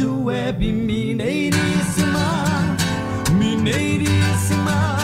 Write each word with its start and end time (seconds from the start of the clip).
Rádio 0.00 0.24
Web 0.24 0.72
Mineiríssima, 0.72 2.44
Mineiríssima. 3.36 4.96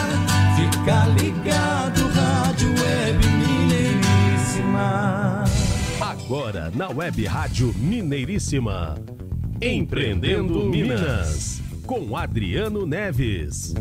Fica 0.55 1.05
ligado, 1.09 2.01
Rádio 2.15 2.69
Web 2.69 3.19
Mineiríssima. 3.37 5.43
Agora 6.01 6.71
na 6.73 6.89
Web 6.89 7.23
Rádio 7.25 7.75
Mineiríssima. 7.77 8.97
Empreendendo 9.61 10.65
Minas. 10.65 11.61
Com 11.85 12.17
Adriano 12.17 12.87
Neves. 12.87 13.75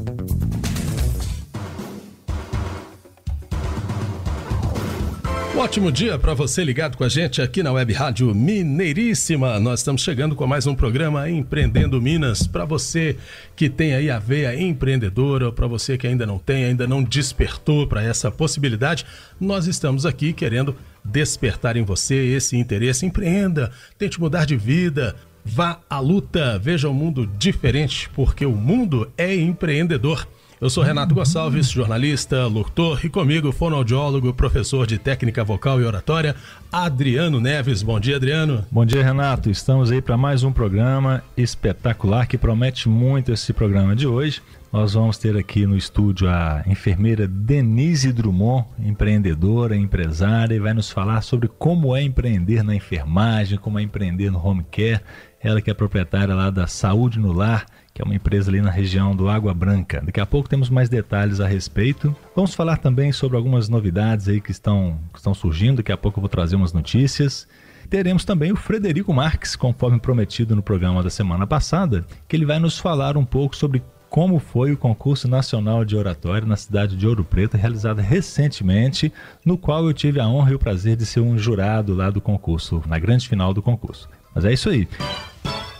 Um 5.56 5.60
ótimo 5.60 5.90
dia 5.90 6.18
para 6.18 6.34
você 6.34 6.62
ligado 6.62 6.98
com 6.98 7.04
a 7.04 7.08
gente 7.08 7.40
aqui 7.40 7.62
na 7.62 7.72
Web 7.72 7.90
Rádio 7.94 8.34
Mineiríssima. 8.34 9.58
Nós 9.58 9.80
estamos 9.80 10.02
chegando 10.02 10.36
com 10.36 10.46
mais 10.46 10.66
um 10.66 10.74
programa 10.74 11.30
Empreendendo 11.30 11.98
Minas 11.98 12.46
para 12.46 12.66
você 12.66 13.16
que 13.56 13.70
tem 13.70 13.94
aí 13.94 14.10
a 14.10 14.18
veia 14.18 14.54
empreendedora, 14.54 15.50
para 15.50 15.66
você 15.66 15.96
que 15.96 16.06
ainda 16.06 16.26
não 16.26 16.38
tem, 16.38 16.64
ainda 16.64 16.86
não 16.86 17.02
despertou 17.02 17.86
para 17.86 18.04
essa 18.04 18.30
possibilidade. 18.30 19.06
Nós 19.40 19.66
estamos 19.66 20.04
aqui 20.04 20.34
querendo 20.34 20.76
despertar 21.02 21.74
em 21.74 21.82
você 21.82 22.14
esse 22.14 22.54
interesse. 22.54 23.06
Empreenda, 23.06 23.72
tente 23.96 24.20
mudar 24.20 24.44
de 24.44 24.58
vida, 24.58 25.16
vá 25.42 25.80
à 25.88 25.98
luta, 25.98 26.58
veja 26.58 26.86
o 26.86 26.90
um 26.90 26.94
mundo 26.94 27.26
diferente, 27.38 28.10
porque 28.10 28.44
o 28.44 28.52
mundo 28.52 29.10
é 29.16 29.34
empreendedor. 29.34 30.28
Eu 30.58 30.70
sou 30.70 30.82
Renato 30.82 31.14
Gonçalves, 31.14 31.70
jornalista, 31.70 32.46
locutor, 32.46 33.04
e 33.04 33.10
comigo, 33.10 33.52
fonoaudiólogo, 33.52 34.32
professor 34.32 34.86
de 34.86 34.96
técnica 34.96 35.44
vocal 35.44 35.78
e 35.82 35.84
oratória, 35.84 36.34
Adriano 36.72 37.38
Neves. 37.38 37.82
Bom 37.82 38.00
dia, 38.00 38.16
Adriano. 38.16 38.64
Bom 38.70 38.86
dia, 38.86 39.04
Renato. 39.04 39.50
Estamos 39.50 39.92
aí 39.92 40.00
para 40.00 40.16
mais 40.16 40.44
um 40.44 40.50
programa 40.50 41.22
espetacular 41.36 42.26
que 42.26 42.38
promete 42.38 42.88
muito 42.88 43.30
esse 43.30 43.52
programa 43.52 43.94
de 43.94 44.06
hoje. 44.06 44.40
Nós 44.72 44.94
vamos 44.94 45.18
ter 45.18 45.36
aqui 45.36 45.66
no 45.66 45.76
estúdio 45.76 46.26
a 46.26 46.64
enfermeira 46.66 47.28
Denise 47.28 48.10
Drummond, 48.10 48.66
empreendedora, 48.78 49.76
empresária, 49.76 50.54
e 50.54 50.58
vai 50.58 50.72
nos 50.72 50.90
falar 50.90 51.20
sobre 51.20 51.48
como 51.48 51.94
é 51.94 52.02
empreender 52.02 52.62
na 52.62 52.74
enfermagem, 52.74 53.58
como 53.58 53.78
é 53.78 53.82
empreender 53.82 54.30
no 54.30 54.42
home 54.42 54.64
care. 54.70 55.02
Ela 55.38 55.60
que 55.60 55.70
é 55.70 55.74
proprietária 55.74 56.34
lá 56.34 56.48
da 56.48 56.66
Saúde 56.66 57.18
no 57.20 57.30
Lar 57.30 57.66
que 57.96 58.02
é 58.02 58.04
uma 58.04 58.14
empresa 58.14 58.50
ali 58.50 58.60
na 58.60 58.70
região 58.70 59.16
do 59.16 59.26
Água 59.26 59.54
Branca. 59.54 60.02
Daqui 60.04 60.20
a 60.20 60.26
pouco 60.26 60.50
temos 60.50 60.68
mais 60.68 60.86
detalhes 60.86 61.40
a 61.40 61.48
respeito. 61.48 62.14
Vamos 62.34 62.54
falar 62.54 62.76
também 62.76 63.10
sobre 63.10 63.38
algumas 63.38 63.70
novidades 63.70 64.28
aí 64.28 64.38
que 64.38 64.50
estão, 64.50 64.98
que 65.14 65.18
estão 65.18 65.32
surgindo. 65.32 65.78
Daqui 65.78 65.90
a 65.90 65.96
pouco 65.96 66.18
eu 66.18 66.20
vou 66.20 66.28
trazer 66.28 66.56
umas 66.56 66.74
notícias. 66.74 67.48
Teremos 67.88 68.22
também 68.22 68.52
o 68.52 68.56
Frederico 68.56 69.14
Marques, 69.14 69.56
conforme 69.56 69.98
prometido 69.98 70.54
no 70.54 70.62
programa 70.62 71.02
da 71.02 71.08
semana 71.08 71.46
passada, 71.46 72.04
que 72.28 72.36
ele 72.36 72.44
vai 72.44 72.58
nos 72.58 72.78
falar 72.78 73.16
um 73.16 73.24
pouco 73.24 73.56
sobre 73.56 73.82
como 74.10 74.38
foi 74.38 74.72
o 74.72 74.76
concurso 74.76 75.26
nacional 75.26 75.82
de 75.82 75.96
oratória 75.96 76.46
na 76.46 76.56
cidade 76.56 76.98
de 76.98 77.06
Ouro 77.06 77.24
Preto, 77.24 77.56
realizado 77.56 78.00
recentemente, 78.00 79.10
no 79.42 79.56
qual 79.56 79.86
eu 79.86 79.94
tive 79.94 80.20
a 80.20 80.28
honra 80.28 80.52
e 80.52 80.54
o 80.54 80.58
prazer 80.58 80.96
de 80.96 81.06
ser 81.06 81.20
um 81.20 81.38
jurado 81.38 81.94
lá 81.94 82.10
do 82.10 82.20
concurso, 82.20 82.82
na 82.86 82.98
grande 82.98 83.26
final 83.26 83.54
do 83.54 83.62
concurso. 83.62 84.06
Mas 84.34 84.44
é 84.44 84.52
isso 84.52 84.68
aí. 84.68 84.86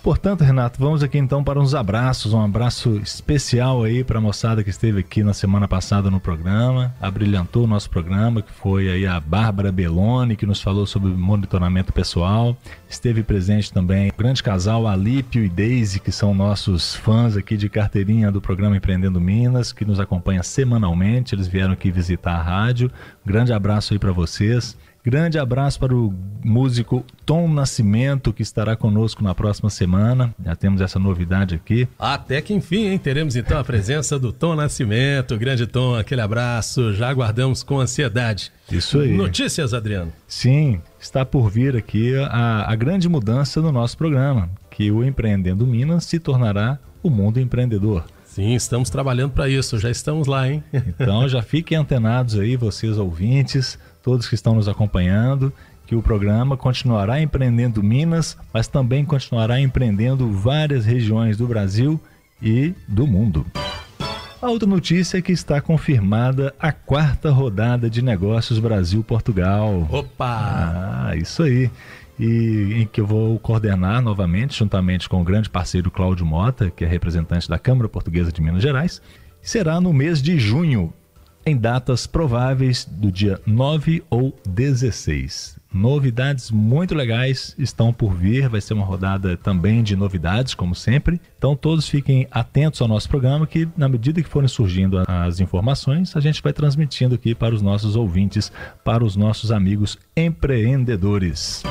Portanto, 0.07 0.45
Renato, 0.45 0.79
vamos 0.79 1.03
aqui 1.03 1.19
então 1.19 1.43
para 1.43 1.59
uns 1.59 1.75
abraços, 1.75 2.33
um 2.33 2.41
abraço 2.41 2.97
especial 2.99 3.83
aí 3.83 4.05
para 4.05 4.19
a 4.19 4.21
moçada 4.21 4.63
que 4.63 4.71
esteve 4.71 5.01
aqui 5.01 5.25
na 5.25 5.35
semana 5.35 5.67
passada 5.67 6.09
no 6.09 6.21
programa, 6.21 6.95
abrilhantou 7.01 7.65
o 7.65 7.67
nosso 7.67 7.91
programa, 7.91 8.41
que 8.41 8.53
foi 8.53 8.89
aí 8.89 9.05
a 9.05 9.19
Bárbara 9.19 9.73
Belloni, 9.73 10.37
que 10.37 10.47
nos 10.47 10.63
falou 10.63 10.87
sobre 10.87 11.11
monitoramento 11.11 11.93
pessoal. 11.93 12.57
Esteve 12.89 13.25
presente 13.25 13.73
também 13.73 14.09
o 14.09 14.15
grande 14.17 14.45
casal 14.45 14.87
Alípio 14.87 15.45
e 15.45 15.49
Daisy, 15.49 15.99
que 15.99 16.13
são 16.13 16.33
nossos 16.33 16.95
fãs 16.95 17.37
aqui 17.37 17.57
de 17.57 17.69
carteirinha 17.69 18.31
do 18.31 18.41
programa 18.41 18.77
Empreendendo 18.77 19.21
Minas, 19.21 19.73
que 19.73 19.85
nos 19.85 19.99
acompanha 19.99 20.45
semanalmente. 20.45 21.35
Eles 21.35 21.49
vieram 21.49 21.73
aqui 21.73 21.91
visitar 21.91 22.37
a 22.37 22.43
rádio. 22.43 22.93
Grande 23.25 23.53
abraço 23.53 23.93
aí 23.93 23.99
para 23.99 24.13
vocês. 24.13 24.77
Grande 25.07 25.39
abraço 25.39 25.79
para 25.79 25.95
o 25.95 26.13
músico 26.45 27.05
Tom 27.25 27.47
Nascimento, 27.47 28.33
que 28.33 28.43
estará 28.43 28.75
conosco 28.75 29.23
na 29.23 29.37
próxima 29.37 29.71
semana. 29.71 30.35
Já 30.45 30.57
temos 30.57 30.81
essa 30.81 30.99
novidade 30.99 31.55
aqui. 31.55 31.87
Até 31.97 32.43
que 32.43 32.53
enfim, 32.53 32.89
hein? 32.89 32.99
Teremos 32.99 33.37
então 33.37 33.57
a 33.57 33.63
presença 33.63 34.19
do 34.19 34.33
Tom 34.33 34.57
Nascimento. 34.57 35.39
Grande 35.39 35.65
Tom, 35.65 35.95
aquele 35.95 36.23
abraço. 36.23 36.93
Já 36.93 37.09
aguardamos 37.09 37.63
com 37.63 37.79
ansiedade. 37.79 38.51
Isso 38.69 38.99
aí. 38.99 39.17
Notícias, 39.17 39.73
Adriano. 39.73 40.13
Sim, 40.27 40.83
está 40.99 41.25
por 41.25 41.49
vir 41.49 41.77
aqui 41.77 42.17
a, 42.17 42.69
a 42.69 42.75
grande 42.75 43.09
mudança 43.09 43.63
no 43.63 43.71
nosso 43.71 43.97
programa, 43.97 44.51
que 44.69 44.91
o 44.91 45.05
Empreendendo 45.05 45.65
Minas 45.65 46.05
se 46.05 46.19
tornará 46.19 46.81
o 47.01 47.09
mundo 47.09 47.39
empreendedor. 47.39 48.05
Sim, 48.25 48.55
estamos 48.55 48.91
trabalhando 48.91 49.31
para 49.31 49.49
isso, 49.49 49.79
já 49.79 49.91
estamos 49.91 50.27
lá, 50.27 50.47
hein? 50.47 50.63
Então 51.01 51.27
já 51.27 51.41
fiquem 51.41 51.79
antenados 51.79 52.39
aí, 52.39 52.55
vocês 52.55 52.99
ouvintes 52.99 53.79
todos 54.07 54.29
que 54.29 54.37
estão 54.37 54.55
nos 54.55 54.69
acompanhando, 54.69 55.53
que 55.85 55.97
o 55.97 56.01
programa 56.01 56.57
continuará 56.57 57.21
empreendendo 57.21 57.83
Minas, 57.83 58.39
mas 58.55 58.69
também 58.69 59.05
continuará 59.05 59.61
empreendendo 59.61 60.31
várias 60.31 60.87
regiões 60.87 61.37
do 61.37 61.45
Brasil 61.49 62.01
e 62.41 62.73
do 62.87 63.05
mundo. 63.05 63.45
A 64.41 64.49
outra 64.49 64.69
notícia 64.69 65.19
é 65.19 65.23
que 65.23 65.33
está 65.33 65.61
confirmada 65.61 66.55
a 66.57 66.71
quarta 66.71 67.33
rodada 67.33 67.91
de 67.91 68.01
negócios 68.01 68.61
Brasil-Portugal. 68.61 69.89
Opa! 69.91 71.09
Ah, 71.09 71.17
isso 71.17 71.43
aí. 71.43 71.69
E 72.17 72.83
em 72.83 72.87
que 72.87 73.01
eu 73.01 73.07
vou 73.09 73.41
coordenar 73.41 74.01
novamente, 74.01 74.57
juntamente 74.57 75.09
com 75.09 75.21
o 75.21 75.25
grande 75.25 75.51
parceiro 75.51 75.91
Cláudio 75.91 76.25
Mota, 76.25 76.71
que 76.71 76.85
é 76.85 76.87
representante 76.87 77.49
da 77.49 77.59
Câmara 77.59 77.89
Portuguesa 77.89 78.31
de 78.31 78.41
Minas 78.41 78.63
Gerais. 78.63 79.03
Será 79.43 79.81
no 79.81 79.93
mês 79.93 80.23
de 80.23 80.39
junho, 80.39 80.95
em 81.47 81.57
datas 81.57 82.09
prováveis 82.09 82.85
do 82.85 83.11
dia 83.11 83.41
9 83.47 84.03
ou 84.11 84.37
16. 84.49 85.57
Novidades 85.73 86.51
muito 86.51 86.93
legais 86.93 87.55
estão 87.57 87.93
por 87.93 88.13
vir, 88.13 88.49
vai 88.49 88.61
ser 88.61 88.75
uma 88.75 88.85
rodada 88.85 89.37
também 89.37 89.81
de 89.83 89.95
novidades, 89.95 90.55
como 90.55 90.75
sempre. 90.75 91.21
Então 91.39 91.55
todos 91.55 91.89
fiquem 91.89 92.27
atentos 92.33 92.83
ao 92.83 92.89
nosso 92.89 93.09
programa 93.09 93.47
que 93.47 93.69
na 93.77 93.89
medida 93.89 94.21
que 94.21 94.29
forem 94.29 94.49
surgindo 94.49 95.01
as 95.07 95.39
informações, 95.39 96.17
a 96.17 96.21
gente 96.21 96.43
vai 96.43 96.53
transmitindo 96.53 97.15
aqui 97.15 97.33
para 97.33 97.55
os 97.55 97.63
nossos 97.63 97.95
ouvintes, 97.95 98.51
para 98.83 99.05
os 99.05 99.15
nossos 99.15 99.53
amigos 99.53 99.97
empreendedores. 100.17 101.63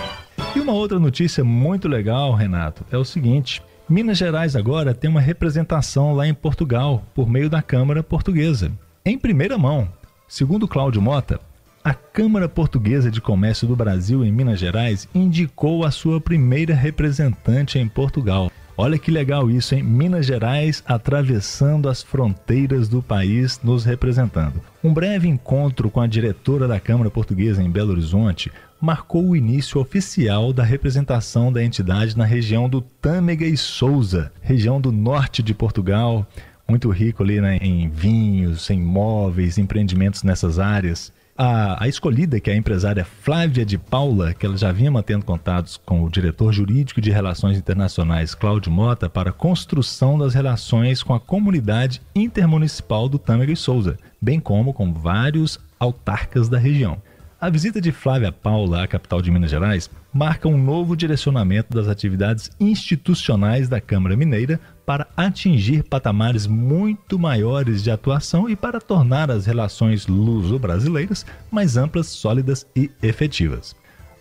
E 0.55 0.59
uma 0.61 0.71
outra 0.71 0.99
notícia 0.99 1.43
muito 1.43 1.89
legal, 1.89 2.33
Renato, 2.33 2.85
é 2.91 2.97
o 2.97 3.03
seguinte: 3.03 3.61
Minas 3.89 4.17
Gerais 4.17 4.55
agora 4.55 4.93
tem 4.93 5.09
uma 5.09 5.19
representação 5.19 6.13
lá 6.13 6.25
em 6.25 6.33
Portugal 6.33 7.03
por 7.13 7.27
meio 7.27 7.49
da 7.49 7.61
Câmara 7.61 8.01
Portuguesa. 8.01 8.71
Em 9.07 9.19
primeira 9.19 9.55
mão, 9.55 9.87
segundo 10.27 10.67
Cláudio 10.67 10.99
Mota, 10.99 11.39
a 11.83 11.93
Câmara 11.93 12.49
Portuguesa 12.49 13.11
de 13.11 13.21
Comércio 13.21 13.67
do 13.67 13.75
Brasil 13.75 14.25
em 14.25 14.31
Minas 14.31 14.59
Gerais 14.59 15.07
indicou 15.13 15.85
a 15.85 15.91
sua 15.91 16.19
primeira 16.19 16.73
representante 16.73 17.77
em 17.77 17.87
Portugal. 17.87 18.51
Olha 18.75 18.97
que 18.97 19.11
legal 19.11 19.47
isso, 19.51 19.75
hein? 19.75 19.83
Minas 19.83 20.25
Gerais 20.25 20.83
atravessando 20.87 21.87
as 21.87 22.01
fronteiras 22.01 22.89
do 22.89 22.99
país, 22.99 23.59
nos 23.63 23.85
representando. 23.85 24.59
Um 24.83 24.91
breve 24.91 25.27
encontro 25.27 25.91
com 25.91 26.01
a 26.01 26.07
diretora 26.07 26.67
da 26.67 26.79
Câmara 26.79 27.11
Portuguesa 27.11 27.61
em 27.61 27.69
Belo 27.69 27.91
Horizonte 27.91 28.51
marcou 28.81 29.23
o 29.29 29.35
início 29.35 29.79
oficial 29.79 30.51
da 30.51 30.63
representação 30.63 31.53
da 31.53 31.63
entidade 31.63 32.17
na 32.17 32.25
região 32.25 32.67
do 32.67 32.81
Tâmega 32.81 33.45
e 33.45 33.55
Souza, 33.55 34.31
região 34.41 34.81
do 34.81 34.91
norte 34.91 35.43
de 35.43 35.53
Portugal, 35.53 36.25
muito 36.67 36.89
rico 36.89 37.23
ali 37.23 37.39
né, 37.39 37.57
em 37.61 37.89
vinhos, 37.89 38.69
em 38.69 38.81
móveis, 38.81 39.57
empreendimentos 39.57 40.23
nessas 40.23 40.59
áreas. 40.59 41.13
A, 41.37 41.83
a, 41.83 41.87
escolhida, 41.89 42.39
que 42.39 42.49
é 42.49 42.53
a 42.53 42.57
empresária 42.57 43.03
Flávia 43.03 43.65
de 43.65 43.77
Paula, 43.77 44.33
que 44.33 44.45
ela 44.45 44.55
já 44.57 44.71
vinha 44.71 44.89
mantendo 44.89 45.25
contatos 45.25 45.75
com 45.75 46.01
o 46.01 46.09
diretor 46.09 46.53
jurídico 46.53 47.01
de 47.01 47.11
Relações 47.11 47.57
Internacionais, 47.57 48.33
Cláudio 48.33 48.71
Mota, 48.71 49.09
para 49.09 49.31
a 49.31 49.33
construção 49.33 50.17
das 50.17 50.33
relações 50.33 51.03
com 51.03 51.13
a 51.13 51.19
comunidade 51.19 52.01
intermunicipal 52.15 53.09
do 53.09 53.19
Tâmega 53.19 53.51
e 53.51 53.57
Souza, 53.57 53.97
bem 54.21 54.39
como 54.39 54.73
com 54.73 54.93
vários 54.93 55.59
autarcas 55.77 56.47
da 56.47 56.57
região. 56.57 57.01
A 57.39 57.49
visita 57.49 57.81
de 57.81 57.91
Flávia 57.91 58.31
Paula 58.31 58.83
à 58.83 58.87
capital 58.87 59.21
de 59.21 59.29
Minas 59.29 59.51
Gerais 59.51 59.89
marca 60.13 60.47
um 60.47 60.57
novo 60.57 60.95
direcionamento 60.95 61.75
das 61.75 61.89
atividades 61.89 62.49
institucionais 62.61 63.67
da 63.67 63.81
Câmara 63.81 64.15
Mineira 64.15 64.57
para 64.85 65.07
atingir 65.17 65.83
patamares 65.83 66.45
muito 66.45 67.17
maiores 67.17 67.83
de 67.83 67.89
atuação 67.89 68.49
e 68.49 68.55
para 68.55 68.79
tornar 68.79 69.31
as 69.31 69.45
relações 69.45 70.07
luso-brasileiras 70.07 71.25
mais 71.49 71.75
amplas, 71.75 72.07
sólidas 72.07 72.67
e 72.75 72.91
efetivas. 73.01 73.75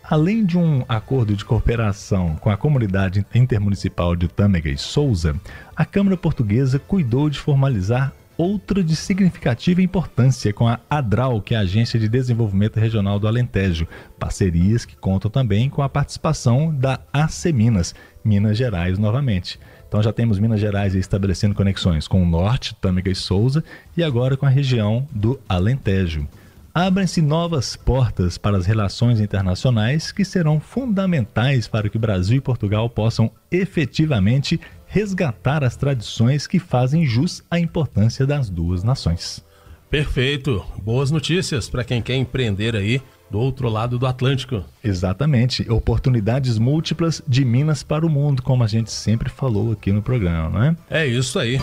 Além 0.07 0.45
de 0.45 0.57
um 0.57 0.83
acordo 0.87 1.35
de 1.35 1.43
cooperação 1.43 2.35
com 2.35 2.49
a 2.49 2.57
comunidade 2.57 3.25
intermunicipal 3.33 4.15
de 4.15 4.27
Tâmega 4.27 4.69
e 4.69 4.77
Souza, 4.77 5.35
a 5.75 5.83
Câmara 5.83 6.15
Portuguesa 6.15 6.77
cuidou 6.77 7.29
de 7.29 7.39
formalizar 7.39 8.13
outra 8.37 8.83
de 8.83 8.95
significativa 8.95 9.81
importância 9.81 10.53
com 10.53 10.67
a 10.67 10.79
ADRAL, 10.89 11.41
que 11.41 11.55
é 11.55 11.57
a 11.57 11.61
Agência 11.61 11.99
de 11.99 12.07
Desenvolvimento 12.07 12.79
Regional 12.79 13.19
do 13.19 13.27
Alentejo. 13.27 13.87
Parcerias 14.19 14.85
que 14.85 14.95
contam 14.95 15.31
também 15.31 15.69
com 15.69 15.81
a 15.81 15.89
participação 15.89 16.73
da 16.73 16.99
AC 17.11 17.45
Minas, 17.53 17.95
Minas 18.23 18.57
Gerais 18.57 18.99
novamente. 18.99 19.59
Então 19.95 20.03
já 20.03 20.11
temos 20.11 20.37
Minas 20.39 20.59
Gerais 20.59 20.93
estabelecendo 20.93 21.55
conexões 21.55 22.05
com 22.05 22.21
o 22.21 22.25
norte, 22.25 22.75
Tâmega 22.75 23.09
e 23.09 23.15
Souza, 23.15 23.63
e 23.95 24.03
agora 24.03 24.35
com 24.35 24.45
a 24.45 24.49
região 24.49 25.07
do 25.09 25.39
Alentejo 25.47 26.27
abrem-se 26.73 27.21
novas 27.21 27.77
portas 27.77 28.37
para 28.37 28.57
as 28.57 28.65
relações 28.65 29.21
internacionais 29.21 30.11
que 30.11 30.25
serão 30.25 30.59
fundamentais 30.59 31.69
para 31.69 31.87
que 31.87 31.97
Brasil 31.97 32.39
e 32.39 32.41
Portugal 32.41 32.89
possam 32.89 33.31
efetivamente 33.49 34.59
resgatar 34.85 35.63
as 35.63 35.77
tradições 35.77 36.45
que 36.45 36.59
fazem 36.59 37.05
jus 37.05 37.41
à 37.49 37.57
importância 37.57 38.27
das 38.27 38.49
duas 38.49 38.83
nações. 38.83 39.45
Perfeito. 39.89 40.61
Boas 40.83 41.09
notícias 41.09 41.69
para 41.69 41.85
quem 41.85 42.01
quer 42.01 42.17
empreender 42.17 42.75
aí 42.75 43.01
do 43.29 43.39
outro 43.39 43.69
lado 43.69 43.97
do 43.97 44.05
Atlântico. 44.05 44.63
Exatamente. 44.83 45.69
Oportunidades 45.69 46.57
múltiplas 46.57 47.21
de 47.27 47.43
Minas 47.43 47.83
para 47.83 48.05
o 48.05 48.09
mundo, 48.09 48.41
como 48.41 48.63
a 48.63 48.67
gente 48.67 48.91
sempre 48.91 49.29
falou 49.29 49.71
aqui 49.71 49.91
no 49.91 50.01
programa, 50.01 50.49
não 50.49 50.63
é? 50.63 50.75
É 50.89 51.05
isso 51.05 51.39
aí. 51.39 51.59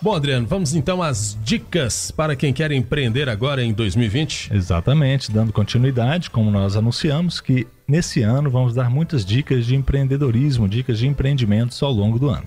Bom, 0.00 0.14
Adriano, 0.14 0.46
vamos 0.46 0.74
então 0.74 1.02
às 1.02 1.36
dicas 1.42 2.10
para 2.10 2.36
quem 2.36 2.52
quer 2.52 2.70
empreender 2.70 3.28
agora 3.28 3.64
em 3.64 3.72
2020. 3.72 4.54
Exatamente, 4.54 5.32
dando 5.32 5.52
continuidade, 5.52 6.30
como 6.30 6.50
nós 6.50 6.76
anunciamos, 6.76 7.40
que 7.40 7.66
nesse 7.88 8.22
ano 8.22 8.50
vamos 8.50 8.74
dar 8.74 8.90
muitas 8.90 9.24
dicas 9.24 9.66
de 9.66 9.74
empreendedorismo, 9.74 10.68
dicas 10.68 10.98
de 10.98 11.06
empreendimentos 11.06 11.82
ao 11.82 11.90
longo 11.90 12.18
do 12.18 12.28
ano. 12.28 12.46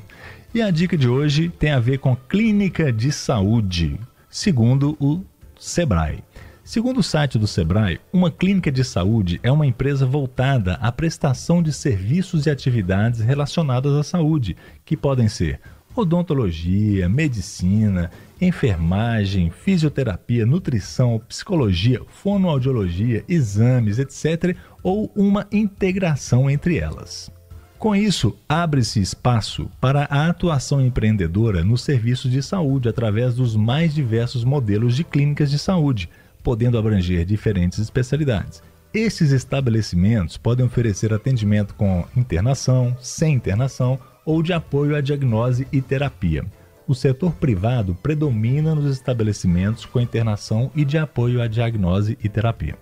E 0.53 0.62
a 0.62 0.71
dica 0.71 0.97
de 0.97 1.07
hoje 1.07 1.50
tem 1.50 1.71
a 1.71 1.80
ver 1.80 2.00
com 2.00 2.15
clínica 2.15 2.94
de 2.94 3.12
saúde, 3.12 4.00
segundo 4.30 4.95
o 5.00 5.21
Sebrae. 5.59 6.24
Segundo 6.69 7.00
o 7.00 7.04
site 7.04 7.39
do 7.39 7.48
Sebrae, 7.48 8.00
uma 8.13 8.30
clínica 8.30 8.71
de 8.71 8.83
saúde 8.83 9.39
é 9.42 9.51
uma 9.51 9.66
empresa 9.66 10.06
voltada 10.06 10.75
à 10.75 10.92
prestação 10.92 11.63
de 11.63 11.74
serviços 11.74 12.45
e 12.45 12.51
atividades 12.51 13.21
relacionadas 13.21 13.92
à 13.95 14.04
saúde, 14.04 14.56
que 14.86 14.95
podem 14.95 15.27
ser 15.27 15.60
odontologia, 15.95 17.10
medicina, 17.10 18.12
enfermagem, 18.39 19.50
fisioterapia, 19.50 20.45
nutrição, 20.45 21.19
psicologia, 21.27 22.01
fonoaudiologia, 22.07 23.25
exames, 23.27 23.98
etc., 23.98 24.56
ou 24.83 25.12
uma 25.16 25.48
integração 25.51 26.48
entre 26.48 26.77
elas. 26.77 27.31
Com 27.80 27.95
isso, 27.95 28.38
abre-se 28.48 29.01
espaço 29.01 29.71
para 29.81 30.04
a 30.04 30.30
atuação 30.30 30.80
empreendedora 30.80 31.63
nos 31.63 31.81
serviços 31.81 32.30
de 32.30 32.44
saúde 32.44 32.88
através 32.88 33.33
dos 33.33 33.56
mais 33.56 33.92
diversos 33.92 34.44
modelos 34.44 34.95
de 34.95 35.04
clínicas 35.04 35.50
de 35.50 35.57
saúde, 35.57 36.07
podendo 36.44 36.77
abranger 36.77 37.25
diferentes 37.25 37.80
especialidades. 37.80 38.62
Esses 38.94 39.31
estabelecimentos 39.31 40.38
podem 40.38 40.65
oferecer 40.65 41.13
atendimento 41.13 41.75
com 41.75 42.06
internação, 42.15 42.97
sem 43.00 43.36
internação 43.36 44.00
ou 44.25 44.41
de 44.41 44.51
apoio 44.51 44.95
à 44.95 45.01
diagnose 45.01 45.68
e 45.71 45.81
terapia. 45.81 46.44
O 46.88 46.95
setor 46.95 47.33
privado 47.33 47.94
predomina 47.94 48.74
nos 48.74 48.91
estabelecimentos 48.91 49.86
com 49.86 50.00
internação 50.00 50.71
e 50.75 50.83
de 50.83 50.97
apoio 50.97 51.39
à 51.39 51.47
diagnose 51.47 52.18
e 52.24 52.27
terapia. 52.27 52.75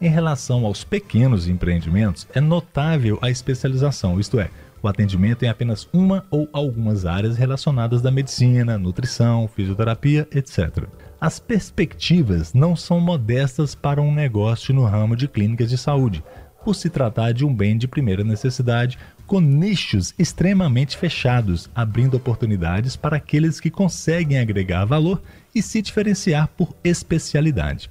Em 0.00 0.08
relação 0.08 0.64
aos 0.64 0.82
pequenos 0.82 1.46
empreendimentos, 1.46 2.26
é 2.34 2.40
notável 2.40 3.18
a 3.20 3.28
especialização, 3.28 4.18
isto 4.18 4.40
é, 4.40 4.48
o 4.82 4.88
atendimento 4.88 5.44
em 5.44 5.48
apenas 5.48 5.88
uma 5.92 6.24
ou 6.30 6.48
algumas 6.52 7.06
áreas 7.06 7.36
relacionadas 7.36 8.02
da 8.02 8.10
medicina, 8.10 8.78
nutrição, 8.78 9.46
fisioterapia, 9.46 10.26
etc. 10.32 10.88
As 11.22 11.38
perspectivas 11.38 12.52
não 12.52 12.74
são 12.74 12.98
modestas 12.98 13.76
para 13.76 14.02
um 14.02 14.12
negócio 14.12 14.74
no 14.74 14.84
ramo 14.84 15.14
de 15.14 15.28
clínicas 15.28 15.70
de 15.70 15.78
saúde, 15.78 16.20
por 16.64 16.74
se 16.74 16.90
tratar 16.90 17.30
de 17.30 17.44
um 17.44 17.54
bem 17.54 17.78
de 17.78 17.86
primeira 17.86 18.24
necessidade, 18.24 18.98
com 19.24 19.38
nichos 19.38 20.12
extremamente 20.18 20.96
fechados, 20.96 21.70
abrindo 21.72 22.16
oportunidades 22.16 22.96
para 22.96 23.18
aqueles 23.18 23.60
que 23.60 23.70
conseguem 23.70 24.40
agregar 24.40 24.84
valor 24.84 25.22
e 25.54 25.62
se 25.62 25.80
diferenciar 25.80 26.48
por 26.56 26.74
especialidade. 26.82 27.88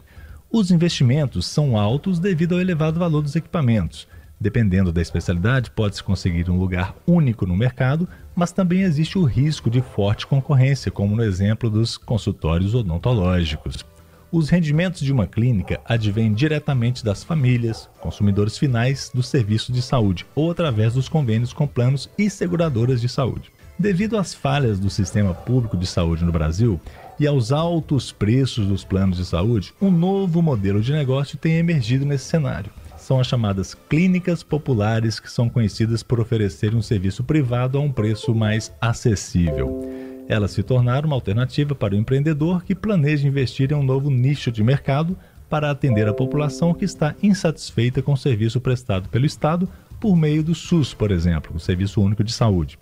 Os 0.52 0.70
investimentos 0.70 1.46
são 1.46 1.78
altos 1.78 2.20
devido 2.20 2.56
ao 2.56 2.60
elevado 2.60 3.00
valor 3.00 3.22
dos 3.22 3.38
equipamentos. 3.38 4.10
Dependendo 4.42 4.92
da 4.92 5.04
especialidade, 5.04 5.70
pode-se 5.70 6.02
conseguir 6.02 6.50
um 6.50 6.58
lugar 6.58 6.96
único 7.06 7.46
no 7.46 7.56
mercado, 7.56 8.10
mas 8.36 8.52
também 8.52 8.82
existe 8.82 9.16
o 9.16 9.24
risco 9.24 9.70
de 9.70 9.84
forte 9.84 10.26
concorrência, 10.26 10.90
como 10.90 11.16
no 11.16 11.24
exemplo 11.24 11.70
dos 11.70 11.96
consultórios 11.96 12.74
odontológicos. 12.74 13.86
Os 14.32 14.50
rendimentos 14.50 15.02
de 15.02 15.14
uma 15.14 15.28
clínica 15.28 15.80
advêm 15.86 16.34
diretamente 16.34 17.06
das 17.06 17.24
famílias, 17.24 17.88
consumidores 18.00 18.58
finais 18.58 19.12
do 19.14 19.22
serviço 19.22 19.72
de 19.72 19.80
saúde 19.80 20.26
ou 20.34 20.50
através 20.50 20.96
dos 20.96 21.08
convênios 21.08 21.54
com 21.54 21.68
planos 21.68 22.10
e 22.18 22.28
seguradoras 22.28 23.00
de 23.00 23.08
saúde. 23.08 23.52
Devido 23.78 24.18
às 24.18 24.34
falhas 24.34 24.80
do 24.80 24.90
sistema 24.90 25.36
público 25.36 25.78
de 25.78 25.86
saúde 25.86 26.26
no 26.26 26.32
Brasil 26.32 26.82
e 27.20 27.28
aos 27.28 27.52
altos 27.52 28.12
preços 28.12 28.66
dos 28.66 28.84
planos 28.84 29.18
de 29.18 29.26
saúde, 29.26 29.72
um 29.80 29.92
novo 29.92 30.42
modelo 30.42 30.82
de 30.82 30.92
negócio 30.92 31.38
tem 31.38 31.58
emergido 31.58 32.08
nesse 32.08 32.26
cenário. 32.26 32.72
São 33.12 33.20
as 33.20 33.28
chamadas 33.28 33.76
clínicas 33.90 34.42
populares, 34.42 35.20
que 35.20 35.30
são 35.30 35.50
conhecidas 35.50 36.02
por 36.02 36.22
oferecer 36.22 36.74
um 36.74 36.82
serviço 36.82 37.26
privado 37.26 37.78
a 37.78 37.82
um 37.82 37.92
preço 37.92 38.34
mais 38.34 38.74
acessível. 38.80 39.82
Elas 40.30 40.52
se 40.52 40.64
tornaram 40.64 41.08
uma 41.08 41.18
alternativa 41.18 41.76
para 41.76 41.94
o 41.94 41.98
empreendedor 41.98 42.64
que 42.64 42.74
planeja 42.74 43.28
investir 43.28 43.70
em 43.70 43.76
um 43.76 43.84
novo 43.84 44.10
nicho 44.10 44.50
de 44.50 44.64
mercado 44.64 45.18
para 45.50 45.70
atender 45.70 46.08
a 46.08 46.14
população 46.14 46.74
que 46.74 46.86
está 46.86 47.14
insatisfeita 47.22 48.02
com 48.02 48.14
o 48.14 48.18
serviço 48.18 48.62
prestado 48.62 49.10
pelo 49.10 49.26
Estado 49.26 49.68
por 50.00 50.16
meio 50.16 50.42
do 50.42 50.56
SUS, 50.56 50.94
por 50.94 51.12
exemplo, 51.12 51.54
o 51.54 51.60
Serviço 51.60 52.02
Único 52.02 52.24
de 52.24 52.32
Saúde, 52.32 52.80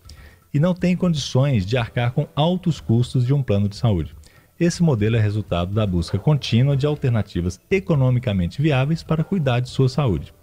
e 0.53 0.59
não 0.59 0.75
tem 0.75 0.95
condições 0.95 1.65
de 1.65 1.75
arcar 1.75 2.11
com 2.11 2.27
altos 2.35 2.79
custos 2.79 3.25
de 3.25 3.33
um 3.33 3.41
plano 3.41 3.67
de 3.67 3.75
saúde. 3.75 4.15
Esse 4.59 4.83
modelo 4.83 5.15
é 5.15 5.19
resultado 5.19 5.73
da 5.73 5.87
busca 5.87 6.19
contínua 6.19 6.75
de 6.75 6.85
alternativas 6.85 7.59
economicamente 7.71 8.61
viáveis 8.61 9.01
para 9.01 9.23
cuidar 9.23 9.61
de 9.61 9.69
sua 9.69 9.87
saúde. 9.87 10.33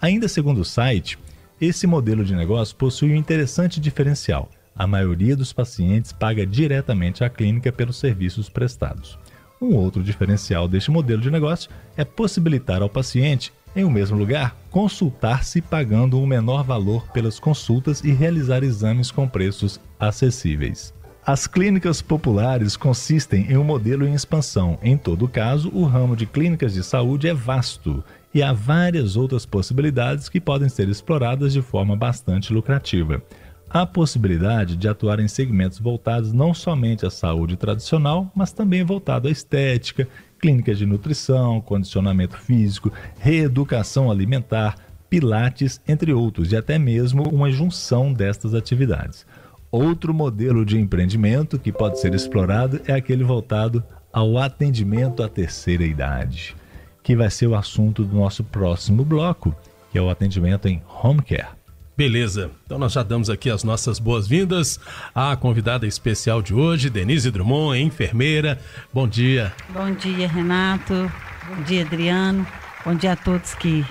Ainda 0.00 0.28
segundo 0.28 0.60
o 0.60 0.64
site, 0.64 1.18
esse 1.60 1.86
modelo 1.86 2.24
de 2.24 2.34
negócio 2.34 2.76
possui 2.76 3.12
um 3.12 3.16
interessante 3.16 3.78
diferencial 3.80 4.50
a 4.76 4.86
maioria 4.86 5.34
dos 5.34 5.52
pacientes 5.52 6.12
paga 6.12 6.46
diretamente 6.46 7.24
à 7.24 7.30
clínica 7.30 7.72
pelos 7.72 7.96
serviços 7.96 8.48
prestados. 8.48 9.18
Um 9.60 9.74
outro 9.74 10.02
diferencial 10.02 10.68
deste 10.68 10.90
modelo 10.90 11.22
de 11.22 11.30
negócio 11.30 11.70
é 11.96 12.04
possibilitar 12.04 12.82
ao 12.82 12.90
paciente, 12.90 13.52
em 13.74 13.84
um 13.84 13.90
mesmo 13.90 14.18
lugar, 14.18 14.54
consultar-se 14.70 15.62
pagando 15.62 16.20
um 16.20 16.26
menor 16.26 16.62
valor 16.62 17.10
pelas 17.10 17.40
consultas 17.40 18.04
e 18.04 18.12
realizar 18.12 18.62
exames 18.62 19.10
com 19.10 19.26
preços 19.26 19.80
acessíveis. 19.98 20.92
As 21.26 21.46
clínicas 21.48 22.00
populares 22.00 22.76
consistem 22.76 23.50
em 23.50 23.56
um 23.56 23.64
modelo 23.64 24.06
em 24.06 24.14
expansão. 24.14 24.78
Em 24.80 24.96
todo 24.96 25.26
caso, 25.26 25.70
o 25.74 25.82
ramo 25.84 26.14
de 26.14 26.24
clínicas 26.24 26.72
de 26.72 26.84
saúde 26.84 27.26
é 27.26 27.34
vasto 27.34 28.04
e 28.32 28.42
há 28.42 28.52
várias 28.52 29.16
outras 29.16 29.44
possibilidades 29.44 30.28
que 30.28 30.40
podem 30.40 30.68
ser 30.68 30.88
exploradas 30.88 31.52
de 31.52 31.60
forma 31.60 31.96
bastante 31.96 32.52
lucrativa 32.52 33.20
há 33.68 33.84
possibilidade 33.84 34.76
de 34.76 34.88
atuar 34.88 35.20
em 35.20 35.28
segmentos 35.28 35.78
voltados 35.78 36.32
não 36.32 36.54
somente 36.54 37.04
à 37.04 37.10
saúde 37.10 37.56
tradicional, 37.56 38.30
mas 38.34 38.52
também 38.52 38.84
voltado 38.84 39.28
à 39.28 39.30
estética, 39.30 40.08
clínicas 40.38 40.78
de 40.78 40.86
nutrição, 40.86 41.60
condicionamento 41.60 42.38
físico, 42.38 42.92
reeducação 43.18 44.10
alimentar, 44.10 44.76
pilates, 45.10 45.80
entre 45.86 46.12
outros, 46.12 46.52
e 46.52 46.56
até 46.56 46.78
mesmo 46.78 47.22
uma 47.24 47.50
junção 47.50 48.12
destas 48.12 48.54
atividades. 48.54 49.26
Outro 49.70 50.14
modelo 50.14 50.64
de 50.64 50.78
empreendimento 50.78 51.58
que 51.58 51.72
pode 51.72 52.00
ser 52.00 52.14
explorado 52.14 52.80
é 52.86 52.92
aquele 52.92 53.24
voltado 53.24 53.82
ao 54.12 54.38
atendimento 54.38 55.22
à 55.22 55.28
terceira 55.28 55.84
idade, 55.84 56.56
que 57.02 57.16
vai 57.16 57.30
ser 57.30 57.46
o 57.46 57.54
assunto 57.54 58.04
do 58.04 58.16
nosso 58.16 58.42
próximo 58.44 59.04
bloco, 59.04 59.54
que 59.90 59.98
é 59.98 60.02
o 60.02 60.08
atendimento 60.08 60.68
em 60.68 60.82
home 61.02 61.20
care. 61.22 61.48
Beleza, 61.96 62.50
então 62.64 62.78
nós 62.78 62.92
já 62.92 63.02
damos 63.02 63.30
aqui 63.30 63.48
as 63.50 63.64
nossas 63.64 63.98
boas-vindas 63.98 64.78
à 65.14 65.34
convidada 65.34 65.86
especial 65.86 66.42
de 66.42 66.52
hoje, 66.52 66.90
Denise 66.90 67.30
Drummond, 67.30 67.80
enfermeira. 67.80 68.60
Bom 68.92 69.08
dia. 69.08 69.52
Bom 69.70 69.90
dia, 69.92 70.28
Renato. 70.28 71.10
Bom 71.48 71.62
dia, 71.62 71.82
Adriano. 71.82 72.46
Bom 72.84 72.94
dia 72.94 73.12
a 73.12 73.16
todos 73.16 73.54
que 73.54 73.84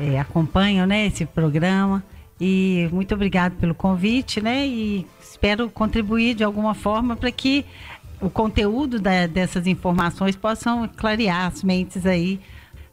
é, 0.00 0.20
acompanham 0.20 0.86
né, 0.86 1.06
esse 1.06 1.26
programa. 1.26 2.02
E 2.40 2.88
muito 2.92 3.14
obrigado 3.14 3.56
pelo 3.56 3.74
convite, 3.74 4.40
né? 4.40 4.66
E 4.66 5.06
espero 5.20 5.68
contribuir 5.68 6.34
de 6.34 6.44
alguma 6.44 6.74
forma 6.74 7.16
para 7.16 7.30
que 7.30 7.64
o 8.20 8.30
conteúdo 8.30 9.00
da, 9.00 9.26
dessas 9.26 9.66
informações 9.66 10.36
possam 10.36 10.88
clarear 10.88 11.46
as 11.46 11.62
mentes 11.62 12.06
aí 12.06 12.40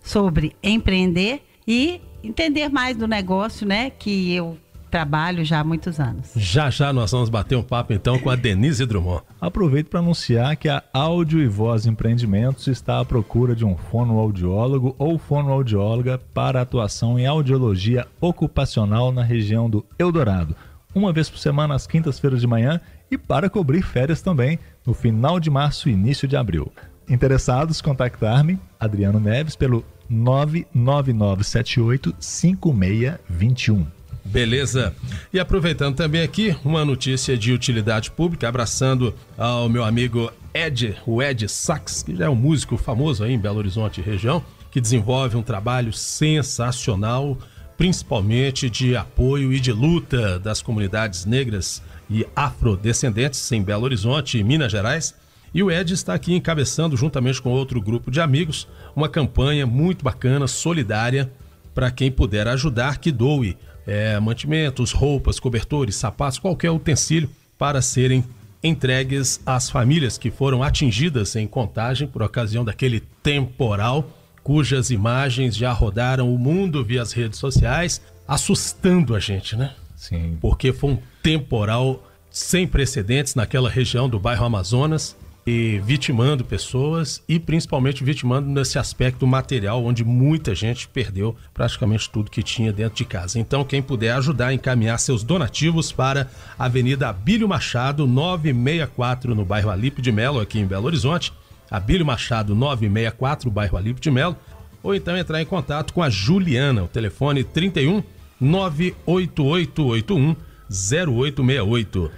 sobre 0.01 0.55
empreender 0.61 1.43
e 1.67 2.01
entender 2.23 2.69
mais 2.69 2.95
do 2.97 3.07
negócio, 3.07 3.67
né? 3.67 3.89
Que 3.89 4.33
eu 4.33 4.57
trabalho 4.89 5.43
já 5.43 5.59
há 5.59 5.63
muitos 5.63 5.99
anos. 5.99 6.31
Já 6.35 6.69
já 6.69 6.93
nós 6.93 7.11
vamos 7.11 7.29
bater 7.29 7.55
um 7.55 7.63
papo 7.63 7.93
então 7.93 8.19
com 8.19 8.29
a 8.29 8.35
Denise 8.35 8.85
Drummond. 8.85 9.23
Aproveito 9.41 9.89
para 9.89 9.99
anunciar 9.99 10.55
que 10.55 10.69
a 10.69 10.83
Áudio 10.93 11.41
e 11.41 11.47
Voz 11.47 11.85
Empreendimentos 11.85 12.67
está 12.67 12.99
à 12.99 13.05
procura 13.05 13.55
de 13.55 13.65
um 13.65 13.75
fonoaudiólogo 13.75 14.95
ou 14.97 15.17
fonoaudióloga 15.17 16.19
para 16.33 16.61
atuação 16.61 17.19
em 17.19 17.25
audiologia 17.25 18.07
ocupacional 18.19 19.11
na 19.11 19.23
região 19.23 19.69
do 19.69 19.85
Eldorado, 19.99 20.55
uma 20.93 21.11
vez 21.11 21.29
por 21.29 21.39
semana 21.39 21.75
às 21.75 21.85
quintas-feiras 21.85 22.41
de 22.41 22.47
manhã 22.47 22.79
e 23.11 23.17
para 23.17 23.49
cobrir 23.49 23.81
férias 23.81 24.21
também 24.21 24.57
no 24.85 24.93
final 24.93 25.39
de 25.39 25.49
março 25.49 25.89
e 25.89 25.93
início 25.93 26.27
de 26.27 26.37
abril. 26.37 26.71
Interessados, 27.07 27.81
contactar-me, 27.81 28.59
Adriano 28.79 29.19
Neves, 29.19 29.55
pelo 29.55 29.85
99978 30.09 32.15
5621. 32.19 33.94
Beleza. 34.35 34.93
E 35.31 35.39
aproveitando 35.39 35.95
também 35.95 36.21
aqui 36.21 36.53
uma 36.65 36.83
notícia 36.83 37.37
de 37.37 37.53
utilidade 37.53 38.11
pública, 38.11 38.49
abraçando 38.49 39.15
ao 39.37 39.69
meu 39.69 39.81
amigo 39.81 40.29
Ed, 40.53 40.93
o 41.07 41.23
Ed 41.23 41.47
Sachs, 41.47 42.03
que 42.03 42.13
já 42.13 42.25
é 42.25 42.29
um 42.29 42.35
músico 42.35 42.75
famoso 42.75 43.23
aí 43.23 43.31
em 43.31 43.39
Belo 43.39 43.59
Horizonte 43.59 44.01
região, 44.01 44.43
que 44.69 44.81
desenvolve 44.81 45.37
um 45.37 45.41
trabalho 45.41 45.93
sensacional, 45.93 47.37
principalmente 47.77 48.69
de 48.69 48.97
apoio 48.97 49.53
e 49.53 49.59
de 49.61 49.71
luta 49.71 50.37
das 50.37 50.61
comunidades 50.61 51.23
negras 51.23 51.81
e 52.09 52.27
afrodescendentes 52.35 53.49
em 53.53 53.63
Belo 53.63 53.85
Horizonte 53.85 54.37
e 54.37 54.43
Minas 54.43 54.69
Gerais. 54.69 55.15
E 55.53 55.63
o 55.63 55.71
Ed 55.71 55.93
está 55.93 56.13
aqui 56.13 56.35
encabeçando, 56.35 56.97
juntamente 56.97 57.41
com 57.41 57.51
outro 57.51 57.81
grupo 57.81 58.11
de 58.11 58.19
amigos, 58.19 58.67
uma 58.93 59.07
campanha 59.07 59.65
muito 59.65 60.03
bacana, 60.03 60.45
solidária, 60.45 61.31
para 61.73 61.89
quem 61.89 62.11
puder 62.11 62.49
ajudar, 62.49 62.97
que 62.97 63.13
doe 63.13 63.57
é, 63.85 64.19
mantimentos, 64.19 64.91
roupas, 64.91 65.39
cobertores, 65.39 65.95
sapatos, 65.95 66.39
qualquer 66.39 66.71
utensílio 66.71 67.29
para 67.57 67.81
serem 67.81 68.23
entregues 68.63 69.39
às 69.45 69.69
famílias 69.69 70.17
que 70.17 70.31
foram 70.31 70.63
atingidas 70.63 71.35
em 71.35 71.45
contagem 71.45 72.07
por 72.07 72.23
ocasião 72.23 72.65
daquele 72.65 73.01
temporal, 73.21 74.09
cujas 74.43 74.89
imagens 74.89 75.55
já 75.55 75.71
rodaram 75.71 76.33
o 76.33 76.37
mundo 76.37 76.83
via 76.83 77.01
as 77.01 77.11
redes 77.11 77.39
sociais, 77.39 78.01
assustando 78.27 79.15
a 79.15 79.19
gente, 79.19 79.55
né? 79.55 79.73
Sim. 79.95 80.37
Porque 80.41 80.73
foi 80.73 80.91
um 80.91 80.97
temporal 81.21 82.03
sem 82.29 82.67
precedentes 82.67 83.35
naquela 83.35 83.69
região 83.69 84.09
do 84.09 84.19
bairro 84.19 84.45
Amazonas 84.45 85.15
e 85.45 85.79
vitimando 85.83 86.43
pessoas 86.43 87.21
e 87.29 87.39
principalmente 87.39 88.03
vitimando 88.03 88.49
nesse 88.49 88.79
aspecto 88.79 89.27
material, 89.27 89.83
onde 89.85 90.03
muita 90.03 90.55
gente 90.55 90.87
perdeu 90.87 91.35
praticamente 91.53 92.09
tudo 92.09 92.31
que 92.31 92.41
tinha 92.41 92.73
dentro 92.73 92.95
de 92.95 93.05
casa. 93.05 93.39
Então, 93.39 93.63
quem 93.63 93.81
puder 93.81 94.13
ajudar 94.13 94.47
a 94.47 94.53
encaminhar 94.53 94.97
seus 94.97 95.23
donativos 95.23 95.91
para 95.91 96.27
Avenida 96.57 97.09
Abílio 97.09 97.47
Machado, 97.47 98.07
964, 98.07 99.35
no 99.35 99.45
bairro 99.45 99.69
Alipe 99.69 100.01
de 100.01 100.11
Melo, 100.11 100.39
aqui 100.39 100.57
em 100.59 100.65
Belo 100.65 100.87
Horizonte. 100.87 101.31
Abílio 101.69 102.05
Machado, 102.05 102.55
964, 102.55 103.51
bairro 103.51 103.77
Alipe 103.77 104.01
de 104.01 104.09
Melo. 104.09 104.35
Ou 104.81 104.95
então 104.95 105.15
entrar 105.15 105.41
em 105.41 105.45
contato 105.45 105.93
com 105.93 106.01
a 106.01 106.09
Juliana, 106.09 106.83
o 106.83 106.87
telefone 106.87 107.43
31 107.43 108.01
98881 108.39 110.35
0868 110.69 112.11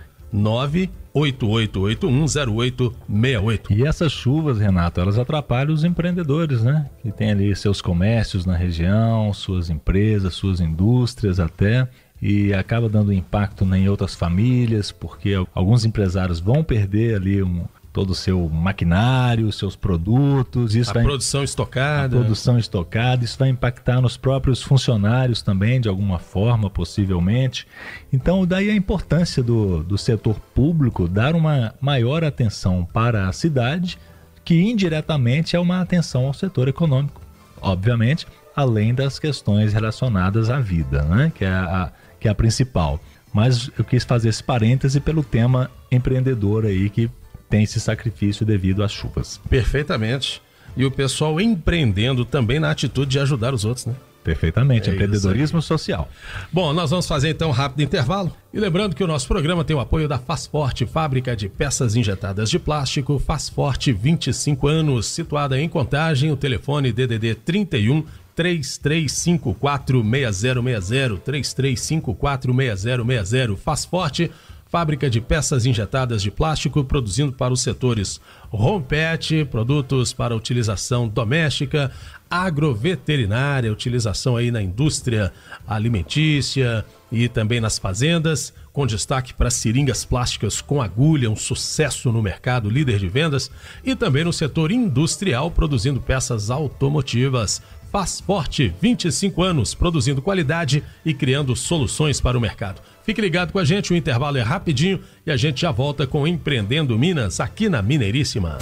988810868. 1.17 3.71
E 3.71 3.85
essas 3.85 4.11
chuvas, 4.11 4.59
Renato, 4.59 4.99
elas 5.01 5.17
atrapalham 5.17 5.73
os 5.73 5.83
empreendedores, 5.83 6.61
né? 6.63 6.87
Que 7.01 7.11
tem 7.11 7.31
ali 7.31 7.55
seus 7.55 7.81
comércios 7.81 8.45
na 8.45 8.55
região, 8.55 9.33
suas 9.33 9.67
empresas, 9.69 10.35
suas 10.35 10.59
indústrias 10.59 11.39
até. 11.39 11.87
E 12.21 12.53
acaba 12.53 12.87
dando 12.89 13.13
impacto 13.13 13.63
em 13.75 13.87
outras 13.87 14.15
famílias, 14.15 14.91
porque 14.91 15.35
alguns 15.53 15.85
empresários 15.85 16.39
vão 16.39 16.63
perder 16.63 17.15
ali 17.15 17.43
um, 17.43 17.65
todo 17.97 18.11
o 18.11 18.15
seu 18.15 18.47
maquinário, 18.47 19.51
seus 19.51 19.75
produtos. 19.75 20.75
Isso 20.75 20.91
a 20.91 20.93
vai, 20.93 21.03
produção 21.03 21.43
estocada. 21.43 22.15
A 22.15 22.19
produção 22.19 22.59
estocada. 22.59 23.25
Isso 23.25 23.39
vai 23.39 23.49
impactar 23.49 23.99
nos 23.99 24.15
próprios 24.15 24.61
funcionários 24.61 25.41
também, 25.41 25.81
de 25.81 25.89
alguma 25.89 26.19
forma, 26.19 26.69
possivelmente. 26.69 27.65
Então, 28.13 28.45
daí 28.45 28.69
a 28.69 28.75
importância 28.75 29.41
do, 29.41 29.81
do 29.83 29.97
setor 29.97 30.39
público 30.53 31.07
dar 31.07 31.33
uma 31.33 31.73
maior 31.81 32.23
atenção 32.23 32.87
para 32.93 33.27
a 33.27 33.33
cidade, 33.33 33.97
que 34.45 34.53
indiretamente 34.61 35.55
é 35.55 35.59
uma 35.59 35.81
atenção 35.81 36.27
ao 36.27 36.35
setor 36.35 36.67
econômico, 36.67 37.19
obviamente, 37.59 38.27
além 38.55 38.93
das 38.93 39.17
questões 39.17 39.73
relacionadas 39.73 40.51
à 40.51 40.59
vida, 40.59 41.01
né? 41.01 41.31
que, 41.33 41.43
é 41.43 41.49
a, 41.49 41.91
que 42.19 42.27
é 42.27 42.31
a 42.31 42.35
principal. 42.35 42.99
Mas 43.33 43.71
eu 43.75 43.83
quis 43.83 44.03
fazer 44.03 44.29
esse 44.29 44.43
parêntese 44.43 44.99
pelo 44.99 45.23
tema 45.23 45.71
empreendedor 45.91 46.63
aí 46.63 46.91
que 46.91 47.09
tem 47.49 47.63
esse 47.63 47.79
sacrifício 47.79 48.45
devido 48.45 48.83
às 48.83 48.91
chuvas. 48.91 49.39
Perfeitamente. 49.49 50.41
E 50.75 50.85
o 50.85 50.91
pessoal 50.91 51.41
empreendendo 51.41 52.23
também 52.23 52.59
na 52.59 52.69
atitude 52.69 53.11
de 53.11 53.19
ajudar 53.19 53.53
os 53.53 53.65
outros, 53.65 53.85
né? 53.85 53.95
Perfeitamente, 54.27 54.89
é 54.89 54.93
empreendedorismo 54.93 55.61
social. 55.61 56.09
Bom, 56.51 56.73
nós 56.73 56.89
vamos 56.89 57.07
fazer 57.07 57.29
então 57.29 57.47
um 57.47 57.53
rápido 57.53 57.81
intervalo. 57.81 58.35
E 58.53 58.59
lembrando 58.59 58.93
que 58.93 59.03
o 59.03 59.07
nosso 59.07 59.25
programa 59.25 59.63
tem 59.63 59.73
o 59.73 59.79
apoio 59.79 60.05
da 60.05 60.19
Fazforte, 60.19 60.85
fábrica 60.85 61.33
de 61.33 61.47
peças 61.47 61.95
injetadas 61.95 62.49
de 62.49 62.59
plástico. 62.59 63.19
Fazforte, 63.19 63.93
25 63.93 64.67
anos, 64.67 65.07
situada 65.07 65.57
em 65.57 65.69
Contagem. 65.69 66.29
O 66.29 66.35
telefone 66.35 66.91
DDD 66.91 67.35
31 67.35 68.03
3354 68.35 70.03
6060 70.03 71.17
3354 71.23 72.53
6060. 72.53 73.55
Fazforte 73.55 74.29
fábrica 74.69 75.09
de 75.09 75.21
peças 75.21 75.65
injetadas 75.65 76.21
de 76.21 76.29
plástico, 76.29 76.83
produzindo 76.83 77.31
para 77.31 77.53
os 77.53 77.61
setores 77.61 78.19
home 78.51 78.83
pet, 78.83 79.45
produtos 79.45 80.13
para 80.13 80.35
utilização 80.35 81.07
doméstica, 81.07 81.91
agroveterinária, 82.29 83.71
utilização 83.71 84.35
aí 84.35 84.51
na 84.51 84.61
indústria 84.61 85.31
alimentícia 85.67 86.85
e 87.11 87.29
também 87.29 87.61
nas 87.61 87.79
fazendas, 87.79 88.53
com 88.73 88.85
destaque 88.85 89.33
para 89.33 89.49
seringas 89.49 90.03
plásticas 90.03 90.61
com 90.61 90.81
agulha, 90.81 91.31
um 91.31 91.35
sucesso 91.35 92.11
no 92.11 92.21
mercado, 92.21 92.69
líder 92.69 92.99
de 92.99 93.07
vendas, 93.07 93.49
e 93.83 93.95
também 93.95 94.23
no 94.23 94.33
setor 94.33 94.71
industrial, 94.71 95.49
produzindo 95.49 96.01
peças 96.01 96.49
automotivas. 96.51 97.61
Faz 97.91 98.19
Forte, 98.19 98.73
25 98.81 99.41
anos, 99.41 99.73
produzindo 99.73 100.21
qualidade 100.21 100.83
e 101.05 101.13
criando 101.13 101.55
soluções 101.55 102.19
para 102.19 102.37
o 102.37 102.41
mercado. 102.41 102.81
Fique 103.07 103.21
ligado 103.21 103.53
com 103.53 103.59
a 103.59 103.63
gente, 103.63 103.93
o 103.93 103.95
intervalo 103.95 104.37
é 104.37 104.41
rapidinho 104.41 104.99
e 105.25 105.31
a 105.31 105.37
gente 105.37 105.61
já 105.61 105.71
volta 105.71 106.05
com 106.05 106.27
Empreendendo 106.27 106.99
Minas 106.99 107.39
aqui 107.39 107.69
na 107.69 107.81
Mineiríssima. 107.81 108.57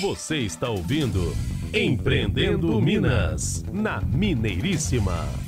Você 0.00 0.38
está 0.38 0.70
ouvindo 0.70 1.36
Empreendendo 1.74 2.80
Minas 2.80 3.62
na 3.70 4.00
Mineiríssima. 4.00 5.47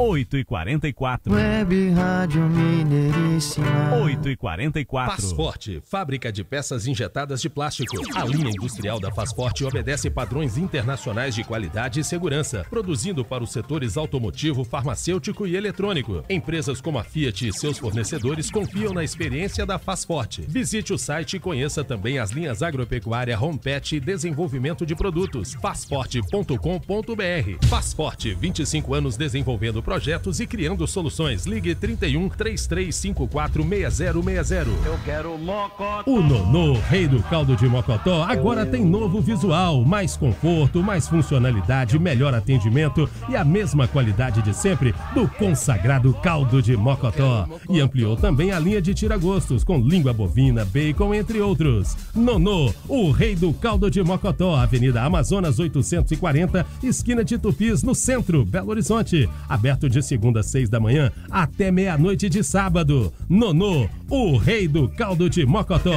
8 0.00 0.38
e 0.38 0.44
44 0.44 1.34
Web 1.34 1.90
Rádio 1.90 2.42
Mineiríssima. 2.42 3.96
8 3.96 4.28
e 4.28 4.36
44 4.36 5.10
Fazforte, 5.10 5.82
fábrica 5.84 6.30
de 6.30 6.44
peças 6.44 6.86
injetadas 6.86 7.42
de 7.42 7.48
plástico. 7.48 7.96
A 8.14 8.24
linha 8.24 8.48
industrial 8.48 9.00
da 9.00 9.10
Fazforte 9.10 9.64
obedece 9.64 10.08
padrões 10.08 10.56
internacionais 10.56 11.34
de 11.34 11.42
qualidade 11.42 11.98
e 11.98 12.04
segurança, 12.04 12.64
produzindo 12.70 13.24
para 13.24 13.42
os 13.42 13.50
setores 13.50 13.96
automotivo, 13.96 14.62
farmacêutico 14.62 15.48
e 15.48 15.56
eletrônico. 15.56 16.22
Empresas 16.30 16.80
como 16.80 17.00
a 17.00 17.02
Fiat 17.02 17.48
e 17.48 17.52
seus 17.52 17.76
fornecedores 17.76 18.52
confiam 18.52 18.94
na 18.94 19.02
experiência 19.02 19.66
da 19.66 19.80
Fazforte. 19.80 20.42
Visite 20.42 20.92
o 20.92 20.98
site 20.98 21.38
e 21.38 21.40
conheça 21.40 21.82
também 21.82 22.20
as 22.20 22.30
linhas 22.30 22.62
agropecuária, 22.62 23.36
home 23.36 23.58
pet 23.58 23.96
e 23.96 24.00
desenvolvimento 24.00 24.86
de 24.86 24.94
produtos. 24.94 25.54
Fazforte.com.br. 25.54 27.66
Fazforte, 27.66 28.32
25 28.34 28.94
anos 28.94 29.16
desenvolvendo 29.16 29.87
projetos 29.88 30.38
e 30.38 30.46
criando 30.46 30.86
soluções. 30.86 31.46
Ligue 31.46 31.74
31 31.74 32.28
3354 32.28 33.62
6060. 33.62 34.70
Eu 34.84 34.98
quero 35.02 35.38
mocotó. 35.38 36.02
O 36.06 36.20
Nonô, 36.20 36.74
rei 36.90 37.08
do 37.08 37.22
caldo 37.22 37.56
de 37.56 37.66
Mocotó, 37.66 38.22
agora 38.24 38.66
tem 38.66 38.84
novo 38.84 39.22
visual, 39.22 39.86
mais 39.86 40.14
conforto, 40.14 40.82
mais 40.82 41.08
funcionalidade, 41.08 41.98
melhor 41.98 42.34
atendimento 42.34 43.08
e 43.30 43.36
a 43.36 43.42
mesma 43.42 43.88
qualidade 43.88 44.42
de 44.42 44.52
sempre 44.52 44.94
do 45.14 45.26
consagrado 45.26 46.12
caldo 46.22 46.60
de 46.60 46.76
Mocotó. 46.76 47.48
E 47.70 47.80
ampliou 47.80 48.14
também 48.14 48.52
a 48.52 48.58
linha 48.58 48.82
de 48.82 48.92
tiragostos 48.92 49.64
com 49.64 49.78
língua 49.78 50.12
bovina, 50.12 50.66
bacon, 50.66 51.14
entre 51.14 51.40
outros. 51.40 51.96
Nonô, 52.14 52.74
o 52.86 53.10
rei 53.10 53.34
do 53.34 53.54
caldo 53.54 53.90
de 53.90 54.02
Mocotó, 54.02 54.54
Avenida 54.54 55.02
Amazonas 55.02 55.58
840, 55.58 56.66
esquina 56.82 57.24
de 57.24 57.38
Tupis, 57.38 57.82
no 57.82 57.94
centro, 57.94 58.44
Belo 58.44 58.68
Horizonte. 58.68 59.26
Aberto 59.48 59.77
de 59.86 60.02
segunda 60.02 60.40
a 60.40 60.42
seis 60.42 60.70
da 60.70 60.80
manhã 60.80 61.12
até 61.30 61.70
meia-noite 61.70 62.30
de 62.30 62.42
sábado. 62.42 63.12
Nonô, 63.28 63.86
o 64.08 64.38
rei 64.38 64.66
do 64.66 64.88
caldo 64.88 65.28
de 65.28 65.44
Mocotó. 65.44 65.92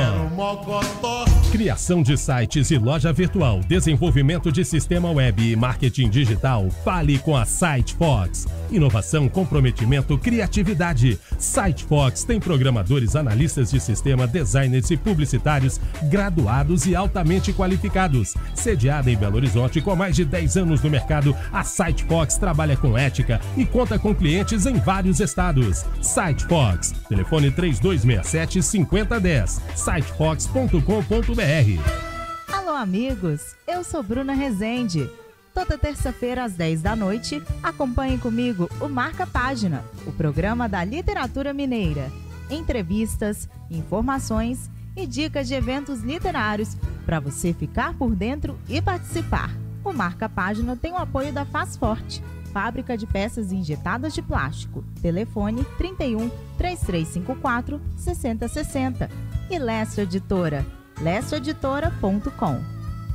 Criação 1.51 2.03
de 2.03 2.17
sites 2.17 2.71
e 2.71 2.77
loja 2.77 3.13
virtual, 3.13 3.61
desenvolvimento 3.67 4.51
de 4.51 4.65
sistema 4.65 5.09
web 5.11 5.51
e 5.51 5.55
marketing 5.55 6.09
digital. 6.09 6.69
Fale 6.83 7.17
com 7.19 7.37
a 7.37 7.45
SiteFox. 7.45 8.47
Inovação, 8.71 9.29
comprometimento, 9.29 10.17
criatividade. 10.17 11.19
SiteFox 11.37 12.23
tem 12.23 12.39
programadores, 12.39 13.15
analistas 13.15 13.71
de 13.71 13.79
sistema, 13.79 14.25
designers 14.27 14.89
e 14.91 14.97
publicitários 14.97 15.79
graduados 16.03 16.85
e 16.85 16.95
altamente 16.95 17.53
qualificados. 17.53 18.33
Sediada 18.55 19.11
em 19.11 19.17
Belo 19.17 19.35
Horizonte 19.35 19.81
com 19.81 19.95
mais 19.95 20.15
de 20.15 20.25
10 20.25 20.57
anos 20.57 20.81
no 20.81 20.89
mercado, 20.89 21.35
a 21.51 21.63
SiteFox 21.63 22.37
trabalha 22.37 22.75
com 22.75 22.97
ética 22.97 23.39
e 23.55 23.65
conta 23.71 23.97
com 23.97 24.13
clientes 24.13 24.65
em 24.65 24.75
vários 24.75 25.19
estados. 25.19 25.85
SiteFox, 26.01 26.91
telefone 27.07 27.49
3267 27.49 28.61
5010. 28.61 29.61
sitefox.com.br 29.75 32.53
Alô, 32.53 32.71
amigos! 32.71 33.55
Eu 33.67 33.83
sou 33.83 34.03
Bruna 34.03 34.33
Rezende. 34.33 35.09
Toda 35.53 35.77
terça-feira 35.77 36.43
às 36.43 36.53
10 36.53 36.81
da 36.81 36.95
noite, 36.95 37.41
acompanhe 37.61 38.17
comigo 38.17 38.69
o 38.79 38.87
Marca 38.87 39.27
Página, 39.27 39.83
o 40.05 40.11
programa 40.11 40.69
da 40.69 40.83
literatura 40.83 41.53
mineira. 41.53 42.09
Entrevistas, 42.49 43.49
informações 43.69 44.69
e 44.95 45.05
dicas 45.05 45.47
de 45.47 45.53
eventos 45.53 46.01
literários 46.01 46.77
para 47.05 47.19
você 47.19 47.53
ficar 47.53 47.93
por 47.95 48.15
dentro 48.15 48.57
e 48.69 48.81
participar. 48.81 49.51
O 49.83 49.91
Marca 49.91 50.29
Página 50.29 50.75
tem 50.75 50.93
o 50.93 50.97
apoio 50.97 51.33
da 51.33 51.43
Faz 51.43 51.75
Forte, 51.75 52.23
fábrica 52.51 52.97
de 52.97 53.07
peças 53.07 53.51
injetadas 53.51 54.13
de 54.13 54.21
plástico. 54.21 54.83
Telefone 55.01 55.65
31 55.77 56.29
3354 56.57 57.81
6060 57.97 59.09
e 59.49 59.59
Leste 59.59 60.01
Editora, 60.01 60.65
lesteeditora.com. 61.01 62.59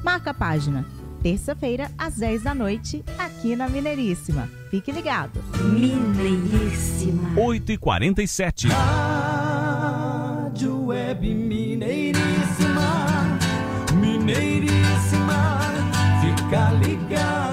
Marca 0.05 0.31
a 0.31 0.35
página, 0.35 0.85
terça-feira 1.23 1.91
às 1.97 2.17
10 2.17 2.43
da 2.43 2.55
noite, 2.55 3.03
aqui 3.19 3.57
na 3.57 3.69
Mineiríssima. 3.69 4.49
Fique 4.71 4.93
ligado. 4.93 5.41
Mineiríssima. 5.63 7.41
8 7.41 7.73
e 7.73 7.79
47 7.79 8.69
Rádio 8.69 10.87
Web 10.87 11.35
Mineiríssima, 11.35 13.39
Mineiríssima, 14.01 15.59
fica 16.21 16.71
ligado, 16.73 17.46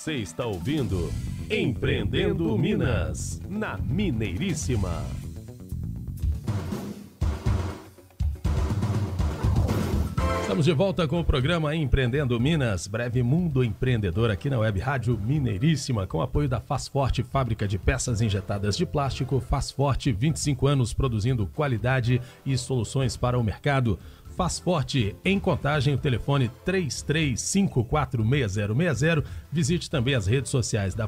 Você 0.00 0.14
está 0.14 0.46
ouvindo 0.46 1.12
Empreendendo 1.50 2.56
Minas, 2.56 3.38
na 3.46 3.76
Mineiríssima. 3.76 5.04
Estamos 10.40 10.64
de 10.64 10.72
volta 10.72 11.06
com 11.06 11.20
o 11.20 11.24
programa 11.24 11.76
Empreendendo 11.76 12.40
Minas, 12.40 12.88
breve 12.88 13.22
mundo 13.22 13.62
empreendedor 13.62 14.30
aqui 14.30 14.50
na 14.50 14.58
Web 14.58 14.80
Rádio 14.80 15.16
Mineiríssima, 15.16 16.06
com 16.06 16.20
apoio 16.22 16.48
da 16.48 16.60
Faz 16.60 16.88
Forte, 16.88 17.22
fábrica 17.22 17.68
de 17.68 17.78
peças 17.78 18.20
injetadas 18.20 18.76
de 18.76 18.84
plástico. 18.84 19.38
Faz 19.38 19.70
Forte, 19.70 20.10
25 20.10 20.66
anos 20.66 20.92
produzindo 20.92 21.46
qualidade 21.46 22.20
e 22.44 22.58
soluções 22.58 23.16
para 23.16 23.38
o 23.38 23.44
mercado. 23.44 23.98
Faz 24.40 24.58
Forte, 24.58 25.14
em 25.22 25.38
contagem, 25.38 25.92
o 25.92 25.98
telefone 25.98 26.50
33546060. 26.64 29.22
Visite 29.52 29.90
também 29.90 30.14
as 30.14 30.26
redes 30.26 30.50
sociais 30.50 30.94
da 30.94 31.06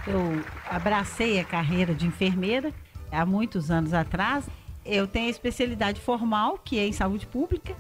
eu 0.07 0.45
abracei 0.69 1.40
a 1.40 1.45
carreira 1.45 1.95
de 1.95 2.07
enfermeira 2.07 2.73
há 3.11 3.25
muitos 3.25 3.71
anos 3.71 3.95
atrás. 3.95 4.47
Eu 4.85 5.07
tenho 5.07 5.29
a 5.29 5.31
especialidade 5.31 5.99
formal, 6.01 6.59
que 6.62 6.79
é 6.79 6.87
em 6.87 6.93
saúde 6.93 7.27
pública, 7.27 7.75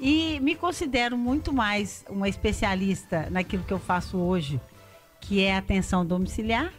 e 0.00 0.40
me 0.40 0.56
considero 0.56 1.16
muito 1.16 1.52
mais 1.52 2.04
uma 2.08 2.28
especialista 2.28 3.28
naquilo 3.30 3.62
que 3.62 3.72
eu 3.72 3.78
faço 3.78 4.16
hoje, 4.18 4.60
que 5.20 5.44
é 5.44 5.56
atenção 5.56 6.04
domiciliar, 6.04 6.72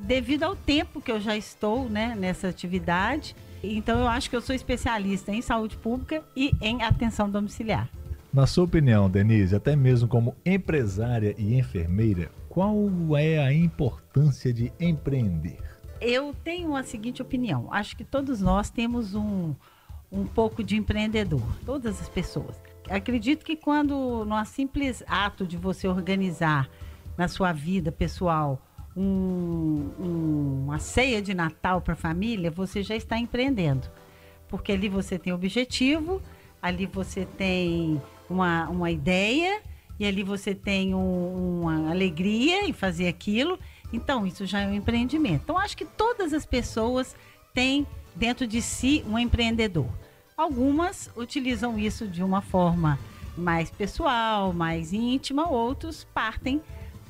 devido 0.00 0.44
ao 0.44 0.56
tempo 0.56 1.00
que 1.00 1.10
eu 1.10 1.20
já 1.20 1.36
estou 1.36 1.88
né, 1.88 2.14
nessa 2.16 2.48
atividade. 2.48 3.34
Então, 3.62 3.98
eu 4.00 4.08
acho 4.08 4.30
que 4.30 4.36
eu 4.36 4.40
sou 4.40 4.54
especialista 4.54 5.32
em 5.32 5.42
saúde 5.42 5.76
pública 5.76 6.22
e 6.36 6.52
em 6.60 6.82
atenção 6.82 7.28
domiciliar. 7.28 7.88
Na 8.32 8.46
sua 8.46 8.64
opinião, 8.64 9.10
Denise, 9.10 9.56
até 9.56 9.74
mesmo 9.74 10.06
como 10.06 10.36
empresária 10.44 11.34
e 11.38 11.58
enfermeira, 11.58 12.30
qual 12.48 12.76
é 13.16 13.38
a 13.38 13.52
importância 13.52 14.52
de 14.52 14.72
empreender? 14.78 15.58
Eu 16.00 16.34
tenho 16.44 16.76
a 16.76 16.82
seguinte 16.82 17.22
opinião: 17.22 17.72
acho 17.72 17.96
que 17.96 18.04
todos 18.04 18.40
nós 18.40 18.70
temos 18.70 19.14
um, 19.14 19.54
um 20.12 20.24
pouco 20.24 20.62
de 20.62 20.76
empreendedor, 20.76 21.42
todas 21.64 22.00
as 22.00 22.08
pessoas. 22.08 22.60
Acredito 22.88 23.44
que 23.44 23.56
quando, 23.56 24.24
no 24.24 24.44
simples 24.44 25.02
ato 25.06 25.46
de 25.46 25.56
você 25.56 25.88
organizar 25.88 26.68
na 27.16 27.28
sua 27.28 27.52
vida 27.52 27.90
pessoal 27.90 28.62
um, 28.98 29.92
um, 30.00 30.64
uma 30.64 30.80
ceia 30.80 31.22
de 31.22 31.32
Natal 31.32 31.80
para 31.80 31.92
a 31.92 31.96
família, 31.96 32.50
você 32.50 32.82
já 32.82 32.96
está 32.96 33.16
empreendendo. 33.16 33.88
Porque 34.48 34.72
ali 34.72 34.88
você 34.88 35.18
tem 35.18 35.32
objetivo, 35.32 36.20
ali 36.60 36.84
você 36.86 37.24
tem 37.24 38.02
uma, 38.28 38.68
uma 38.68 38.90
ideia, 38.90 39.62
e 40.00 40.04
ali 40.04 40.24
você 40.24 40.54
tem 40.54 40.94
um, 40.94 41.60
uma 41.60 41.90
alegria 41.90 42.66
em 42.66 42.72
fazer 42.72 43.06
aquilo. 43.06 43.58
Então, 43.92 44.26
isso 44.26 44.44
já 44.44 44.60
é 44.60 44.66
um 44.66 44.74
empreendimento. 44.74 45.42
Então, 45.44 45.56
acho 45.58 45.76
que 45.76 45.84
todas 45.84 46.32
as 46.32 46.44
pessoas 46.44 47.14
têm 47.54 47.86
dentro 48.16 48.46
de 48.46 48.60
si 48.60 49.04
um 49.06 49.18
empreendedor. 49.18 49.88
Algumas 50.36 51.10
utilizam 51.16 51.78
isso 51.78 52.06
de 52.06 52.22
uma 52.22 52.40
forma 52.40 52.98
mais 53.36 53.70
pessoal, 53.70 54.52
mais 54.52 54.92
íntima, 54.92 55.48
outros 55.48 56.04
partem 56.12 56.60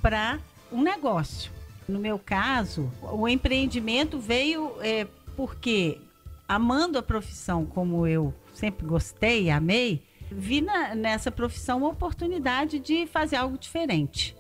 para 0.03 0.39
um 0.71 0.83
negócio. 0.83 1.58
No 1.89 1.99
meu 1.99 2.19
caso, 2.19 2.93
o 3.01 3.27
empreendimento 3.27 4.19
veio 4.19 4.75
é, 4.83 5.07
porque, 5.35 5.99
amando 6.47 6.99
a 6.99 7.03
profissão 7.03 7.65
como 7.65 8.07
eu 8.07 8.35
sempre 8.53 8.87
gostei, 8.87 9.49
amei, 9.49 10.03
vi 10.31 10.61
na, 10.61 10.95
nessa 10.95 11.31
profissão 11.31 11.79
uma 11.79 11.89
oportunidade 11.89 12.79
de 12.79 13.07
fazer 13.07 13.37
algo 13.37 13.57
diferente. 13.57 14.37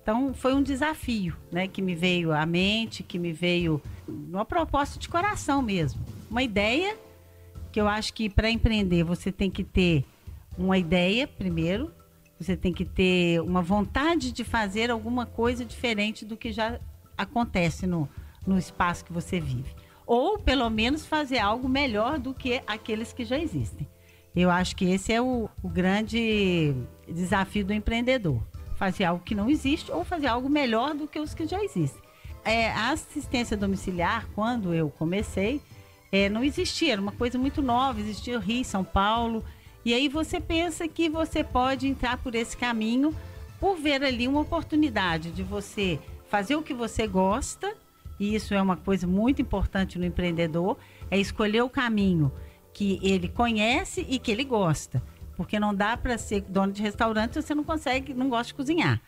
Então, 0.00 0.32
foi 0.32 0.54
um 0.54 0.62
desafio 0.62 1.36
né, 1.50 1.66
que 1.66 1.82
me 1.82 1.94
veio 1.94 2.32
à 2.32 2.46
mente, 2.46 3.02
que 3.02 3.18
me 3.18 3.32
veio 3.32 3.82
uma 4.06 4.44
proposta 4.44 4.98
de 4.98 5.08
coração 5.08 5.60
mesmo. 5.60 6.00
Uma 6.30 6.42
ideia 6.42 6.96
que 7.72 7.80
eu 7.80 7.88
acho 7.88 8.12
que 8.12 8.28
para 8.28 8.50
empreender 8.50 9.02
você 9.02 9.32
tem 9.32 9.50
que 9.50 9.64
ter 9.64 10.04
uma 10.56 10.78
ideia 10.78 11.26
primeiro, 11.26 11.92
você 12.38 12.56
tem 12.56 12.72
que 12.72 12.84
ter 12.84 13.40
uma 13.40 13.62
vontade 13.62 14.32
de 14.32 14.44
fazer 14.44 14.90
alguma 14.90 15.24
coisa 15.24 15.64
diferente 15.64 16.24
do 16.24 16.36
que 16.36 16.52
já 16.52 16.78
acontece 17.16 17.86
no, 17.86 18.08
no 18.46 18.58
espaço 18.58 19.04
que 19.04 19.12
você 19.12 19.40
vive. 19.40 19.74
Ou, 20.06 20.38
pelo 20.38 20.68
menos, 20.68 21.06
fazer 21.06 21.38
algo 21.38 21.68
melhor 21.68 22.18
do 22.18 22.34
que 22.34 22.62
aqueles 22.66 23.12
que 23.12 23.24
já 23.24 23.38
existem. 23.38 23.88
Eu 24.34 24.50
acho 24.50 24.74
que 24.74 24.86
esse 24.86 25.12
é 25.12 25.20
o, 25.20 25.48
o 25.62 25.68
grande 25.68 26.74
desafio 27.06 27.64
do 27.64 27.72
empreendedor. 27.72 28.42
Fazer 28.76 29.04
algo 29.04 29.22
que 29.22 29.34
não 29.34 29.48
existe 29.48 29.92
ou 29.92 30.04
fazer 30.04 30.26
algo 30.26 30.48
melhor 30.48 30.94
do 30.94 31.06
que 31.06 31.20
os 31.20 31.34
que 31.34 31.46
já 31.46 31.62
existem. 31.62 32.02
é, 32.44 32.70
a 32.70 32.90
assistência 32.90 33.56
domiciliar, 33.56 34.26
quando 34.34 34.74
eu 34.74 34.90
comecei, 34.90 35.60
é, 36.10 36.28
não 36.28 36.42
existia, 36.44 36.92
era 36.92 37.00
uma 37.00 37.12
coisa 37.12 37.38
muito 37.38 37.62
nova, 37.62 38.00
existia 38.00 38.36
o 38.36 38.40
Rio, 38.40 38.64
São 38.64 38.84
Paulo. 38.84 39.44
E 39.84 39.94
aí 39.94 40.08
você 40.08 40.40
pensa 40.40 40.86
que 40.86 41.08
você 41.08 41.42
pode 41.42 41.86
entrar 41.86 42.18
por 42.18 42.34
esse 42.34 42.56
caminho 42.56 43.14
por 43.58 43.76
ver 43.76 44.02
ali 44.02 44.26
uma 44.26 44.40
oportunidade 44.40 45.30
de 45.30 45.42
você 45.42 45.98
fazer 46.32 46.56
o 46.56 46.62
que 46.62 46.72
você 46.72 47.06
gosta, 47.06 47.76
e 48.18 48.34
isso 48.34 48.54
é 48.54 48.62
uma 48.62 48.74
coisa 48.74 49.06
muito 49.06 49.42
importante 49.42 49.98
no 49.98 50.06
empreendedor, 50.06 50.78
é 51.10 51.18
escolher 51.18 51.60
o 51.60 51.68
caminho 51.68 52.32
que 52.72 52.98
ele 53.02 53.28
conhece 53.28 54.06
e 54.08 54.18
que 54.18 54.30
ele 54.30 54.42
gosta. 54.42 55.02
Porque 55.36 55.60
não 55.60 55.74
dá 55.74 55.94
para 55.94 56.16
ser 56.16 56.40
dono 56.40 56.72
de 56.72 56.80
restaurante 56.80 57.34
se 57.34 57.42
você 57.42 57.54
não 57.54 57.62
consegue, 57.62 58.14
não 58.14 58.30
gosta 58.30 58.46
de 58.46 58.54
cozinhar. 58.54 58.98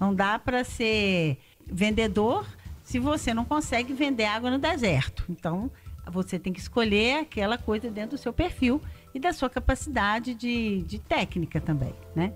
Não 0.00 0.12
dá 0.12 0.36
para 0.36 0.64
ser 0.64 1.38
vendedor 1.64 2.44
se 2.82 2.98
você 2.98 3.32
não 3.32 3.44
consegue 3.44 3.92
vender 3.92 4.24
água 4.24 4.50
no 4.50 4.58
deserto. 4.58 5.24
Então, 5.30 5.70
você 6.10 6.40
tem 6.40 6.52
que 6.52 6.58
escolher 6.58 7.20
aquela 7.20 7.56
coisa 7.56 7.88
dentro 7.88 8.16
do 8.16 8.20
seu 8.20 8.32
perfil 8.32 8.82
e 9.14 9.20
da 9.20 9.32
sua 9.32 9.48
capacidade 9.48 10.34
de, 10.34 10.82
de 10.82 10.98
técnica 10.98 11.60
também, 11.60 11.94
né? 12.16 12.32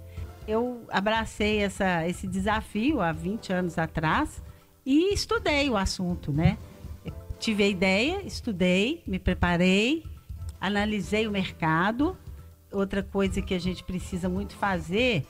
Eu 0.48 0.84
abracei 0.88 1.58
essa, 1.58 2.08
esse 2.08 2.26
desafio 2.26 3.00
há 3.00 3.12
20 3.12 3.52
anos 3.52 3.78
atrás 3.78 4.42
e 4.84 5.12
estudei 5.12 5.70
o 5.70 5.76
assunto, 5.76 6.32
né? 6.32 6.58
tive 7.38 7.62
a 7.62 7.68
ideia, 7.68 8.20
estudei, 8.22 9.00
me 9.06 9.16
preparei, 9.16 10.04
analisei 10.60 11.28
o 11.28 11.30
mercado. 11.30 12.16
Outra 12.72 13.00
coisa 13.00 13.40
que 13.40 13.54
a 13.54 13.60
gente 13.60 13.84
precisa 13.84 14.28
muito 14.28 14.56
fazer, 14.56 15.24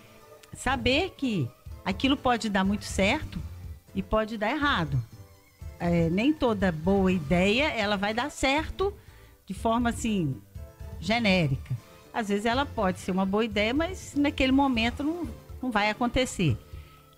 saber 0.54 1.10
que 1.18 1.46
aquilo 1.84 2.16
pode 2.16 2.48
dar 2.48 2.64
muito 2.64 2.84
certo 2.84 3.38
e 3.94 4.02
pode 4.02 4.38
dar 4.38 4.50
errado 4.50 4.98
é, 5.78 6.10
nem 6.10 6.32
toda 6.32 6.72
boa 6.72 7.10
ideia 7.12 7.68
ela 7.70 7.96
vai 7.96 8.12
dar 8.12 8.30
certo 8.30 8.92
de 9.46 9.54
forma 9.54 9.90
assim 9.90 10.40
genérica. 11.00 11.76
Às 12.12 12.28
vezes 12.28 12.46
ela 12.46 12.66
pode 12.66 13.00
ser 13.00 13.10
uma 13.10 13.26
boa 13.26 13.44
ideia, 13.44 13.72
mas 13.74 14.14
naquele 14.16 14.52
momento 14.52 15.02
não, 15.02 15.28
não 15.62 15.70
vai 15.70 15.90
acontecer. 15.90 16.56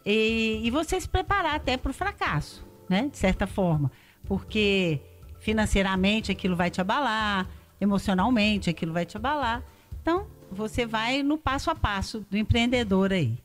E, 0.05 0.61
e 0.63 0.71
você 0.71 1.01
se 1.01 1.09
preparar 1.09 1.55
até 1.55 1.77
para 1.77 1.91
o 1.91 1.95
fracasso, 1.95 2.65
né? 2.89 3.09
De 3.11 3.19
certa 3.19 3.47
forma. 3.47 3.91
Porque 4.25 5.01
financeiramente 5.39 6.31
aquilo 6.31 6.55
vai 6.57 6.71
te 6.71 6.81
abalar, 6.81 7.49
emocionalmente 7.81 8.71
aquilo 8.71 8.93
vai 8.93 9.07
te 9.07 9.17
abalar. 9.17 9.63
Então, 10.03 10.27
você 10.51 10.87
vai 10.87 11.23
no 11.23 11.39
passo 11.39 11.71
a 11.71 11.75
passo 11.75 12.25
do 12.31 12.37
empreendedor 12.37 13.13
aí. 13.13 13.39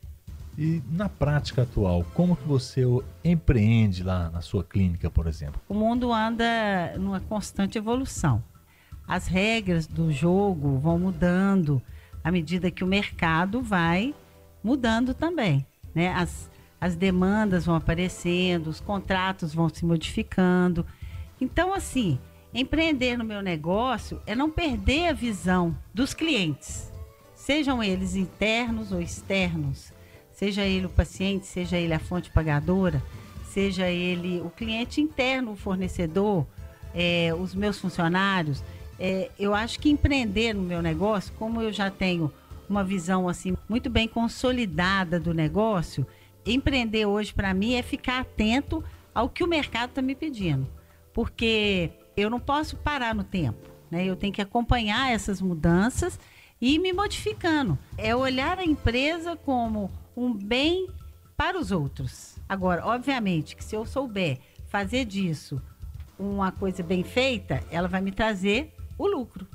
E 0.57 0.81
na 0.89 1.09
prática 1.09 1.63
atual, 1.63 2.05
como 2.13 2.35
que 2.35 2.47
você 2.47 2.81
empreende 3.23 4.03
lá 4.03 4.29
na 4.29 4.41
sua 4.41 4.63
clínica, 4.63 5.09
por 5.09 5.27
exemplo? 5.27 5.59
O 5.67 5.73
mundo 5.73 6.13
anda 6.13 6.95
numa 6.97 7.19
constante 7.19 7.77
evolução. 7.77 8.41
As 9.07 9.27
regras 9.27 9.87
do 9.87 10.11
jogo 10.11 10.77
vão 10.79 10.97
mudando 10.97 11.81
à 12.23 12.31
medida 12.31 12.71
que 12.71 12.83
o 12.83 12.87
mercado 12.87 13.61
vai 13.61 14.13
mudando 14.63 15.13
também. 15.13 15.65
Né? 15.93 16.13
As, 16.13 16.49
as 16.79 16.95
demandas 16.95 17.65
vão 17.65 17.75
aparecendo, 17.75 18.67
os 18.67 18.79
contratos 18.79 19.53
vão 19.53 19.69
se 19.69 19.85
modificando. 19.85 20.85
Então, 21.39 21.73
assim, 21.73 22.19
empreender 22.53 23.17
no 23.17 23.23
meu 23.23 23.41
negócio 23.41 24.21
é 24.25 24.35
não 24.35 24.49
perder 24.49 25.09
a 25.09 25.13
visão 25.13 25.77
dos 25.93 26.13
clientes, 26.13 26.91
sejam 27.35 27.83
eles 27.83 28.15
internos 28.15 28.91
ou 28.91 29.01
externos 29.01 29.93
seja 30.35 30.63
ele 30.63 30.85
o 30.85 30.89
paciente, 30.89 31.47
seja 31.47 31.77
ele 31.77 31.93
a 31.93 31.99
fonte 31.99 32.29
pagadora, 32.29 33.01
seja 33.45 33.89
ele 33.89 34.41
o 34.41 34.49
cliente 34.49 34.99
interno, 34.99 35.53
o 35.53 35.55
fornecedor, 35.55 36.45
é, 36.93 37.33
os 37.33 37.55
meus 37.55 37.79
funcionários. 37.79 38.61
É, 38.99 39.29
eu 39.37 39.53
acho 39.53 39.79
que 39.79 39.89
empreender 39.89 40.53
no 40.53 40.61
meu 40.61 40.81
negócio, 40.81 41.33
como 41.33 41.61
eu 41.61 41.71
já 41.71 41.89
tenho 41.89 42.31
uma 42.69 42.83
visão 42.83 43.27
assim 43.27 43.55
muito 43.69 43.89
bem 43.89 44.07
consolidada 44.07 45.19
do 45.19 45.33
negócio, 45.33 46.05
empreender 46.45 47.05
hoje 47.05 47.33
para 47.33 47.53
mim 47.53 47.73
é 47.73 47.81
ficar 47.81 48.21
atento 48.21 48.83
ao 49.13 49.29
que 49.29 49.43
o 49.43 49.47
mercado 49.47 49.89
está 49.89 50.01
me 50.01 50.15
pedindo, 50.15 50.67
porque 51.13 51.91
eu 52.15 52.29
não 52.29 52.39
posso 52.39 52.77
parar 52.77 53.13
no 53.13 53.23
tempo, 53.23 53.69
né? 53.89 54.05
Eu 54.05 54.15
tenho 54.15 54.33
que 54.33 54.41
acompanhar 54.41 55.11
essas 55.11 55.41
mudanças 55.41 56.19
e 56.61 56.79
me 56.79 56.93
modificando. 56.93 57.77
É 57.97 58.15
olhar 58.15 58.59
a 58.59 58.65
empresa 58.65 59.35
como 59.35 59.91
um 60.15 60.33
bem 60.33 60.87
para 61.35 61.59
os 61.59 61.71
outros. 61.71 62.37
Agora, 62.47 62.85
obviamente 62.85 63.55
que 63.55 63.63
se 63.63 63.75
eu 63.75 63.85
souber 63.85 64.39
fazer 64.67 65.05
disso 65.05 65.61
uma 66.17 66.51
coisa 66.51 66.81
bem 66.81 67.03
feita, 67.03 67.63
ela 67.69 67.87
vai 67.87 68.01
me 68.01 68.11
trazer 68.11 68.74
o 68.97 69.07
lucro. 69.07 69.47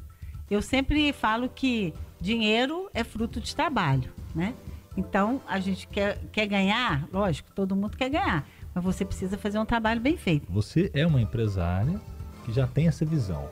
Eu 0.50 0.60
sempre 0.60 1.12
falo 1.12 1.48
que 1.48 1.94
dinheiro 2.20 2.90
é 2.92 3.04
fruto 3.04 3.40
de 3.40 3.54
trabalho, 3.54 4.12
né? 4.34 4.54
Então, 4.96 5.40
a 5.46 5.60
gente 5.60 5.86
quer, 5.86 6.18
quer 6.32 6.46
ganhar, 6.46 7.08
lógico, 7.12 7.50
todo 7.52 7.76
mundo 7.76 7.96
quer 7.96 8.10
ganhar, 8.10 8.46
mas 8.74 8.82
você 8.82 9.04
precisa 9.04 9.38
fazer 9.38 9.58
um 9.58 9.64
trabalho 9.64 10.00
bem 10.00 10.16
feito. 10.16 10.50
Você 10.52 10.90
é 10.92 11.06
uma 11.06 11.20
empresária 11.20 12.00
que 12.44 12.52
já 12.52 12.66
tem 12.66 12.88
essa 12.88 13.04
visão. 13.04 13.48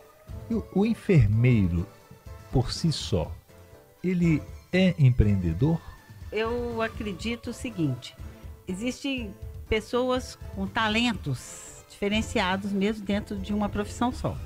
E 0.50 0.54
o, 0.54 0.66
o 0.74 0.84
enfermeiro, 0.84 1.86
por 2.50 2.72
si 2.72 2.90
só, 2.90 3.32
ele 4.02 4.42
é 4.72 4.94
empreendedor? 4.98 5.80
eu 6.32 6.80
acredito 6.82 7.50
o 7.50 7.52
seguinte: 7.52 8.14
existem 8.66 9.34
pessoas 9.68 10.38
com 10.54 10.66
talentos 10.66 11.84
diferenciados 11.88 12.72
mesmo 12.72 13.04
dentro 13.04 13.36
de 13.36 13.52
uma 13.52 13.68
profissão 13.68 14.12
só. 14.12 14.36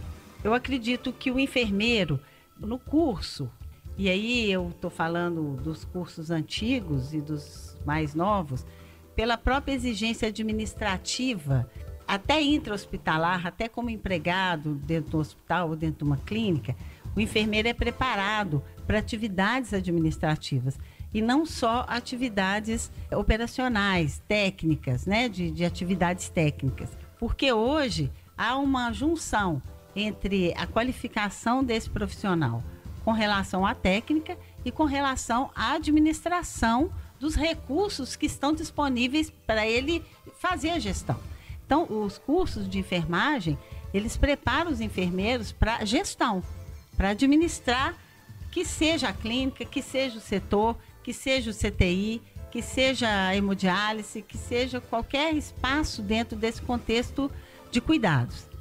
Eu 0.45 0.53
acredito 0.55 1.13
que 1.13 1.31
o 1.31 1.39
enfermeiro, 1.39 2.19
no 2.59 2.79
curso, 2.79 3.51
e 3.97 4.09
aí 4.09 4.51
eu 4.51 4.71
estou 4.71 4.91
falando 4.91 5.57
dos 5.63 5.85
cursos 5.85 6.31
antigos 6.31 7.15
e 7.15 7.21
dos 7.21 7.77
mais 7.85 8.15
novos, 8.15 8.67
pela 9.15 9.37
própria 9.37 9.75
exigência 9.75 10.29
administrativa, 10.29 11.71
até 12.09 12.43
intra-hospitalar, 12.43 13.47
até 13.47 13.69
como 13.69 13.89
empregado 13.89 14.75
dentro 14.75 15.13
do 15.13 15.19
hospital 15.19 15.71
ou 15.71 15.77
dentro 15.77 15.99
de 15.99 16.05
uma 16.05 16.17
clínica, 16.17 16.75
o 17.15 17.21
enfermeiro 17.21 17.69
é 17.69 17.75
preparado 17.75 18.63
para 18.87 18.99
atividades 18.99 19.73
administrativas 19.73 20.79
e 21.15 21.21
não 21.23 21.45
só 21.45 21.85
atividades 21.89 22.91
operacionais, 23.13 24.23
técnicas, 24.27 25.07
né, 25.07 25.29
de, 25.29 25.51
de 25.51 25.65
atividades 25.65 26.29
técnicas. 26.29 26.97
Porque 27.19 27.53
hoje 27.53 28.11
há 28.37 28.57
uma 28.57 28.93
junção 28.93 29.63
entre 29.95 30.55
a 30.57 30.67
qualificação 30.67 31.63
desse 31.63 31.91
profissional 31.91 32.63
com 33.05 33.13
relação 33.13 33.67
à 33.67 33.75
técnica 33.75 34.39
e 34.65 34.71
com 34.71 34.85
relação 34.85 35.51
à 35.55 35.73
administração 35.73 36.93
dos 37.19 37.35
recursos 37.35 38.17
que 38.17 38.27
estão 38.27 38.53
disponíveis 38.53 39.31
para 39.47 39.67
ele 39.67 40.05
fazer 40.39 40.71
a 40.71 40.79
gestão. 40.79 41.19
Então, 41.65 41.87
os 41.89 42.19
cursos 42.19 42.69
de 42.69 42.79
enfermagem, 42.79 43.59
eles 43.95 44.17
preparam 44.17 44.71
os 44.71 44.81
enfermeiros 44.81 45.53
para 45.53 45.85
gestão, 45.85 46.43
para 46.97 47.11
administrar 47.11 47.97
que 48.51 48.65
seja 48.65 49.09
a 49.09 49.13
clínica, 49.13 49.65
que 49.65 49.81
seja 49.81 50.19
o 50.19 50.21
setor, 50.21 50.77
que 51.03 51.13
seja 51.13 51.51
o 51.51 51.55
CTI, 51.55 52.21
que 52.51 52.61
seja 52.61 53.09
a 53.09 53.35
hemodiálise, 53.35 54.21
que 54.21 54.37
seja 54.37 54.81
qualquer 54.81 55.35
espaço 55.35 56.03
dentro 56.03 56.37
desse 56.37 56.61
contexto 56.61 57.31
de 57.71 57.81
cuidados. 57.81 58.52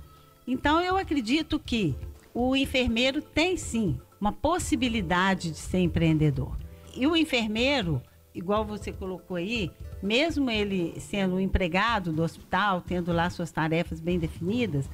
Então, 0.51 0.81
eu 0.81 0.97
acredito 0.97 1.57
que 1.57 1.95
o 2.33 2.57
enfermeiro 2.57 3.21
tem 3.21 3.55
sim 3.55 3.97
uma 4.19 4.33
possibilidade 4.33 5.49
de 5.49 5.57
ser 5.57 5.79
empreendedor. 5.79 6.57
E 6.93 7.07
o 7.07 7.15
enfermeiro, 7.15 8.01
igual 8.35 8.65
você 8.65 8.91
colocou 8.91 9.37
aí, 9.37 9.71
mesmo 10.03 10.51
ele 10.51 10.99
sendo 10.99 11.35
um 11.35 11.39
empregado 11.39 12.11
do 12.11 12.21
hospital, 12.21 12.81
tendo 12.81 13.13
lá 13.13 13.29
suas 13.29 13.49
tarefas 13.49 14.01
bem 14.01 14.19
definidas, 14.19 14.89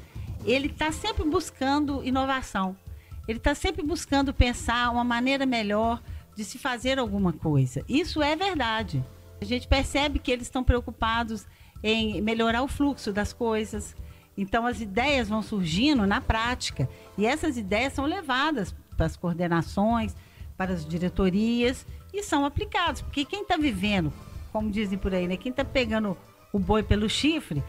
ele 0.45 0.67
está 0.67 0.91
sempre 0.91 1.23
buscando 1.27 2.03
inovação. 2.03 2.77
Ele 3.27 3.39
está 3.39 3.55
sempre 3.55 3.83
buscando 3.83 4.31
pensar 4.35 4.91
uma 4.91 5.03
maneira 5.03 5.43
melhor 5.43 6.03
de 6.35 6.45
se 6.45 6.59
fazer 6.59 6.99
alguma 6.99 7.33
coisa. 7.33 7.83
Isso 7.89 8.21
é 8.21 8.35
verdade. 8.35 9.03
A 9.41 9.45
gente 9.45 9.67
percebe 9.67 10.19
que 10.19 10.31
eles 10.31 10.45
estão 10.45 10.63
preocupados 10.63 11.47
em 11.81 12.21
melhorar 12.21 12.61
o 12.61 12.67
fluxo 12.67 13.11
das 13.11 13.33
coisas. 13.33 13.95
Então 14.37 14.65
as 14.65 14.79
ideias 14.79 15.29
vão 15.29 15.41
surgindo 15.41 16.05
na 16.05 16.21
prática 16.21 16.87
e 17.17 17.25
essas 17.25 17.57
ideias 17.57 17.93
são 17.93 18.05
levadas 18.05 18.75
para 18.95 19.05
as 19.05 19.15
coordenações, 19.15 20.15
para 20.55 20.73
as 20.73 20.85
diretorias 20.85 21.85
e 22.13 22.23
são 22.23 22.45
aplicadas. 22.45 23.01
Porque 23.01 23.25
quem 23.25 23.41
está 23.41 23.57
vivendo, 23.57 24.13
como 24.51 24.69
dizem 24.69 24.97
por 24.97 25.13
aí, 25.13 25.27
né? 25.27 25.37
quem 25.37 25.49
está 25.49 25.65
pegando 25.65 26.17
o 26.53 26.59
boi 26.59 26.83
pelo 26.83 27.09
chifre, 27.09 27.63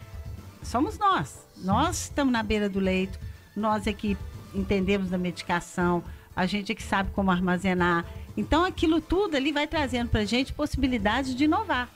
somos 0.61 0.97
nós. 0.97 1.47
Nós 1.57 2.03
estamos 2.03 2.31
na 2.31 2.43
beira 2.43 2.69
do 2.69 2.79
leito, 2.79 3.19
nós 3.55 3.87
é 3.87 3.93
que 3.93 4.17
entendemos 4.53 5.09
da 5.09 5.17
medicação, 5.17 6.03
a 6.35 6.45
gente 6.45 6.71
é 6.71 6.75
que 6.75 6.83
sabe 6.83 7.11
como 7.11 7.31
armazenar, 7.31 8.05
então, 8.39 8.63
aquilo 8.63 9.01
tudo 9.01 9.35
ali 9.35 9.51
vai 9.51 9.67
trazendo 9.67 10.09
para 10.09 10.21
a 10.21 10.25
gente 10.25 10.53
possibilidades 10.53 11.35
de 11.35 11.43
inovar. 11.43 11.89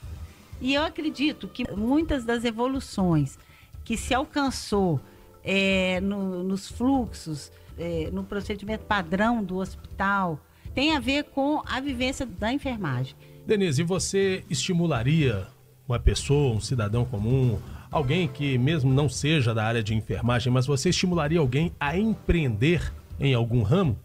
E 0.60 0.74
eu 0.74 0.82
acredito 0.82 1.48
que 1.48 1.64
muitas 1.74 2.22
das 2.22 2.44
evoluções 2.44 3.38
que 3.84 3.96
se 3.96 4.14
alcançou 4.14 5.00
é, 5.44 6.00
no- 6.00 6.42
nos 6.42 6.68
fluxos, 6.70 7.52
é, 7.78 8.08
no 8.12 8.24
procedimento 8.24 8.84
padrão 8.86 9.44
do 9.44 9.58
hospital, 9.58 10.40
tem 10.74 10.96
a 10.96 11.00
ver 11.00 11.24
com 11.24 11.62
a 11.66 11.80
vivência 11.80 12.24
da 12.24 12.50
enfermagem. 12.52 13.14
Denise, 13.46 13.82
e 13.82 13.84
você 13.84 14.42
estimularia 14.48 15.46
uma 15.86 15.98
pessoa, 16.00 16.54
um 16.56 16.60
cidadão 16.60 17.04
comum, 17.04 17.58
alguém 17.90 18.26
que 18.26 18.56
mesmo 18.56 18.90
não 18.92 19.06
seja 19.06 19.52
da 19.52 19.62
área 19.64 19.82
de 19.82 19.94
enfermagem, 19.94 20.50
mas 20.50 20.66
você 20.66 20.88
estimularia 20.88 21.38
alguém 21.38 21.72
a 21.78 21.96
empreender 21.98 22.90
em 23.20 23.34
algum 23.34 23.62
ramo? 23.62 23.98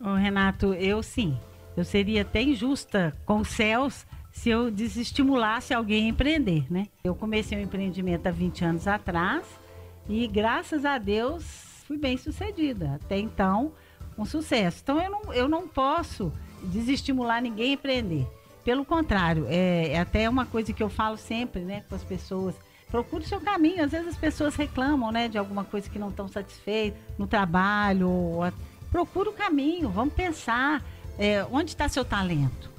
Renato, 0.00 0.72
eu 0.74 1.02
sim. 1.02 1.36
Eu 1.76 1.84
seria 1.84 2.22
até 2.22 2.40
injusta 2.42 3.12
com 3.26 3.38
os 3.40 3.48
céus 3.48 4.06
se 4.38 4.50
eu 4.50 4.70
desestimulasse 4.70 5.74
alguém 5.74 6.06
a 6.06 6.08
empreender, 6.10 6.64
né? 6.72 6.86
Eu 7.02 7.12
comecei 7.14 7.58
o 7.58 7.60
empreendimento 7.60 8.26
há 8.28 8.30
20 8.30 8.64
anos 8.64 8.86
atrás 8.86 9.44
e, 10.08 10.28
graças 10.28 10.84
a 10.84 10.96
Deus, 10.96 11.44
fui 11.86 11.98
bem 11.98 12.16
sucedida. 12.16 13.00
Até 13.02 13.18
então, 13.18 13.72
um 14.16 14.24
sucesso. 14.24 14.78
Então, 14.82 15.00
eu 15.00 15.10
não, 15.10 15.34
eu 15.34 15.48
não 15.48 15.66
posso 15.66 16.32
desestimular 16.62 17.42
ninguém 17.42 17.70
a 17.70 17.74
empreender. 17.74 18.26
Pelo 18.64 18.84
contrário, 18.84 19.44
é, 19.48 19.88
é 19.92 19.98
até 19.98 20.28
uma 20.28 20.46
coisa 20.46 20.72
que 20.72 20.82
eu 20.82 20.88
falo 20.88 21.16
sempre, 21.16 21.62
né, 21.62 21.82
com 21.88 21.96
as 21.96 22.04
pessoas. 22.04 22.54
Procure 22.88 23.24
o 23.24 23.28
seu 23.28 23.40
caminho. 23.40 23.82
Às 23.84 23.90
vezes 23.90 24.06
as 24.08 24.16
pessoas 24.16 24.54
reclamam, 24.54 25.10
né, 25.10 25.26
de 25.26 25.36
alguma 25.36 25.64
coisa 25.64 25.90
que 25.90 25.98
não 25.98 26.10
estão 26.10 26.28
satisfeitas 26.28 27.00
no 27.18 27.26
trabalho. 27.26 28.08
Ou 28.08 28.44
a- 28.44 28.52
Procure 28.90 29.30
o 29.30 29.32
caminho. 29.32 29.88
Vamos 29.90 30.14
pensar 30.14 30.82
é, 31.18 31.44
onde 31.50 31.70
está 31.70 31.88
seu 31.88 32.04
talento, 32.04 32.70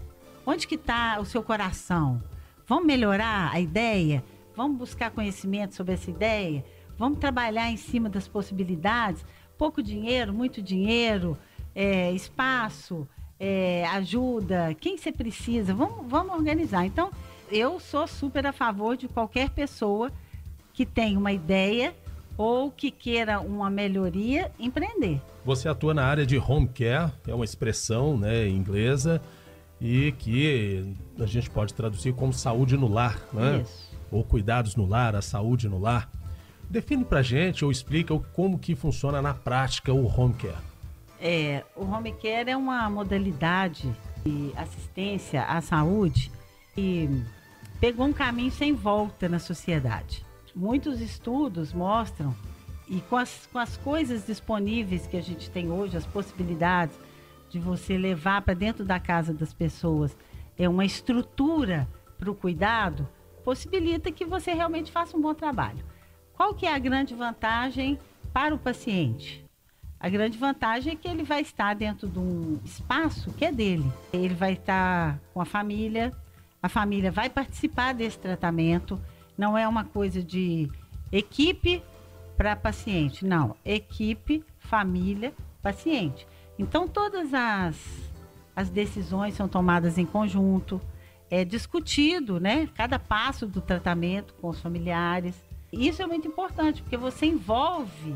onde 0.50 0.68
que 0.68 0.76
está 0.76 1.20
o 1.20 1.26
seu 1.26 1.44
coração. 1.44 2.24
Vamos 2.66 2.86
melhorar 2.86 3.52
a 3.54 3.60
ideia. 3.60 4.24
Vamos 4.56 4.78
buscar 4.80 5.12
conhecimento 5.12 5.76
sobre 5.76 5.94
essa 5.94 6.10
ideia. 6.10 6.66
Vamos 6.98 7.20
trabalhar 7.20 7.70
em 7.70 7.78
cima 7.78 8.10
das 8.10 8.28
possibilidades. 8.28 9.24
Pouco 9.58 9.84
dinheiro, 9.84 10.34
muito 10.34 10.60
dinheiro, 10.62 11.38
é, 11.76 12.12
espaço, 12.14 13.08
é, 13.40 13.86
ajuda, 13.92 14.76
quem 14.80 14.98
você 14.98 15.12
precisa, 15.12 15.74
vamos, 15.74 16.08
vamos 16.08 16.34
organizar. 16.34 16.86
Então, 16.86 17.12
eu 17.52 17.80
sou 17.80 18.08
super 18.08 18.46
a 18.48 18.52
favor 18.52 18.98
de 18.98 19.08
qualquer 19.08 19.50
pessoa 19.52 20.12
que 20.74 20.86
tenha 20.86 21.20
uma 21.20 21.32
ideia 21.32 21.94
ou 22.38 22.72
que 22.72 22.90
queira 22.90 23.40
uma 23.40 23.70
melhoria, 23.70 24.52
empreender. 24.58 25.22
Você 25.46 25.68
atua 25.68 25.94
na 25.94 26.06
área 26.06 26.26
de 26.26 26.38
home 26.38 26.70
care, 26.70 27.12
é 27.28 27.36
uma 27.36 27.46
expressão 27.46 28.18
né, 28.18 28.48
inglesa 28.48 29.22
e 29.82 30.12
que 30.14 30.96
a 31.20 31.26
gente 31.26 31.50
pode 31.50 31.74
traduzir 31.74 32.14
como 32.14 32.34
saúde 32.34 32.76
no 32.76 32.88
lar, 32.88 33.20
né? 33.32 33.62
Isso. 33.62 33.90
Ou 34.12 34.24
cuidados 34.24 34.76
no 34.76 34.86
lar, 34.86 35.16
a 35.16 35.22
saúde 35.22 35.70
no 35.70 35.80
lar. 35.80 36.10
Define 36.70 37.06
pra 37.06 37.22
gente 37.22 37.64
ou 37.64 37.72
explica 37.72 38.18
como 38.34 38.60
que 38.60 38.76
funciona 38.76 39.22
na 39.22 39.34
prática 39.34 39.94
o 39.94 40.06
home 40.06 40.34
care. 40.34 40.58
É, 41.20 41.64
o 41.76 41.84
home 41.84 42.12
care 42.14 42.52
é 42.52 42.58
uma 42.58 42.90
modalidade 42.90 43.94
de 44.26 44.52
assistência 44.56 45.44
à 45.44 45.62
saúde 45.62 46.32
que 46.76 47.10
pegou 47.80 48.06
um 48.06 48.14
caminho 48.14 48.52
sem 48.52 48.74
volta 48.74 49.28
na 49.28 49.40
sociedade. 49.40 50.26
Muitos 50.56 51.00
estudos 51.00 51.74
mostram, 51.74 52.36
e 52.88 53.02
com 53.02 53.18
as, 53.18 53.48
com 53.52 53.60
as 53.60 53.78
coisas 53.78 54.26
disponíveis 54.26 55.06
que 55.06 55.16
a 55.16 55.22
gente 55.22 55.50
tem 55.50 55.72
hoje, 55.72 55.96
as 55.96 56.06
possibilidades 56.06 56.98
de 57.50 57.60
você 57.60 57.98
levar 57.98 58.42
para 58.42 58.54
dentro 58.54 58.86
da 58.86 59.00
casa 59.00 59.34
das 59.34 59.54
pessoas 59.54 60.16
é 60.58 60.68
uma 60.68 60.86
estrutura 60.86 61.88
para 62.18 62.30
o 62.30 62.36
cuidado, 62.36 63.08
possibilita 63.44 64.12
que 64.12 64.26
você 64.26 64.54
realmente 64.54 64.92
faça 64.92 65.16
um 65.18 65.22
bom 65.22 65.34
trabalho. 65.34 65.84
Qual 66.34 66.54
que 66.54 66.66
é 66.66 66.74
a 66.74 66.80
grande 66.80 67.16
vantagem 67.16 67.98
para 68.34 68.54
o 68.54 68.60
paciente? 68.60 69.44
A 70.00 70.08
grande 70.08 70.38
vantagem 70.38 70.94
é 70.94 70.96
que 70.96 71.08
ele 71.08 71.24
vai 71.24 71.42
estar 71.42 71.74
dentro 71.74 72.08
de 72.08 72.20
um 72.20 72.60
espaço 72.64 73.34
que 73.34 73.44
é 73.44 73.52
dele. 73.52 73.92
Ele 74.14 74.34
vai 74.34 74.54
estar 74.54 75.20
com 75.34 75.42
a 75.42 75.46
família, 75.46 76.14
a 76.64 76.70
família 76.70 77.12
vai 77.12 77.30
participar 77.30 77.94
desse 77.94 78.18
tratamento. 78.18 79.00
Não 79.38 79.58
é 79.58 79.68
uma 79.68 79.84
coisa 79.84 80.24
de 80.24 80.70
equipe 81.12 81.84
para 82.38 82.56
paciente, 82.56 83.26
não. 83.26 83.56
Equipe, 83.66 84.46
família, 84.60 85.34
paciente. 85.62 86.26
Então 86.60 86.90
todas 86.90 87.34
as, 87.34 87.78
as 88.54 88.70
decisões 88.70 89.34
são 89.34 89.48
tomadas 89.48 89.98
em 89.98 90.06
conjunto, 90.06 90.82
é 91.32 91.46
discutido, 91.46 92.38
né? 92.38 92.68
Cada 92.76 93.00
passo 93.00 93.48
do 93.48 93.62
tratamento 93.62 94.34
com 94.42 94.50
os 94.50 94.60
familiares. 94.60 95.36
Isso 95.72 96.02
é 96.02 96.08
muito 96.08 96.28
importante, 96.28 96.82
porque 96.82 96.98
você 96.98 97.28
envolve 97.28 98.14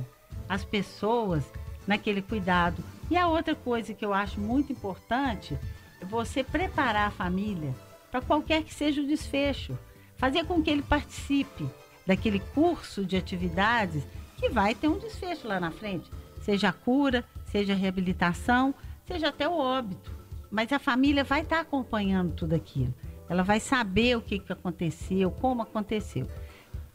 as 0.49 0.65
pessoas 0.65 1.45
naquele 1.87 2.21
cuidado. 2.21 2.83
E 3.09 3.15
a 3.15 3.27
outra 3.27 3.55
coisa 3.55 3.93
que 3.93 4.03
eu 4.03 4.13
acho 4.13 4.41
muito 4.41 4.73
importante 4.73 5.57
é 6.01 6.05
você 6.05 6.43
preparar 6.43 7.07
a 7.07 7.11
família 7.11 7.73
para 8.11 8.21
qualquer 8.21 8.63
que 8.63 8.73
seja 8.73 9.01
o 9.01 9.07
desfecho. 9.07 9.77
Fazer 10.17 10.45
com 10.45 10.61
que 10.61 10.69
ele 10.69 10.81
participe 10.81 11.65
daquele 12.05 12.39
curso 12.39 13.05
de 13.05 13.15
atividades 13.15 14.03
que 14.37 14.49
vai 14.49 14.75
ter 14.75 14.89
um 14.89 14.99
desfecho 14.99 15.47
lá 15.47 15.59
na 15.59 15.71
frente. 15.71 16.11
Seja 16.41 16.69
a 16.69 16.73
cura, 16.73 17.23
seja 17.53 17.73
a 17.73 17.75
reabilitação, 17.75 18.73
seja 19.05 19.29
até 19.29 19.47
o 19.47 19.55
óbito. 19.55 20.11
Mas 20.49 20.73
a 20.73 20.79
família 20.79 21.23
vai 21.23 21.41
estar 21.41 21.59
acompanhando 21.59 22.33
tudo 22.33 22.55
aquilo. 22.55 22.93
Ela 23.29 23.43
vai 23.43 23.59
saber 23.59 24.17
o 24.17 24.21
que, 24.21 24.39
que 24.39 24.51
aconteceu, 24.51 25.29
como 25.29 25.61
aconteceu. 25.61 26.27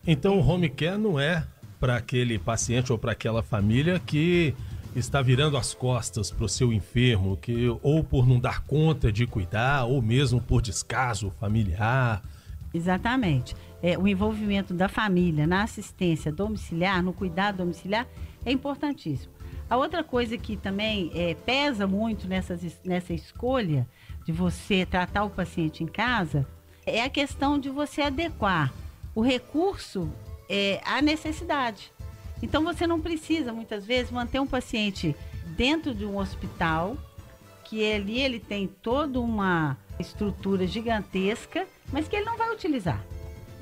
Então 0.04 0.38
o 0.38 0.46
home 0.46 0.68
care 0.68 0.98
não 0.98 1.18
é 1.18 1.46
para 1.78 1.96
aquele 1.96 2.38
paciente 2.40 2.90
ou 2.90 2.98
para 2.98 3.12
aquela 3.12 3.42
família 3.42 4.00
que 4.00 4.54
está 4.96 5.22
virando 5.22 5.56
as 5.56 5.72
costas 5.72 6.30
para 6.30 6.44
o 6.44 6.48
seu 6.48 6.72
enfermo, 6.72 7.36
que 7.36 7.68
ou 7.80 8.02
por 8.02 8.26
não 8.26 8.40
dar 8.40 8.64
conta 8.64 9.12
de 9.12 9.26
cuidar, 9.26 9.84
ou 9.84 10.02
mesmo 10.02 10.40
por 10.40 10.60
descaso 10.60 11.30
familiar. 11.38 12.20
Exatamente. 12.74 13.54
É, 13.80 13.96
o 13.96 14.08
envolvimento 14.08 14.74
da 14.74 14.88
família 14.88 15.46
na 15.46 15.62
assistência 15.62 16.32
domiciliar, 16.32 17.00
no 17.00 17.12
cuidado 17.12 17.58
domiciliar, 17.58 18.08
é 18.44 18.50
importantíssimo. 18.50 19.37
A 19.70 19.76
outra 19.76 20.02
coisa 20.02 20.38
que 20.38 20.56
também 20.56 21.10
é, 21.14 21.34
pesa 21.34 21.86
muito 21.86 22.26
nessas, 22.26 22.80
nessa 22.84 23.12
escolha 23.12 23.86
de 24.24 24.32
você 24.32 24.86
tratar 24.86 25.24
o 25.24 25.30
paciente 25.30 25.84
em 25.84 25.86
casa 25.86 26.46
é 26.86 27.02
a 27.02 27.10
questão 27.10 27.58
de 27.58 27.68
você 27.68 28.02
adequar 28.02 28.72
o 29.14 29.20
recurso 29.20 30.10
é, 30.48 30.80
à 30.84 31.02
necessidade. 31.02 31.92
Então 32.42 32.64
você 32.64 32.86
não 32.86 33.00
precisa 33.00 33.52
muitas 33.52 33.84
vezes 33.84 34.10
manter 34.10 34.40
um 34.40 34.46
paciente 34.46 35.14
dentro 35.56 35.94
de 35.94 36.06
um 36.06 36.16
hospital 36.16 36.96
que 37.64 37.92
ali 37.92 38.20
ele 38.20 38.40
tem 38.40 38.66
toda 38.66 39.20
uma 39.20 39.76
estrutura 39.98 40.66
gigantesca, 40.66 41.66
mas 41.92 42.08
que 42.08 42.16
ele 42.16 42.24
não 42.24 42.38
vai 42.38 42.50
utilizar. 42.54 43.04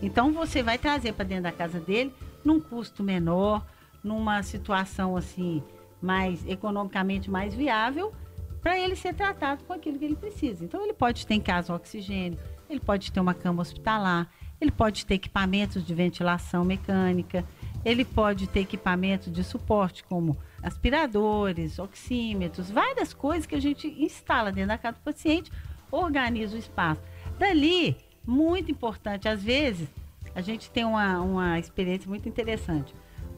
Então 0.00 0.32
você 0.32 0.62
vai 0.62 0.78
trazer 0.78 1.14
para 1.14 1.24
dentro 1.24 1.44
da 1.44 1.52
casa 1.52 1.80
dele 1.80 2.14
num 2.44 2.60
custo 2.60 3.02
menor, 3.02 3.66
numa 4.04 4.42
situação 4.44 5.16
assim 5.16 5.62
mais 6.06 6.46
economicamente 6.46 7.30
mais 7.30 7.52
viável, 7.52 8.14
para 8.62 8.78
ele 8.78 8.96
ser 8.96 9.14
tratado 9.14 9.62
com 9.64 9.72
aquilo 9.72 9.98
que 9.98 10.04
ele 10.04 10.16
precisa. 10.16 10.64
Então 10.64 10.82
ele 10.82 10.92
pode 10.92 11.26
ter 11.26 11.34
em 11.34 11.40
casa 11.40 11.74
oxigênio, 11.74 12.38
ele 12.68 12.80
pode 12.80 13.12
ter 13.12 13.20
uma 13.20 13.34
cama 13.34 13.62
hospitalar, 13.62 14.28
ele 14.60 14.70
pode 14.70 15.04
ter 15.04 15.14
equipamentos 15.14 15.86
de 15.86 15.94
ventilação 15.94 16.64
mecânica, 16.64 17.44
ele 17.84 18.04
pode 18.04 18.46
ter 18.46 18.60
equipamentos 18.60 19.30
de 19.32 19.44
suporte 19.44 20.02
como 20.02 20.36
aspiradores, 20.62 21.78
oxímetros, 21.78 22.70
várias 22.70 23.12
coisas 23.12 23.46
que 23.46 23.54
a 23.54 23.60
gente 23.60 23.86
instala 24.02 24.50
dentro 24.50 24.68
da 24.68 24.78
casa 24.78 24.96
do 24.96 25.04
paciente, 25.04 25.52
organiza 25.90 26.56
o 26.56 26.58
espaço. 26.58 27.02
Dali, 27.38 27.96
muito 28.26 28.72
importante, 28.72 29.28
às 29.28 29.42
vezes, 29.42 29.88
a 30.34 30.40
gente 30.40 30.70
tem 30.70 30.84
uma, 30.84 31.20
uma 31.20 31.58
experiência 31.58 32.08
muito 32.08 32.28
interessante. 32.28 32.92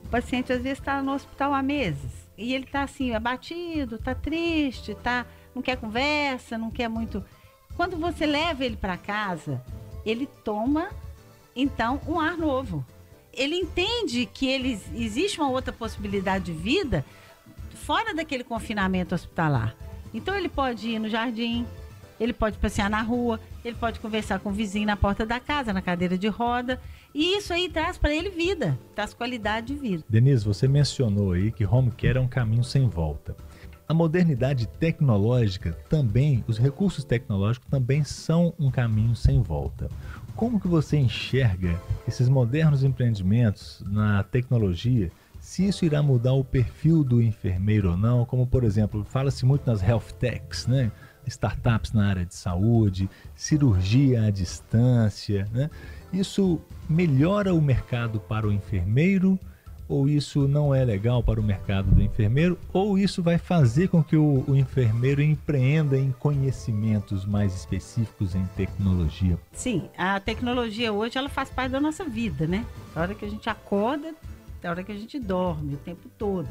O 0.04 0.08
paciente 0.08 0.52
às 0.52 0.62
vezes 0.62 0.78
está 0.78 1.02
no 1.02 1.12
hospital 1.12 1.52
há 1.52 1.62
meses 1.62 2.27
e 2.38 2.54
ele 2.54 2.64
está 2.64 2.82
assim, 2.82 3.12
abatido, 3.12 3.96
está 3.96 4.14
triste, 4.14 4.94
tá, 4.94 5.26
não 5.52 5.60
quer 5.60 5.76
conversa, 5.76 6.56
não 6.56 6.70
quer 6.70 6.88
muito. 6.88 7.24
Quando 7.76 7.96
você 7.96 8.24
leva 8.24 8.64
ele 8.64 8.76
para 8.76 8.96
casa, 8.96 9.60
ele 10.06 10.26
toma 10.44 10.88
então 11.54 12.00
um 12.06 12.20
ar 12.20 12.38
novo. 12.38 12.86
Ele 13.32 13.56
entende 13.56 14.24
que 14.24 14.46
ele, 14.46 14.80
existe 14.94 15.40
uma 15.40 15.50
outra 15.50 15.72
possibilidade 15.72 16.46
de 16.46 16.52
vida 16.52 17.04
fora 17.74 18.14
daquele 18.14 18.44
confinamento 18.44 19.14
hospitalar. 19.14 19.74
Então 20.14 20.34
ele 20.34 20.48
pode 20.48 20.90
ir 20.90 20.98
no 21.00 21.08
jardim, 21.08 21.66
ele 22.20 22.32
pode 22.32 22.56
passear 22.58 22.88
na 22.88 23.02
rua, 23.02 23.40
ele 23.64 23.76
pode 23.76 23.98
conversar 23.98 24.38
com 24.38 24.50
o 24.50 24.52
vizinho 24.52 24.86
na 24.86 24.96
porta 24.96 25.26
da 25.26 25.40
casa, 25.40 25.72
na 25.72 25.82
cadeira 25.82 26.16
de 26.16 26.28
roda. 26.28 26.80
E 27.18 27.36
isso 27.36 27.52
aí 27.52 27.68
traz 27.68 27.98
para 27.98 28.14
ele 28.14 28.30
vida, 28.30 28.78
traz 28.94 29.12
qualidade 29.12 29.66
de 29.66 29.74
vida. 29.74 30.04
Denise, 30.08 30.44
você 30.44 30.68
mencionou 30.68 31.32
aí 31.32 31.50
que 31.50 31.66
home 31.66 31.90
care 31.90 32.16
é 32.16 32.20
um 32.20 32.28
caminho 32.28 32.62
sem 32.62 32.88
volta. 32.88 33.34
A 33.88 33.92
modernidade 33.92 34.68
tecnológica 34.68 35.72
também, 35.88 36.44
os 36.46 36.58
recursos 36.58 37.02
tecnológicos 37.02 37.68
também 37.68 38.04
são 38.04 38.54
um 38.56 38.70
caminho 38.70 39.16
sem 39.16 39.42
volta. 39.42 39.90
como 40.36 40.60
que 40.60 40.68
você 40.68 40.96
enxerga 40.96 41.76
esses 42.06 42.28
modernos 42.28 42.84
empreendimentos 42.84 43.82
na 43.84 44.22
tecnologia? 44.22 45.10
Se 45.40 45.66
isso 45.66 45.84
irá 45.84 46.00
mudar 46.00 46.34
o 46.34 46.44
perfil 46.44 47.02
do 47.02 47.20
enfermeiro 47.20 47.90
ou 47.90 47.96
não, 47.96 48.24
como 48.24 48.46
por 48.46 48.62
exemplo, 48.62 49.04
fala-se 49.04 49.44
muito 49.44 49.66
nas 49.66 49.82
health 49.82 50.12
techs, 50.20 50.68
né? 50.68 50.92
startups 51.28 51.92
na 51.92 52.08
área 52.08 52.24
de 52.24 52.34
saúde, 52.34 53.08
cirurgia 53.34 54.24
à 54.24 54.30
distância, 54.30 55.46
né? 55.52 55.70
Isso 56.12 56.60
melhora 56.88 57.54
o 57.54 57.60
mercado 57.60 58.20
para 58.20 58.46
o 58.46 58.52
enfermeiro 58.52 59.38
ou 59.88 60.06
isso 60.08 60.46
não 60.46 60.74
é 60.74 60.84
legal 60.84 61.22
para 61.22 61.40
o 61.40 61.42
mercado 61.42 61.90
do 61.90 62.02
enfermeiro, 62.02 62.58
ou 62.72 62.98
isso 62.98 63.22
vai 63.22 63.38
fazer 63.38 63.88
com 63.88 64.04
que 64.04 64.16
o, 64.16 64.44
o, 64.46 64.54
enfermeiro 64.54 65.22
empreenda 65.22 65.96
em 65.96 66.12
conhecimentos 66.12 67.24
mais 67.24 67.54
específicos 67.54 68.34
em 68.34 68.44
tecnologia? 68.54 69.38
Sim, 69.52 69.88
a 69.96 70.20
tecnologia 70.20 70.92
hoje 70.92 71.16
ela 71.16 71.30
faz 71.30 71.48
parte 71.48 71.72
da 71.72 71.80
nossa 71.80 72.04
vida, 72.04 72.46
né? 72.46 72.66
Da 72.94 73.00
hora 73.00 73.14
que 73.14 73.24
a 73.24 73.30
gente 73.30 73.48
acorda, 73.48 74.14
da 74.60 74.70
hora 74.70 74.84
que 74.84 74.92
a 74.92 74.98
gente 74.98 75.18
dorme, 75.18 75.74
o 75.74 75.78
tempo 75.78 76.08
todo. 76.18 76.48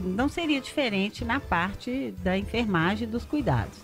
Não 0.00 0.28
seria 0.28 0.60
diferente 0.60 1.24
na 1.24 1.40
parte 1.40 2.14
da 2.22 2.38
enfermagem 2.38 3.06
e 3.06 3.10
dos 3.10 3.24
cuidados. 3.24 3.78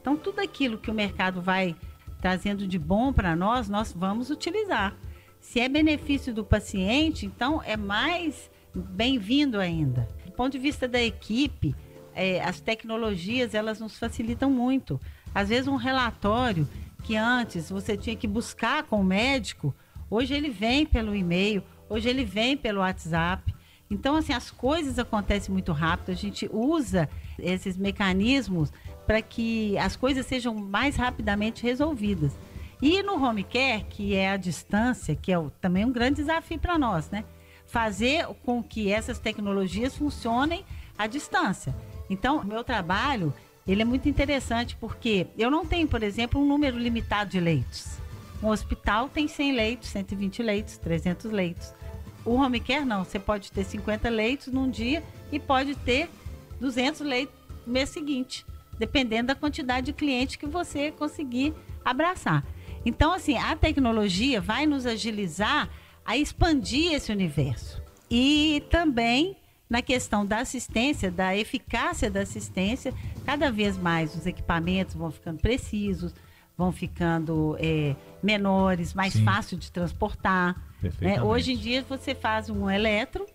Então, 0.00 0.16
tudo 0.16 0.40
aquilo 0.40 0.78
que 0.78 0.90
o 0.90 0.94
mercado 0.94 1.40
vai 1.42 1.76
trazendo 2.20 2.66
de 2.66 2.78
bom 2.78 3.12
para 3.12 3.36
nós, 3.36 3.68
nós 3.68 3.92
vamos 3.92 4.30
utilizar. 4.30 4.94
Se 5.40 5.60
é 5.60 5.68
benefício 5.68 6.34
do 6.34 6.44
paciente, 6.44 7.26
então 7.26 7.62
é 7.64 7.76
mais 7.76 8.50
bem-vindo 8.74 9.58
ainda. 9.58 10.08
Do 10.24 10.32
ponto 10.32 10.52
de 10.52 10.58
vista 10.58 10.86
da 10.86 11.00
equipe, 11.00 11.74
é, 12.14 12.42
as 12.42 12.60
tecnologias 12.60 13.54
elas 13.54 13.80
nos 13.80 13.98
facilitam 13.98 14.50
muito. 14.50 15.00
Às 15.34 15.48
vezes 15.48 15.68
um 15.68 15.76
relatório 15.76 16.68
que 17.04 17.16
antes 17.16 17.70
você 17.70 17.96
tinha 17.96 18.16
que 18.16 18.26
buscar 18.26 18.82
com 18.82 19.00
o 19.00 19.04
médico, 19.04 19.74
hoje 20.10 20.34
ele 20.34 20.50
vem 20.50 20.84
pelo 20.84 21.14
e-mail, 21.14 21.62
hoje 21.88 22.08
ele 22.08 22.24
vem 22.24 22.56
pelo 22.56 22.80
WhatsApp. 22.80 23.54
Então, 23.90 24.16
assim, 24.16 24.32
as 24.32 24.50
coisas 24.50 24.98
acontecem 24.98 25.52
muito 25.52 25.72
rápido, 25.72 26.10
a 26.10 26.14
gente 26.14 26.50
usa 26.52 27.08
esses 27.38 27.76
mecanismos 27.76 28.72
para 29.08 29.22
que 29.22 29.78
as 29.78 29.96
coisas 29.96 30.26
sejam 30.26 30.54
mais 30.54 30.94
rapidamente 30.94 31.62
resolvidas. 31.62 32.38
E 32.80 33.02
no 33.02 33.14
home 33.14 33.42
care, 33.42 33.82
que 33.88 34.14
é 34.14 34.30
a 34.30 34.36
distância, 34.36 35.16
que 35.16 35.32
é 35.32 35.38
o, 35.38 35.48
também 35.48 35.82
um 35.86 35.90
grande 35.90 36.16
desafio 36.16 36.58
para 36.58 36.78
nós, 36.78 37.08
né? 37.08 37.24
Fazer 37.66 38.26
com 38.44 38.62
que 38.62 38.92
essas 38.92 39.18
tecnologias 39.18 39.96
funcionem 39.96 40.62
à 40.98 41.06
distância. 41.06 41.74
Então, 42.10 42.40
o 42.40 42.46
meu 42.46 42.62
trabalho, 42.62 43.32
ele 43.66 43.80
é 43.80 43.84
muito 43.84 44.10
interessante 44.10 44.76
porque 44.76 45.26
eu 45.38 45.50
não 45.50 45.64
tenho, 45.64 45.88
por 45.88 46.02
exemplo, 46.02 46.38
um 46.38 46.46
número 46.46 46.78
limitado 46.78 47.30
de 47.30 47.40
leitos. 47.40 47.96
Um 48.42 48.48
hospital 48.48 49.08
tem 49.08 49.26
100 49.26 49.52
leitos, 49.52 49.88
120 49.88 50.42
leitos, 50.42 50.76
300 50.76 51.30
leitos. 51.30 51.72
O 52.26 52.34
home 52.34 52.60
care 52.60 52.84
não, 52.84 53.04
você 53.04 53.18
pode 53.18 53.50
ter 53.52 53.64
50 53.64 54.06
leitos 54.10 54.48
num 54.48 54.68
dia 54.68 55.02
e 55.32 55.40
pode 55.40 55.74
ter 55.76 56.10
200 56.60 57.00
leitos 57.00 57.34
no 57.66 57.72
mês 57.72 57.88
seguinte 57.88 58.44
dependendo 58.78 59.28
da 59.28 59.34
quantidade 59.34 59.86
de 59.86 59.92
clientes 59.92 60.36
que 60.36 60.46
você 60.46 60.90
conseguir 60.92 61.54
abraçar. 61.84 62.44
Então, 62.84 63.12
assim, 63.12 63.36
a 63.36 63.56
tecnologia 63.56 64.40
vai 64.40 64.66
nos 64.66 64.86
agilizar 64.86 65.68
a 66.04 66.16
expandir 66.16 66.92
esse 66.92 67.12
universo. 67.12 67.82
E 68.10 68.62
também 68.70 69.36
na 69.68 69.82
questão 69.82 70.24
da 70.24 70.38
assistência, 70.38 71.10
da 71.10 71.36
eficácia 71.36 72.10
da 72.10 72.20
assistência, 72.20 72.94
cada 73.24 73.50
vez 73.50 73.76
mais 73.76 74.14
os 74.14 74.26
equipamentos 74.26 74.94
vão 74.94 75.10
ficando 75.10 75.40
precisos, 75.40 76.14
vão 76.56 76.72
ficando 76.72 77.56
é, 77.60 77.94
menores, 78.22 78.94
mais 78.94 79.12
Sim. 79.12 79.24
fácil 79.24 79.58
de 79.58 79.70
transportar. 79.70 80.56
Né? 81.00 81.22
Hoje 81.22 81.52
em 81.52 81.56
dia 81.56 81.84
você 81.86 82.14
faz 82.14 82.48
um 82.48 82.70
eletro, 82.70 83.26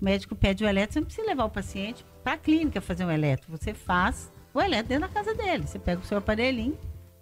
o 0.00 0.04
médico 0.04 0.36
pede 0.36 0.64
o 0.64 0.68
eletro, 0.68 0.94
você 0.94 1.00
não 1.00 1.06
precisa 1.06 1.26
levar 1.26 1.44
o 1.44 1.50
paciente 1.50 2.04
para 2.22 2.34
a 2.34 2.38
clínica 2.38 2.80
fazer 2.80 3.04
um 3.04 3.10
eletro, 3.10 3.50
você 3.50 3.74
faz 3.74 4.31
o 4.54 4.60
eletro 4.60 4.88
dentro 4.88 5.08
da 5.08 5.14
casa 5.14 5.34
dele. 5.34 5.66
Você 5.66 5.78
pega 5.78 6.00
o 6.00 6.04
seu 6.04 6.18
aparelhinho, 6.18 6.78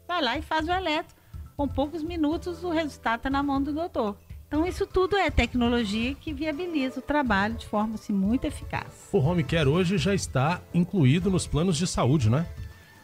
vai 0.07 0.23
lá 0.23 0.39
e 0.39 0.43
faz 0.43 0.67
o 0.69 0.73
eletro. 0.73 1.15
Com 1.57 1.69
poucos 1.69 2.03
minutos, 2.03 2.65
o 2.65 2.71
resultado 2.71 3.19
está 3.19 3.31
na 3.31 3.43
mão 3.43 3.63
do 3.63 3.73
doutor. 3.73 4.17
Então, 4.49 4.67
isso 4.67 4.85
tudo 4.85 5.17
é 5.17 5.31
tecnologia 5.31 6.13
que 6.15 6.33
viabiliza 6.33 6.99
o 6.99 7.03
trabalho 7.03 7.55
de 7.55 7.67
forma 7.67 7.95
assim, 7.95 8.13
muito 8.13 8.47
eficaz. 8.47 9.09
O 9.13 9.19
home 9.19 9.45
care 9.45 9.69
hoje 9.69 9.97
já 9.97 10.13
está 10.13 10.61
incluído 10.75 11.31
nos 11.31 11.47
planos 11.47 11.77
de 11.77 11.87
saúde, 11.87 12.29
né? 12.29 12.47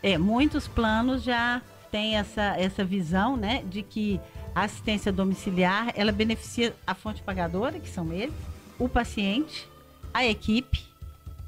É, 0.03 0.19
muitos 0.19 0.67
planos 0.67 1.23
já 1.23 1.63
têm 1.91 2.17
essa, 2.17 2.57
essa 2.59 2.85
visão, 2.85 3.37
né, 3.37 3.63
de 3.65 3.83
que 3.83 4.21
a 4.55 4.65
assistência 4.65 5.13
domiciliar, 5.13 5.93
ela 5.95 6.11
beneficia 6.11 6.75
a 6.85 6.95
fonte 6.95 7.23
pagadora, 7.23 7.79
que 7.79 7.89
são 7.89 8.13
eles, 8.13 8.35
o 8.79 8.89
paciente, 8.89 9.69
a 10.13 10.27
equipe 10.27 10.85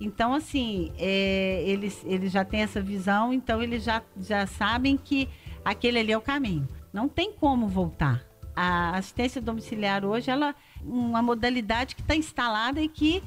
então, 0.00 0.32
assim, 0.32 0.92
é, 0.96 1.62
eles, 1.66 2.02
eles 2.04 2.30
já 2.32 2.44
têm 2.44 2.60
essa 2.60 2.80
visão, 2.80 3.32
então 3.32 3.62
eles 3.62 3.82
já, 3.82 4.02
já 4.20 4.46
sabem 4.46 4.96
que 4.96 5.28
aquele 5.64 5.98
ali 5.98 6.12
é 6.12 6.16
o 6.16 6.20
caminho. 6.20 6.68
Não 6.92 7.08
tem 7.08 7.32
como 7.32 7.66
voltar. 7.66 8.24
A 8.54 8.96
assistência 8.96 9.40
domiciliar 9.40 10.04
hoje, 10.04 10.30
ela 10.30 10.54
uma 10.82 11.22
modalidade 11.22 11.94
que 11.94 12.02
está 12.02 12.14
instalada 12.14 12.80
e 12.80 12.88
que 12.88 13.22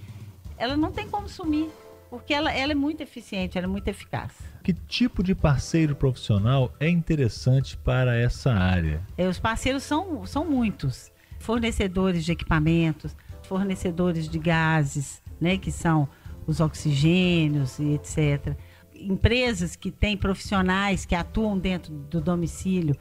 ela 0.57 0.77
não 0.77 0.91
tem 0.91 1.09
como 1.09 1.27
sumir, 1.27 1.69
porque 2.09 2.33
ela, 2.33 2.51
ela 2.51 2.71
é 2.71 2.75
muito 2.75 3.01
eficiente, 3.01 3.57
ela 3.57 3.65
é 3.65 3.69
muito 3.69 3.87
eficaz. 3.87 4.33
Que 4.63 4.73
tipo 4.73 5.23
de 5.23 5.33
parceiro 5.33 5.95
profissional 5.95 6.71
é 6.79 6.87
interessante 6.87 7.77
para 7.77 8.15
essa 8.15 8.51
área? 8.53 9.01
É, 9.17 9.27
os 9.27 9.39
parceiros 9.39 9.83
são, 9.83 10.25
são 10.25 10.45
muitos. 10.45 11.11
Fornecedores 11.39 12.23
de 12.23 12.31
equipamentos, 12.31 13.15
fornecedores 13.43 14.29
de 14.29 14.37
gases, 14.37 15.21
né, 15.39 15.57
que 15.57 15.71
são 15.71 16.07
os 16.47 16.59
oxigênios 16.59 17.79
e 17.79 17.93
etc. 17.93 18.55
Empresas 18.93 19.75
que 19.75 19.91
têm 19.91 20.15
profissionais 20.15 21.05
que 21.05 21.15
atuam 21.15 21.57
dentro 21.57 21.91
do 21.91 22.21
domicílio, 22.21 22.95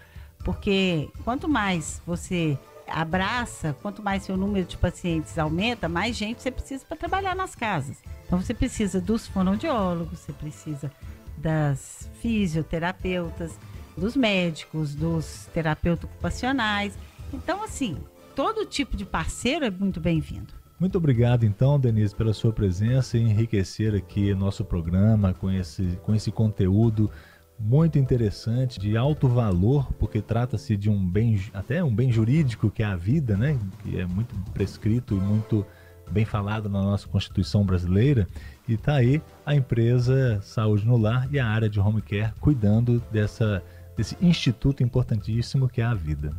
porque 0.44 1.08
quanto 1.24 1.48
mais 1.48 2.00
você 2.06 2.58
abraça, 2.86 3.76
quanto 3.80 4.02
mais 4.02 4.24
seu 4.24 4.36
número 4.36 4.66
de 4.66 4.76
pacientes 4.76 5.38
aumenta, 5.38 5.88
mais 5.88 6.16
gente 6.16 6.42
você 6.42 6.50
precisa 6.50 6.84
para 6.84 6.96
trabalhar 6.96 7.36
nas 7.36 7.54
casas. 7.54 7.98
Então 8.26 8.40
você 8.40 8.52
precisa 8.52 9.00
dos 9.00 9.26
fonoaudiólogos, 9.26 10.20
você 10.20 10.32
precisa 10.32 10.90
das 11.36 12.08
fisioterapeutas, 12.20 13.58
dos 13.96 14.16
médicos, 14.16 14.94
dos 14.94 15.48
terapeutas 15.52 16.04
ocupacionais. 16.04 16.96
Então, 17.32 17.62
assim, 17.62 17.96
todo 18.34 18.66
tipo 18.66 18.96
de 18.96 19.04
parceiro 19.04 19.64
é 19.64 19.70
muito 19.70 20.00
bem-vindo. 20.00 20.59
Muito 20.80 20.96
obrigado, 20.96 21.44
então, 21.44 21.78
Denise, 21.78 22.16
pela 22.16 22.32
sua 22.32 22.54
presença 22.54 23.18
e 23.18 23.20
enriquecer 23.20 23.94
aqui 23.94 24.32
nosso 24.32 24.64
programa 24.64 25.34
com 25.34 25.50
esse, 25.50 25.98
com 26.02 26.14
esse 26.14 26.32
conteúdo 26.32 27.10
muito 27.58 27.98
interessante, 27.98 28.80
de 28.80 28.96
alto 28.96 29.28
valor, 29.28 29.92
porque 29.98 30.22
trata-se 30.22 30.78
de 30.78 30.88
um 30.88 31.06
bem, 31.06 31.38
até 31.52 31.84
um 31.84 31.94
bem 31.94 32.10
jurídico 32.10 32.70
que 32.70 32.82
é 32.82 32.86
a 32.86 32.96
vida, 32.96 33.36
né? 33.36 33.58
Que 33.82 34.00
é 34.00 34.06
muito 34.06 34.34
prescrito 34.54 35.14
e 35.14 35.20
muito 35.20 35.66
bem 36.10 36.24
falado 36.24 36.70
na 36.70 36.80
nossa 36.80 37.06
Constituição 37.06 37.62
brasileira. 37.62 38.26
E 38.66 38.72
está 38.72 38.94
aí 38.94 39.20
a 39.44 39.54
empresa 39.54 40.40
Saúde 40.40 40.86
no 40.86 40.96
Lar 40.96 41.28
e 41.30 41.38
a 41.38 41.46
área 41.46 41.68
de 41.68 41.78
home 41.78 42.00
care 42.00 42.32
cuidando 42.40 43.02
dessa, 43.12 43.62
desse 43.94 44.16
instituto 44.22 44.82
importantíssimo 44.82 45.68
que 45.68 45.82
é 45.82 45.84
a 45.84 45.92
vida. 45.92 46.32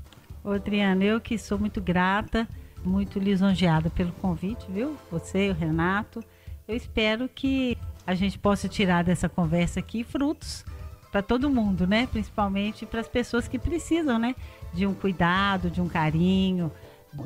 Ô, 0.43 0.49
Adriana, 0.49 1.03
eu 1.03 1.21
que 1.21 1.37
sou 1.37 1.59
muito 1.59 1.79
grata 1.79 2.47
muito 2.83 3.19
lisonjeada 3.19 3.89
pelo 3.89 4.11
convite, 4.13 4.65
viu? 4.69 4.95
Você, 5.11 5.49
o 5.49 5.53
Renato. 5.53 6.23
Eu 6.67 6.75
espero 6.75 7.27
que 7.27 7.77
a 8.05 8.13
gente 8.13 8.37
possa 8.37 8.67
tirar 8.67 9.03
dessa 9.03 9.29
conversa 9.29 9.79
aqui 9.79 10.03
frutos 10.03 10.65
para 11.11 11.21
todo 11.21 11.49
mundo, 11.49 11.85
né? 11.85 12.07
Principalmente 12.07 12.85
para 12.85 13.01
as 13.01 13.07
pessoas 13.07 13.47
que 13.47 13.59
precisam, 13.59 14.17
né? 14.17 14.35
De 14.73 14.85
um 14.85 14.93
cuidado, 14.93 15.69
de 15.69 15.81
um 15.81 15.87
carinho, 15.87 16.71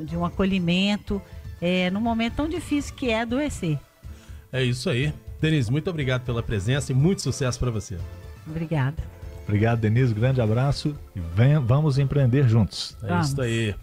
de 0.02 0.16
um 0.16 0.24
acolhimento, 0.24 1.22
é, 1.60 1.90
num 1.90 2.00
momento 2.00 2.36
tão 2.36 2.48
difícil 2.48 2.94
que 2.94 3.10
é 3.10 3.22
adoecer. 3.22 3.78
É 4.52 4.62
isso 4.62 4.90
aí. 4.90 5.12
Denise, 5.40 5.70
muito 5.70 5.88
obrigado 5.88 6.24
pela 6.24 6.42
presença 6.42 6.92
e 6.92 6.94
muito 6.94 7.22
sucesso 7.22 7.58
para 7.58 7.70
você. 7.70 7.98
Obrigada. 8.46 8.96
Obrigado, 9.44 9.80
Denise. 9.80 10.12
Grande 10.12 10.40
abraço 10.40 10.96
e 11.14 11.20
venha, 11.20 11.60
vamos 11.60 11.98
empreender 11.98 12.48
juntos. 12.48 12.96
É 13.02 13.08
vamos. 13.08 13.28
isso 13.28 13.40
aí. 13.40 13.74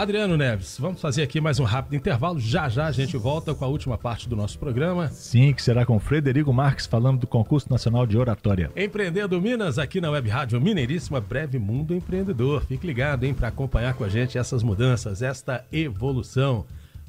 Adriano 0.00 0.34
Neves, 0.34 0.78
vamos 0.80 0.98
fazer 0.98 1.22
aqui 1.22 1.42
mais 1.42 1.60
um 1.60 1.64
rápido 1.64 1.94
intervalo. 1.94 2.40
Já 2.40 2.70
já 2.70 2.86
a 2.86 2.90
gente 2.90 3.18
volta 3.18 3.54
com 3.54 3.66
a 3.66 3.68
última 3.68 3.98
parte 3.98 4.26
do 4.26 4.34
nosso 4.34 4.58
programa. 4.58 5.08
Sim, 5.10 5.52
que 5.52 5.60
será 5.60 5.84
com 5.84 6.00
Frederico 6.00 6.50
Marques 6.54 6.86
falando 6.86 7.20
do 7.20 7.26
Concurso 7.26 7.70
Nacional 7.70 8.06
de 8.06 8.16
Oratória. 8.16 8.70
Empreendendo 8.74 9.38
Minas, 9.38 9.78
aqui 9.78 10.00
na 10.00 10.10
Web 10.10 10.26
Rádio 10.30 10.58
Mineiríssima, 10.58 11.20
Breve 11.20 11.58
Mundo 11.58 11.94
Empreendedor. 11.94 12.64
Fique 12.64 12.86
ligado, 12.86 13.24
hein, 13.24 13.34
para 13.34 13.48
acompanhar 13.48 13.92
com 13.92 14.02
a 14.02 14.08
gente 14.08 14.38
essas 14.38 14.62
mudanças, 14.62 15.20
esta 15.20 15.66
evolução. 15.70 16.64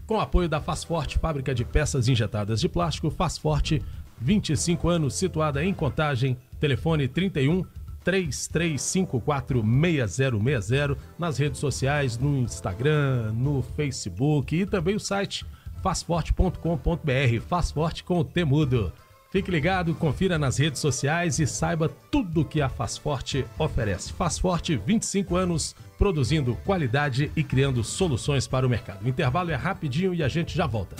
Com 0.05 0.19
apoio 0.19 0.49
da 0.49 0.59
Faz 0.59 0.83
Forte, 0.83 1.17
fábrica 1.17 1.55
de 1.55 1.63
peças 1.63 2.09
injetadas 2.09 2.59
de 2.59 2.67
plástico, 2.67 3.09
Faz 3.09 3.37
Forte, 3.37 3.81
25 4.19 4.89
anos, 4.89 5.15
situada 5.15 5.63
em 5.63 5.73
Contagem, 5.73 6.35
telefone 6.59 7.07
31 7.07 7.63
33546060 8.05 10.97
nas 11.17 11.37
redes 11.37 11.59
sociais, 11.59 12.17
no 12.17 12.37
Instagram, 12.37 13.33
no 13.33 13.61
Facebook 13.61 14.55
e 14.55 14.65
também 14.65 14.95
o 14.95 14.99
site 14.99 15.45
fazforte.com.br, 15.81 17.41
faz 17.47 17.71
forte 17.71 18.03
com 18.03 18.19
o 18.19 18.23
Temudo. 18.23 18.93
Fique 19.31 19.49
ligado, 19.49 19.95
confira 19.95 20.37
nas 20.37 20.57
redes 20.57 20.81
sociais 20.81 21.39
e 21.39 21.47
saiba 21.47 21.89
tudo 22.11 22.43
que 22.43 22.61
a 22.61 22.67
Faz 22.67 22.97
Forte 22.97 23.45
oferece. 23.57 24.11
Faz 24.11 24.37
Forte, 24.37 24.75
25 24.75 25.37
anos, 25.37 25.73
produzindo 25.97 26.53
qualidade 26.65 27.31
e 27.33 27.41
criando 27.41 27.81
soluções 27.81 28.45
para 28.45 28.67
o 28.67 28.69
mercado. 28.69 29.05
O 29.05 29.07
intervalo 29.07 29.49
é 29.49 29.55
rapidinho 29.55 30.13
e 30.13 30.21
a 30.21 30.27
gente 30.27 30.53
já 30.53 30.67
volta. 30.67 30.97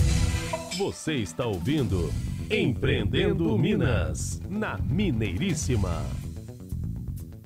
Você 0.78 1.16
está 1.16 1.46
ouvindo 1.46 2.10
Empreendendo 2.50 3.58
Minas, 3.58 4.42
na 4.50 4.78
Mineiríssima. 4.78 6.02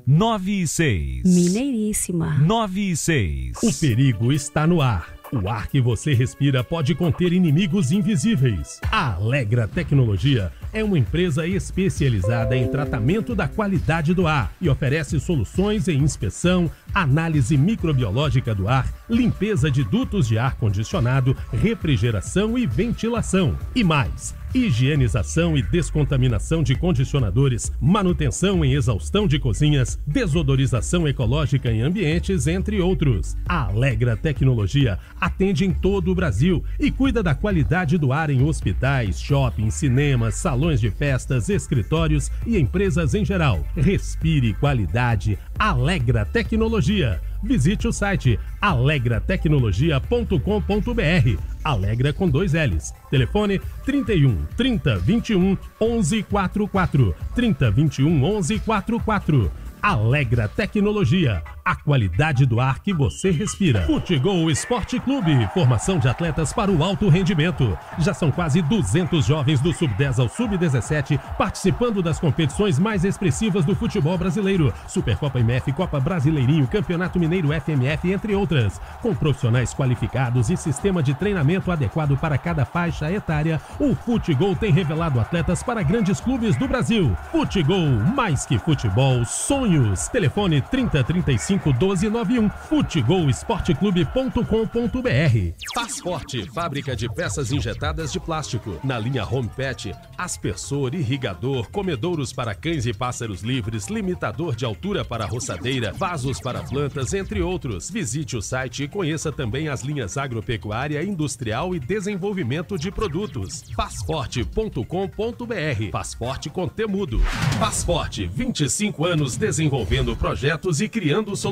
9 0.08 0.62
e 0.62 0.68
6. 0.68 1.24
Mineiríssima. 1.26 2.38
9 2.38 2.92
e 2.92 2.96
6. 2.96 3.58
O 3.64 3.74
perigo 3.74 4.32
está 4.32 4.68
no 4.68 4.80
ar. 4.80 5.16
O 5.34 5.50
ar 5.50 5.68
que 5.68 5.82
você 5.82 6.14
respira 6.14 6.64
pode 6.64 6.94
conter 6.94 7.34
inimigos 7.34 7.92
invisíveis. 7.92 8.80
A 8.92 9.16
Alegra 9.16 9.68
Tecnologia 9.68 10.52
é 10.76 10.84
uma 10.84 11.00
empresa 11.00 11.48
especializada 11.48 12.56
em 12.56 12.68
tratamento 12.68 13.34
da 13.34 13.48
qualidade 13.48 14.14
do 14.14 14.28
ar 14.28 14.54
e 14.60 14.68
oferece 14.68 15.18
soluções 15.22 15.88
em 15.88 15.98
inspeção, 16.00 16.70
análise 16.94 17.56
microbiológica 17.56 18.54
do 18.54 18.68
ar, 18.68 18.94
limpeza 19.10 19.72
de 19.72 19.86
dutos 19.86 20.28
de 20.28 20.38
ar 20.38 20.56
condicionado, 20.56 21.36
refrigeração 21.54 22.58
e 22.58 22.68
ventilação. 22.68 23.58
E 23.74 23.86
mais 23.86 24.36
higienização 24.56 25.58
e 25.58 25.62
descontaminação 25.62 26.64
de 26.64 26.76
condicionadores, 26.76 27.72
manutenção 27.80 28.64
em 28.64 28.74
exaustão 28.74 29.28
de 29.28 29.38
cozinhas, 29.38 30.00
desodorização 30.08 31.06
ecológica 31.08 31.70
em 31.70 31.82
ambientes, 31.82 32.48
entre 32.48 32.80
outros. 32.80 33.36
A 33.48 33.66
Alegra 33.66 34.16
Tecnologia 34.16 34.98
atende 35.20 35.66
em 35.66 35.74
todo 35.74 36.10
o 36.10 36.16
Brasil 36.16 36.64
e 36.80 36.90
cuida 36.90 37.22
da 37.22 37.36
qualidade 37.36 37.98
do 37.98 38.14
ar 38.14 38.30
em 38.30 38.44
hospitais, 38.44 39.20
shoppings, 39.20 39.74
cinemas, 39.74 40.36
salões 40.36 40.65
de 40.74 40.90
festas, 40.90 41.50
escritórios 41.50 42.32
e 42.46 42.58
empresas 42.58 43.14
em 43.14 43.24
geral. 43.24 43.66
Respire 43.76 44.56
qualidade. 44.56 45.38
Alegra 45.58 46.26
Tecnologia. 46.26 47.22
Visite 47.44 47.88
o 47.88 47.94
site 47.94 48.40
alegratecnologia.com.br. 48.60 51.42
Alegra 51.64 52.12
com 52.12 52.28
dois 52.28 52.54
L's. 52.54 52.92
Telefone 53.10 53.62
31 53.86 54.46
30 54.58 54.98
21 54.98 55.58
11 55.80 56.24
44. 56.24 57.16
30 57.36 57.72
21 57.72 58.24
11 58.24 58.60
44. 58.60 59.52
Alegra 59.82 60.48
Tecnologia, 60.48 61.44
a 61.66 61.76
qualidade 61.76 62.46
do 62.46 62.60
ar 62.60 62.80
que 62.80 62.94
você 62.94 63.32
respira. 63.32 63.82
Futebol 63.82 64.50
Esporte 64.52 65.00
Clube, 65.00 65.50
formação 65.54 65.98
de 65.98 66.08
atletas 66.08 66.54
para 66.54 66.72
o 66.72 66.84
alto 66.84 67.10
rendimento. 67.10 67.78
Já 67.98 68.14
são 68.14 68.32
quase 68.32 68.62
200 68.62 69.26
jovens 69.26 69.60
do 69.60 69.74
sub-10 69.74 70.20
ao 70.20 70.30
sub-17 70.30 71.20
participando 71.38 72.02
das 72.02 72.20
competições 72.20 72.80
mais 72.80 73.04
expressivas 73.04 73.66
do 73.66 73.76
futebol 73.76 74.18
brasileiro. 74.18 74.74
Supercopa 74.88 75.40
MF, 75.40 75.74
Copa 75.74 76.00
Brasileirinho, 76.00 76.68
Campeonato 76.68 77.20
Mineiro 77.20 77.50
FMF, 77.50 78.12
entre 78.12 78.36
outras. 78.36 78.80
Com 79.02 79.16
profissionais 79.16 79.74
qualificados 79.74 80.50
e 80.50 80.58
sistema 80.58 81.02
de 81.02 81.14
treinamento 81.14 81.72
adequado 81.72 82.18
para 82.18 82.38
cada 82.38 82.64
faixa 82.66 83.12
etária, 83.12 83.60
o 83.80 83.96
Futebol 83.96 84.56
tem 84.56 84.72
revelado 84.72 85.20
atletas 85.20 85.64
para 85.64 85.84
grandes 85.84 86.22
clubes 86.22 86.56
do 86.56 86.68
Brasil. 86.68 87.16
Futebol, 87.32 87.90
mais 88.16 88.46
que 88.46 88.58
futebol, 88.60 89.26
sonho 89.26 89.66
sonhos. 89.66 90.08
Telefone 90.08 90.62
3035 90.62 91.55
1291. 91.58 92.50
Futegolsporteclube.com.br. 92.70 95.56
Faz 95.74 96.00
Forte, 96.00 96.50
fábrica 96.52 96.96
de 96.96 97.10
peças 97.10 97.52
injetadas 97.52 98.12
de 98.12 98.20
plástico. 98.20 98.80
Na 98.84 99.00
linha 99.00 99.26
Home 99.26 99.50
Pet, 99.56 99.94
aspersor, 100.18 100.94
irrigador, 100.94 101.70
comedouros 101.70 102.34
para 102.34 102.54
cães 102.54 102.86
e 102.86 102.94
pássaros 102.94 103.42
livres, 103.42 103.88
limitador 103.88 104.56
de 104.56 104.66
altura 104.66 105.04
para 105.04 105.26
roçadeira, 105.26 105.92
vasos 105.94 106.40
para 106.40 106.62
plantas, 106.64 107.14
entre 107.14 107.42
outros. 107.42 107.90
Visite 107.90 108.38
o 108.38 108.42
site 108.42 108.84
e 108.84 108.88
conheça 108.88 109.32
também 109.32 109.68
as 109.68 109.82
linhas 109.82 110.18
agropecuária, 110.18 111.04
industrial 111.04 111.76
e 111.76 111.80
desenvolvimento 111.80 112.78
de 112.78 112.92
produtos. 112.92 113.64
Fazforte.com.br. 113.76 115.92
Faz 115.92 116.14
Forte 116.14 116.50
com 116.50 116.68
Temudo. 116.68 117.20
Faz 117.60 117.84
Forte, 117.84 118.28
25 118.28 119.06
anos 119.06 119.38
desenvolvendo 119.38 120.16
projetos 120.16 120.82
e 120.82 120.90
criando 120.90 121.36
soluções. 121.36 121.45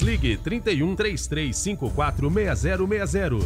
Ligue 0.00 0.38
31 0.38 0.96
3354 0.96 2.30
6060. 2.30 3.36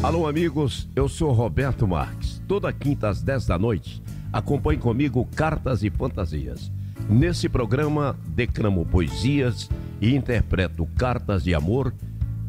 Alô, 0.00 0.28
amigos, 0.28 0.88
eu 0.94 1.08
sou 1.08 1.32
Roberto 1.32 1.88
Marques. 1.88 2.40
Toda 2.46 2.72
quinta 2.72 3.08
às 3.08 3.20
10 3.20 3.46
da 3.46 3.58
noite, 3.58 4.00
acompanhe 4.32 4.78
comigo 4.78 5.26
Cartas 5.34 5.82
e 5.82 5.90
Fantasias. 5.90 6.70
Nesse 7.10 7.48
programa, 7.48 8.16
declamo 8.28 8.86
poesias 8.86 9.68
e 10.00 10.14
interpreto 10.14 10.86
cartas 10.96 11.42
de 11.42 11.52
amor, 11.52 11.92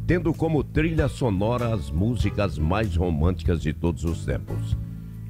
tendo 0.06 0.32
como 0.32 0.64
trilha 0.64 1.08
sonora 1.08 1.74
as 1.74 1.90
músicas 1.90 2.60
mais 2.60 2.96
românticas 2.96 3.64
de 3.64 3.74
todos 3.74 4.04
os 4.04 4.24
tempos. 4.26 4.78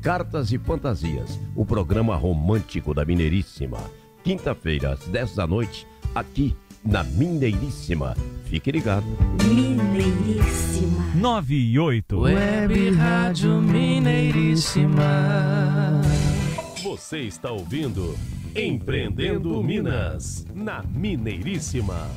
Cartas 0.01 0.51
e 0.51 0.57
Fantasias, 0.57 1.39
o 1.55 1.65
programa 1.65 2.17
romântico 2.17 2.93
da 2.93 3.05
Mineiríssima. 3.05 3.77
Quinta-feira, 4.25 4.91
às 4.91 5.07
10 5.07 5.35
da 5.35 5.47
noite, 5.47 5.87
aqui 6.13 6.53
na 6.83 7.03
Mineiríssima. 7.03 8.15
Fique 8.45 8.71
ligado. 8.71 9.05
Mineiríssima. 9.45 11.05
9 11.15 11.55
e 11.55 11.79
8. 11.79 12.19
Web 12.19 12.91
Rádio 12.91 13.61
Mineiríssima. 13.61 15.03
Você 16.83 17.19
está 17.19 17.51
ouvindo 17.51 18.15
Empreendendo 18.55 19.61
Minas, 19.63 20.45
na 20.55 20.81
Mineiríssima. 20.83 22.09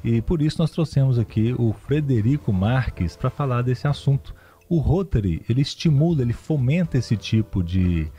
E 0.04 0.22
por 0.22 0.42
isso 0.42 0.58
nós 0.60 0.72
trouxemos 0.72 1.20
aqui 1.20 1.54
o 1.58 1.74
Frederico 1.74 2.52
Marques 2.52 3.16
para 3.16 3.30
falar 3.30 3.62
desse 3.62 3.88
assunto. 3.88 4.34
O 4.68 4.80
Rotary, 4.80 5.44
ele 5.50 5.62
estimula, 5.62 6.22
ele 6.22 6.34
fomenta 6.34 6.98
esse 6.98 7.16
tipo 7.16 7.64
de, 7.64 8.10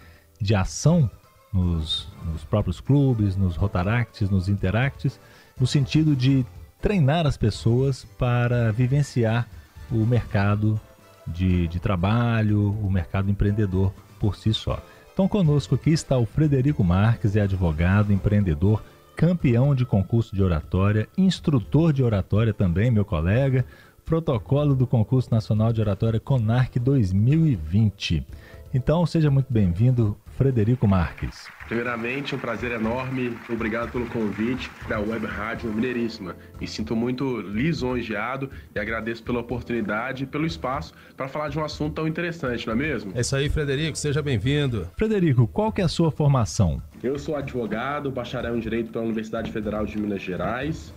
de 0.40 0.54
ação 0.54 1.10
nos, 1.52 2.08
nos 2.24 2.44
próprios 2.44 2.80
clubes, 2.80 3.36
nos 3.36 3.56
Rotaracts, 3.56 4.30
nos 4.30 4.48
Interacts, 4.48 5.18
no 5.58 5.66
sentido 5.66 6.14
de 6.14 6.46
treinar 6.80 7.26
as 7.26 7.36
pessoas 7.36 8.04
para 8.18 8.72
vivenciar 8.72 9.48
o 9.90 10.06
mercado 10.06 10.80
de, 11.26 11.68
de 11.68 11.78
trabalho, 11.78 12.70
o 12.82 12.90
mercado 12.90 13.30
empreendedor 13.30 13.92
por 14.18 14.36
si 14.36 14.52
só. 14.54 14.82
Então 15.12 15.28
conosco 15.28 15.74
aqui 15.74 15.90
está 15.90 16.16
o 16.16 16.24
Frederico 16.24 16.82
Marques, 16.82 17.36
é 17.36 17.42
advogado, 17.42 18.12
empreendedor 18.12 18.82
campeão 19.16 19.74
de 19.74 19.84
concurso 19.84 20.34
de 20.34 20.42
oratória, 20.42 21.08
instrutor 21.16 21.92
de 21.92 22.02
oratória 22.02 22.52
também, 22.52 22.90
meu 22.90 23.04
colega, 23.04 23.64
protocolo 24.04 24.74
do 24.74 24.86
concurso 24.86 25.30
nacional 25.30 25.72
de 25.72 25.80
oratória 25.80 26.20
CONARC 26.20 26.78
2020. 26.78 28.26
Então, 28.74 29.04
seja 29.06 29.30
muito 29.30 29.52
bem-vindo, 29.52 30.16
Frederico 30.42 30.88
Marques. 30.88 31.46
Primeiramente, 31.68 32.34
um 32.34 32.38
prazer 32.38 32.72
enorme. 32.72 33.38
Obrigado 33.48 33.92
pelo 33.92 34.06
convite 34.06 34.68
da 34.88 34.98
Web 34.98 35.24
Rádio 35.24 35.72
Mineiríssima. 35.72 36.34
Me 36.60 36.66
sinto 36.66 36.96
muito 36.96 37.40
lisonjeado 37.40 38.50
e 38.74 38.78
agradeço 38.80 39.22
pela 39.22 39.38
oportunidade 39.38 40.24
e 40.24 40.26
pelo 40.26 40.44
espaço 40.44 40.94
para 41.16 41.28
falar 41.28 41.48
de 41.48 41.60
um 41.60 41.64
assunto 41.64 41.94
tão 41.94 42.08
interessante, 42.08 42.66
não 42.66 42.74
é 42.74 42.76
mesmo? 42.76 43.12
É 43.14 43.20
isso 43.20 43.36
aí, 43.36 43.48
Frederico. 43.48 43.96
Seja 43.96 44.20
bem-vindo. 44.20 44.88
Frederico, 44.96 45.46
qual 45.46 45.70
que 45.70 45.80
é 45.80 45.84
a 45.84 45.88
sua 45.88 46.10
formação? 46.10 46.82
Eu 47.00 47.16
sou 47.20 47.36
advogado, 47.36 48.10
bacharel 48.10 48.56
em 48.56 48.60
Direito 48.60 48.90
pela 48.90 49.04
Universidade 49.04 49.52
Federal 49.52 49.86
de 49.86 49.96
Minas 49.96 50.22
Gerais. 50.22 50.92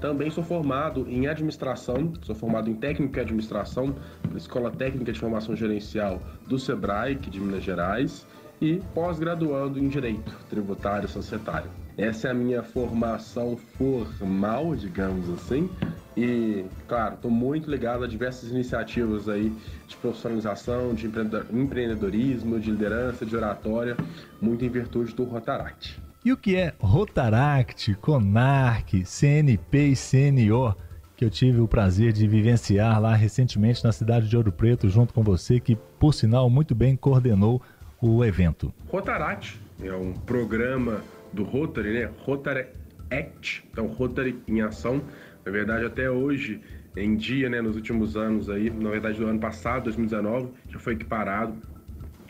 Também 0.00 0.30
sou 0.30 0.44
formado 0.44 1.06
em 1.08 1.26
administração, 1.26 2.12
sou 2.22 2.34
formado 2.34 2.70
em 2.70 2.74
técnica 2.74 3.18
e 3.18 3.22
administração 3.22 3.96
pela 4.22 4.38
Escola 4.38 4.70
Técnica 4.70 5.12
de 5.12 5.18
Formação 5.18 5.56
Gerencial 5.56 6.22
do 6.46 6.58
SEBRAE, 6.58 7.14
aqui 7.14 7.28
de 7.28 7.40
Minas 7.40 7.64
Gerais, 7.64 8.24
e 8.60 8.82
pós-graduando 8.94 9.78
em 9.78 9.88
Direito 9.88 10.32
Tributário 10.48 11.08
Societário. 11.08 11.70
Essa 11.96 12.28
é 12.28 12.30
a 12.30 12.34
minha 12.34 12.62
formação 12.62 13.56
formal, 13.76 14.76
digamos 14.76 15.28
assim, 15.30 15.68
e, 16.16 16.64
claro, 16.86 17.14
estou 17.14 17.30
muito 17.30 17.70
ligado 17.70 18.04
a 18.04 18.06
diversas 18.06 18.50
iniciativas 18.50 19.28
aí 19.28 19.52
de 19.86 19.96
profissionalização, 19.96 20.94
de 20.94 21.10
empreendedorismo, 21.52 22.58
de 22.58 22.70
liderança, 22.70 23.24
de 23.24 23.36
oratória, 23.36 23.96
muito 24.40 24.64
em 24.64 24.68
virtude 24.68 25.14
do 25.14 25.24
Rotaract. 25.24 26.00
E 26.24 26.32
o 26.32 26.36
que 26.36 26.56
é 26.56 26.74
Rotaract, 26.80 27.94
CONARC, 27.94 29.04
CNP 29.04 29.88
e 29.88 29.94
CNO? 29.94 30.74
Que 31.16 31.24
eu 31.24 31.30
tive 31.30 31.60
o 31.60 31.68
prazer 31.68 32.12
de 32.12 32.28
vivenciar 32.28 33.00
lá 33.00 33.14
recentemente 33.14 33.82
na 33.82 33.92
cidade 33.92 34.28
de 34.28 34.36
Ouro 34.36 34.52
Preto, 34.52 34.88
junto 34.88 35.14
com 35.14 35.22
você, 35.22 35.58
que, 35.58 35.76
por 35.98 36.12
sinal, 36.12 36.48
muito 36.50 36.74
bem 36.74 36.96
coordenou 36.96 37.62
o 38.00 38.24
evento. 38.24 38.72
Rotaract 38.88 39.60
é 39.82 39.92
um 39.92 40.12
programa 40.12 41.02
do 41.32 41.44
Rotary, 41.44 41.92
né? 41.92 42.10
Rotary 42.18 42.66
Act, 43.10 43.64
então 43.70 43.86
Rotary 43.86 44.38
em 44.46 44.60
ação. 44.60 45.02
Na 45.44 45.52
verdade, 45.52 45.84
até 45.84 46.10
hoje 46.10 46.60
em 46.96 47.16
dia, 47.16 47.48
né, 47.48 47.60
nos 47.60 47.76
últimos 47.76 48.16
anos 48.16 48.50
aí, 48.50 48.70
na 48.70 48.90
verdade 48.90 49.18
do 49.18 49.26
ano 49.26 49.38
passado, 49.38 49.84
2019, 49.84 50.48
já 50.68 50.78
foi 50.78 50.94
equiparado 50.94 51.56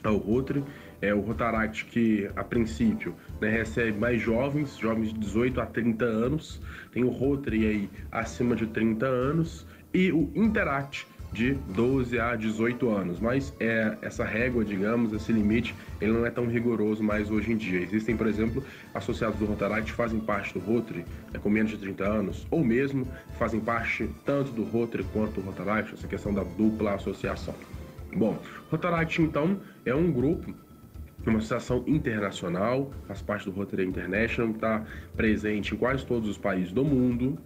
ao 0.05 0.17
Rotary. 0.17 0.63
É 1.01 1.15
o 1.15 1.21
Rotaract 1.21 1.85
que, 1.85 2.29
a 2.35 2.43
princípio, 2.43 3.15
né, 3.41 3.49
recebe 3.49 3.97
mais 3.97 4.21
jovens, 4.21 4.77
jovens 4.77 5.13
de 5.13 5.21
18 5.21 5.61
a 5.61 5.67
30 5.67 6.05
anos. 6.05 6.61
Tem 6.93 7.05
o 7.05 7.09
Rotary 7.09 7.67
aí 7.67 7.91
acima 8.11 8.57
de 8.57 8.67
30 8.67 9.07
anos. 9.07 9.67
E 9.95 10.13
o 10.13 10.31
Interact, 10.35 11.07
de 11.33 11.55
12 11.75 12.19
a 12.19 12.35
18 12.35 12.89
anos, 12.89 13.21
mas 13.21 13.55
é 13.61 13.97
essa 14.01 14.25
régua, 14.25 14.65
digamos, 14.65 15.13
esse 15.13 15.33
limite, 15.33 15.75
ele 16.01 16.13
não 16.13 16.25
é 16.25 16.31
tão 16.31 16.47
rigoroso 16.47 17.03
mais 17.03 17.31
hoje 17.31 17.53
em 17.53 17.57
dia. 17.57 17.81
Existem, 17.81 18.17
por 18.17 18.27
exemplo, 18.27 18.65
associados 18.95 19.39
do 19.39 19.45
Rotaract 19.45 19.91
que 19.91 19.97
fazem 19.97 20.21
parte 20.21 20.55
do 20.55 20.61
Rotary 20.61 21.05
é, 21.35 21.39
com 21.39 21.51
menos 21.51 21.71
de 21.71 21.79
30 21.79 22.05
anos, 22.05 22.47
ou 22.51 22.65
mesmo 22.65 23.07
fazem 23.39 23.61
parte 23.61 24.09
tanto 24.25 24.53
do 24.53 24.65
Rotary 24.65 25.05
quanto 25.13 25.41
do 25.41 25.41
Rotaract, 25.43 25.95
essa 25.95 26.09
questão 26.09 26.33
da 26.33 26.43
dupla 26.43 26.95
associação. 26.95 27.55
Bom, 28.15 28.39
Rotaract 28.71 29.21
então 29.21 29.61
é 29.85 29.95
um 29.95 30.11
grupo 30.11 30.55
uma 31.27 31.39
associação 31.39 31.85
internacional, 31.87 32.91
faz 33.07 33.21
parte 33.21 33.45
do 33.45 33.51
Rotary 33.51 33.85
International, 33.85 34.51
está 34.53 34.85
presente 35.17 35.75
em 35.75 35.77
quase 35.77 36.07
todos 36.07 36.29
os 36.29 36.39
países 36.39 36.73
do 36.73 36.85
mundo, 36.85 37.39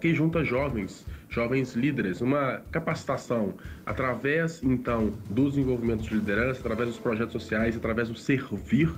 que 0.00 0.14
junta 0.14 0.44
jovens 0.44 1.06
jovens 1.28 1.74
líderes, 1.74 2.20
uma 2.20 2.62
capacitação 2.70 3.54
através 3.84 4.62
então 4.62 5.12
dos 5.28 5.58
envolvimentos 5.58 6.06
de 6.06 6.14
liderança, 6.14 6.60
através 6.60 6.88
dos 6.90 6.98
projetos 6.98 7.32
sociais, 7.32 7.76
através 7.76 8.08
do 8.08 8.16
servir, 8.16 8.92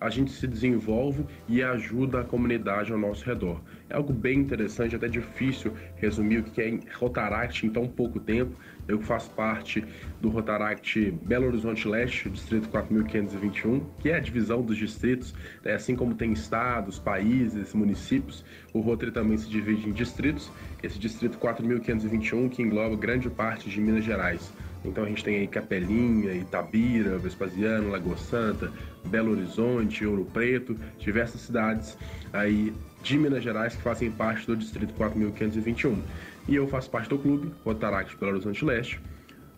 a 0.00 0.10
gente 0.10 0.32
se 0.32 0.46
desenvolve 0.46 1.24
e 1.48 1.62
ajuda 1.62 2.20
a 2.20 2.24
comunidade 2.24 2.92
ao 2.92 2.98
nosso 2.98 3.24
redor. 3.24 3.60
É 3.88 3.96
algo 3.96 4.12
bem 4.12 4.38
interessante, 4.38 4.96
até 4.96 5.08
difícil 5.08 5.72
resumir 5.96 6.38
o 6.38 6.44
que 6.44 6.60
é 6.60 6.78
Rotaract 6.94 7.66
em 7.66 7.70
tão 7.70 7.86
pouco 7.86 8.18
tempo. 8.18 8.56
Eu 8.88 9.00
faço 9.00 9.30
parte 9.30 9.84
do 10.20 10.28
Rotaract 10.28 11.10
Belo 11.22 11.46
Horizonte 11.46 11.86
Leste, 11.86 12.28
distrito 12.30 12.68
4521, 12.68 13.80
que 13.98 14.10
é 14.10 14.16
a 14.16 14.20
divisão 14.20 14.62
dos 14.62 14.76
distritos, 14.76 15.34
né? 15.64 15.74
assim 15.74 15.94
como 15.94 16.14
tem 16.14 16.32
estados, 16.32 16.98
países, 16.98 17.74
municípios, 17.74 18.44
o 18.72 18.80
Rotary 18.80 19.12
também 19.12 19.36
se 19.36 19.48
divide 19.48 19.88
em 19.88 19.92
distritos. 19.92 20.50
Esse 20.82 20.98
distrito 20.98 21.38
4521 21.38 22.48
que 22.48 22.62
engloba 22.62 22.96
grande 22.96 23.30
parte 23.30 23.70
de 23.70 23.80
Minas 23.80 24.04
Gerais. 24.04 24.52
Então 24.84 25.04
a 25.04 25.08
gente 25.08 25.24
tem 25.24 25.36
aí 25.36 25.46
Capelinha, 25.46 26.34
Itabira, 26.34 27.16
Vespasiano, 27.16 27.90
Lagoa 27.90 28.18
Santa, 28.18 28.70
Belo 29.06 29.32
Horizonte, 29.32 30.04
Ouro 30.04 30.26
Preto, 30.26 30.78
diversas 30.98 31.40
cidades 31.40 31.96
aí 32.32 32.72
de 33.04 33.18
Minas 33.18 33.44
Gerais 33.44 33.76
que 33.76 33.82
fazem 33.82 34.10
parte 34.10 34.46
do 34.46 34.56
Distrito 34.56 34.94
4521. 34.94 36.02
E 36.48 36.54
eu 36.54 36.66
faço 36.66 36.90
parte 36.90 37.10
do 37.10 37.18
clube, 37.18 37.52
Rotaract 37.62 38.16
Belo 38.16 38.32
Horizonte 38.32 38.64
Leste, 38.64 39.00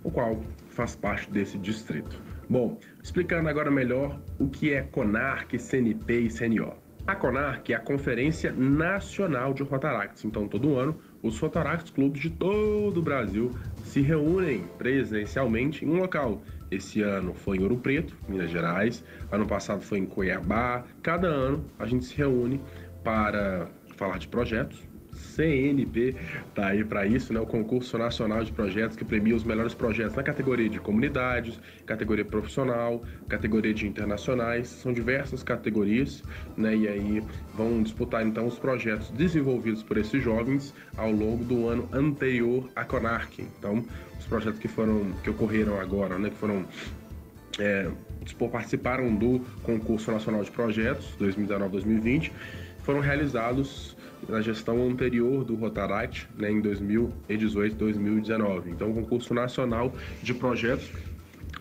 o 0.03 0.11
qual 0.11 0.43
faz 0.69 0.97
parte 0.97 1.31
desse 1.31 1.57
distrito. 1.57 2.21
Bom, 2.51 2.79
explicando 3.03 3.49
agora 3.49 3.71
melhor 3.71 4.21
o 4.39 4.49
que 4.49 4.73
é 4.73 4.83
CONARC, 4.83 5.59
CNP 5.59 6.21
e 6.21 6.29
CNO. 6.29 6.75
A 7.07 7.15
CONARC 7.15 7.71
é 7.71 7.77
a 7.77 7.81
Conferência 7.81 8.53
Nacional 8.53 9.55
de 9.55 9.63
Rotaracts. 9.63 10.25
Então, 10.25 10.49
todo 10.49 10.77
ano, 10.77 10.99
os 11.23 11.39
Rotaracts 11.39 11.91
clubes 11.93 12.21
de 12.21 12.31
todo 12.31 12.99
o 12.99 13.03
Brasil 13.03 13.53
se 13.85 14.01
reúnem 14.01 14.65
presencialmente 14.77 15.85
em 15.85 15.89
um 15.89 15.99
local. 15.99 16.43
Esse 16.69 17.03
ano 17.03 17.33
foi 17.33 17.59
em 17.59 17.63
Ouro 17.63 17.77
Preto, 17.77 18.17
Minas 18.29 18.51
Gerais. 18.51 19.05
Ano 19.31 19.47
passado 19.47 19.83
foi 19.83 19.99
em 19.99 20.07
Cuiabá. 20.07 20.85
Cada 21.01 21.29
ano 21.29 21.65
a 21.79 21.87
gente 21.87 22.05
se 22.05 22.17
reúne 22.17 22.61
para 23.07 23.69
falar 23.97 24.19
de 24.19 24.27
projetos, 24.27 24.83
CNP 25.13 26.17
tá 26.57 26.67
aí 26.67 26.85
para 26.85 27.07
isso, 27.07 27.33
né? 27.33 27.39
O 27.39 27.47
concurso 27.47 27.97
nacional 27.97 28.43
de 28.43 28.51
projetos 28.51 28.97
que 28.97 29.05
premia 29.05 29.37
os 29.37 29.45
melhores 29.45 29.73
projetos 29.73 30.17
na 30.17 30.25
categoria 30.25 30.69
de 30.69 30.81
comunidades, 30.81 31.57
categoria 31.87 32.25
profissional, 32.25 33.05
categoria 33.29 33.73
de 33.73 33.87
internacionais, 33.87 34.67
são 34.67 34.93
diversas 34.93 35.45
categorias, 35.45 36.21
né? 36.57 36.75
E 36.75 36.89
aí 36.89 37.23
vão 37.55 37.81
disputar 37.81 38.27
então 38.27 38.45
os 38.45 38.59
projetos 38.59 39.09
desenvolvidos 39.11 39.85
por 39.85 39.99
esses 39.99 40.21
jovens 40.21 40.75
ao 40.97 41.13
longo 41.13 41.45
do 41.45 41.69
ano 41.69 41.89
anterior 41.93 42.69
à 42.75 42.85
Conarc. 42.85 43.39
Então, 43.39 43.85
os 44.19 44.27
projetos 44.27 44.59
que 44.59 44.67
foram 44.67 45.13
que 45.23 45.31
ocorreram 45.31 45.81
agora, 45.81 46.19
né? 46.19 46.29
Que 46.29 46.37
foram 46.37 46.67
é, 47.61 47.89
participaram 48.51 49.15
do 49.15 49.41
concurso 49.63 50.11
nacional 50.11 50.43
de 50.43 50.51
projetos 50.51 51.17
2019-2020 51.21 52.33
foram 52.87 53.01
realizados 53.01 53.97
na 54.29 54.41
gestão 54.41 54.89
anterior 54.89 55.45
do 55.45 55.57
Rotaract, 55.57 56.29
né, 56.39 56.53
em 56.53 56.61
2018 56.61 57.75
2019. 57.75 58.71
Então, 58.71 58.93
o 58.93 58.95
concurso 58.95 59.35
nacional 59.35 59.93
de 60.23 60.33
projetos 60.33 60.93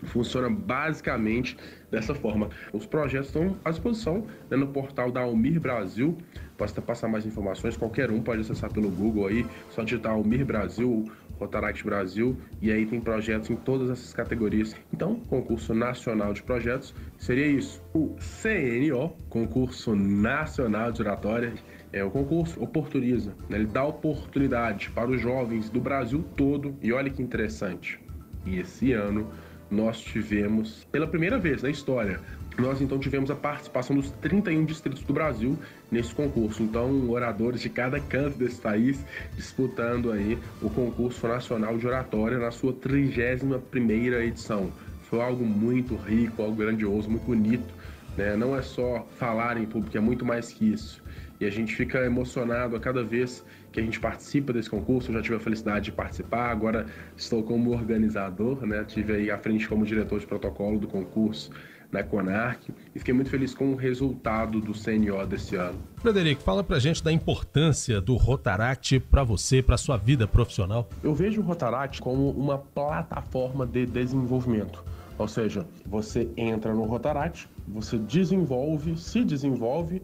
funciona 0.04 0.48
basicamente 0.48 1.56
dessa 1.90 2.14
forma. 2.14 2.48
Os 2.72 2.86
projetos 2.86 3.26
estão 3.26 3.56
à 3.64 3.70
disposição 3.70 4.24
né, 4.48 4.56
no 4.56 4.68
portal 4.68 5.10
da 5.10 5.20
Almir 5.20 5.60
Brasil. 5.60 6.16
Posso 6.56 6.80
passar 6.80 7.08
mais 7.08 7.26
informações, 7.26 7.76
qualquer 7.76 8.10
um 8.10 8.22
pode 8.22 8.40
acessar 8.40 8.72
pelo 8.72 8.90
Google 8.90 9.26
aí, 9.26 9.46
só 9.70 9.82
digitar 9.82 10.12
Almir 10.12 10.44
Brasil, 10.44 11.04
Rotaract 11.38 11.84
Brasil, 11.84 12.36
e 12.62 12.72
aí 12.72 12.86
tem 12.86 13.00
projetos 13.00 13.50
em 13.50 13.56
todas 13.56 13.90
essas 13.90 14.12
categorias. 14.12 14.74
Então, 14.92 15.16
concurso 15.28 15.74
nacional 15.74 16.32
de 16.32 16.42
projetos 16.42 16.94
seria 17.18 17.46
isso. 17.46 17.82
O 17.92 18.16
CNO, 18.16 19.14
concurso 19.28 19.94
nacional 19.94 20.90
de 20.92 21.02
oratória, 21.02 21.52
é, 21.92 22.02
o 22.02 22.10
concurso 22.10 22.62
oportuniza, 22.62 23.34
né? 23.48 23.58
ele 23.58 23.66
dá 23.66 23.84
oportunidade 23.84 24.90
para 24.90 25.10
os 25.10 25.20
jovens 25.20 25.70
do 25.70 25.80
Brasil 25.80 26.24
todo. 26.36 26.76
E 26.82 26.92
olha 26.92 27.10
que 27.10 27.22
interessante. 27.22 28.00
E 28.44 28.58
esse 28.58 28.92
ano 28.92 29.30
nós 29.70 30.00
tivemos, 30.00 30.84
pela 30.92 31.06
primeira 31.06 31.38
vez 31.38 31.62
na 31.62 31.70
história, 31.70 32.20
nós 32.58 32.80
então 32.80 32.98
tivemos 32.98 33.30
a 33.30 33.34
participação 33.34 33.96
dos 33.96 34.10
31 34.12 34.64
distritos 34.64 35.02
do 35.02 35.12
Brasil 35.12 35.58
nesse 35.90 36.14
concurso. 36.14 36.62
Então, 36.62 37.10
oradores 37.10 37.60
de 37.60 37.68
cada 37.68 38.00
canto 38.00 38.38
desse 38.38 38.60
país 38.60 39.04
disputando 39.34 40.10
aí 40.10 40.38
o 40.62 40.70
concurso 40.70 41.28
nacional 41.28 41.76
de 41.76 41.86
oratória 41.86 42.38
na 42.38 42.50
sua 42.50 42.72
31ª 42.72 44.22
edição. 44.22 44.72
Foi 45.02 45.20
algo 45.20 45.44
muito 45.44 45.94
rico, 45.94 46.42
algo 46.42 46.56
grandioso, 46.56 47.10
muito 47.10 47.26
bonito. 47.26 47.74
Né? 48.16 48.34
Não 48.36 48.56
é 48.56 48.62
só 48.62 49.06
falar 49.18 49.58
em 49.58 49.66
público, 49.66 49.96
é 49.96 50.00
muito 50.00 50.24
mais 50.24 50.52
que 50.52 50.72
isso. 50.72 51.04
E 51.38 51.44
a 51.44 51.50
gente 51.50 51.76
fica 51.76 51.98
emocionado 52.04 52.74
a 52.74 52.80
cada 52.80 53.04
vez 53.04 53.44
que 53.70 53.78
a 53.78 53.82
gente 53.82 54.00
participa 54.00 54.54
desse 54.54 54.70
concurso. 54.70 55.10
Eu 55.10 55.16
já 55.16 55.22
tive 55.22 55.36
a 55.36 55.40
felicidade 55.40 55.84
de 55.86 55.92
participar, 55.92 56.50
agora 56.50 56.86
estou 57.14 57.42
como 57.42 57.72
organizador, 57.72 58.66
né? 58.66 58.82
Tive 58.84 59.12
aí 59.12 59.30
à 59.30 59.36
frente 59.36 59.68
como 59.68 59.84
diretor 59.84 60.18
de 60.18 60.26
protocolo 60.26 60.78
do 60.78 60.88
concurso 60.88 61.50
na 61.90 62.02
Conarc 62.02 62.68
e 62.94 62.98
fiquei 62.98 63.14
muito 63.14 63.30
feliz 63.30 63.54
com 63.54 63.72
o 63.72 63.76
resultado 63.76 64.60
do 64.60 64.72
CNO 64.72 65.26
desse 65.26 65.56
ano. 65.56 65.78
Frederico, 65.96 66.42
fala 66.42 66.62
pra 66.62 66.78
gente 66.78 67.02
da 67.02 67.12
importância 67.12 68.00
do 68.00 68.16
Rotaract 68.16 69.00
para 69.00 69.24
você, 69.24 69.62
para 69.62 69.76
sua 69.76 69.96
vida 69.96 70.26
profissional. 70.26 70.88
Eu 71.02 71.14
vejo 71.14 71.40
o 71.40 71.44
Rotaract 71.44 72.00
como 72.00 72.30
uma 72.30 72.58
plataforma 72.58 73.66
de 73.66 73.86
desenvolvimento. 73.86 74.84
Ou 75.18 75.26
seja, 75.26 75.66
você 75.86 76.28
entra 76.36 76.74
no 76.74 76.84
Rotaract, 76.84 77.48
você 77.66 77.96
desenvolve, 77.96 78.98
se 78.98 79.24
desenvolve 79.24 80.02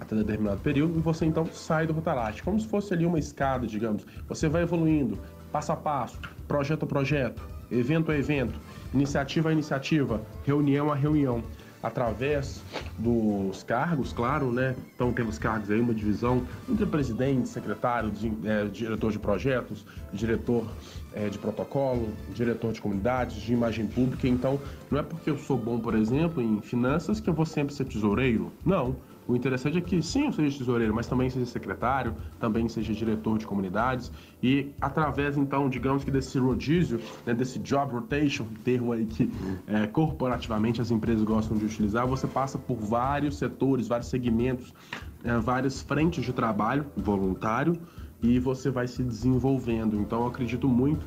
até 0.00 0.14
determinado 0.14 0.60
período 0.60 0.98
e 0.98 1.02
você 1.02 1.26
então 1.26 1.46
sai 1.46 1.86
do 1.86 1.92
Rotaract, 1.92 2.42
como 2.42 2.58
se 2.58 2.66
fosse 2.66 2.92
ali 2.94 3.04
uma 3.06 3.18
escada, 3.18 3.66
digamos. 3.66 4.04
Você 4.28 4.48
vai 4.48 4.62
evoluindo, 4.62 5.18
passo 5.52 5.72
a 5.72 5.76
passo, 5.76 6.18
projeto 6.46 6.84
a 6.84 6.86
projeto, 6.86 7.42
evento 7.70 8.10
a 8.10 8.16
evento, 8.16 8.58
iniciativa 8.92 9.48
a 9.48 9.52
iniciativa, 9.52 10.22
reunião 10.44 10.90
a 10.90 10.94
reunião, 10.94 11.42
através 11.82 12.62
dos 12.98 13.62
cargos, 13.62 14.12
claro, 14.12 14.50
né? 14.50 14.74
Então 14.94 15.12
temos 15.12 15.38
cargos 15.38 15.70
aí, 15.70 15.80
uma 15.80 15.94
divisão 15.94 16.42
entre 16.68 16.84
presidente, 16.86 17.48
secretário, 17.48 18.10
de, 18.10 18.32
é, 18.44 18.64
diretor 18.64 19.12
de 19.12 19.18
projetos, 19.18 19.86
diretor 20.12 20.66
é, 21.14 21.28
de 21.28 21.38
protocolo, 21.38 22.08
diretor 22.34 22.72
de 22.72 22.80
comunidades, 22.80 23.36
de 23.36 23.52
imagem 23.52 23.86
pública. 23.86 24.26
Então, 24.26 24.60
não 24.90 24.98
é 24.98 25.02
porque 25.02 25.30
eu 25.30 25.38
sou 25.38 25.56
bom, 25.56 25.78
por 25.78 25.94
exemplo, 25.94 26.42
em 26.42 26.60
finanças 26.60 27.20
que 27.20 27.30
eu 27.30 27.34
vou 27.34 27.46
sempre 27.46 27.72
ser 27.72 27.84
tesoureiro. 27.84 28.52
Não. 28.64 28.96
O 29.28 29.36
interessante 29.36 29.76
é 29.76 29.80
que 29.82 30.00
sim, 30.00 30.24
eu 30.24 30.32
seja 30.32 30.56
tesoureiro, 30.56 30.94
mas 30.94 31.06
também 31.06 31.28
seja 31.28 31.44
secretário, 31.44 32.16
também 32.40 32.66
seja 32.66 32.94
diretor 32.94 33.36
de 33.36 33.46
comunidades 33.46 34.10
e 34.42 34.72
através 34.80 35.36
então, 35.36 35.68
digamos 35.68 36.02
que 36.02 36.10
desse 36.10 36.38
rodízio, 36.38 36.98
né, 37.26 37.34
desse 37.34 37.58
job 37.58 37.92
rotation, 37.92 38.46
termo 38.64 38.90
aí 38.90 39.04
que 39.04 39.30
é, 39.66 39.86
corporativamente 39.86 40.80
as 40.80 40.90
empresas 40.90 41.22
gostam 41.24 41.58
de 41.58 41.66
utilizar, 41.66 42.06
você 42.06 42.26
passa 42.26 42.58
por 42.58 42.78
vários 42.78 43.36
setores, 43.36 43.86
vários 43.86 44.08
segmentos, 44.08 44.72
é, 45.22 45.36
várias 45.36 45.82
frentes 45.82 46.24
de 46.24 46.32
trabalho 46.32 46.86
voluntário 46.96 47.78
e 48.22 48.38
você 48.38 48.70
vai 48.70 48.88
se 48.88 49.04
desenvolvendo. 49.04 50.00
Então, 50.00 50.22
eu 50.22 50.26
acredito 50.26 50.66
muito 50.66 51.06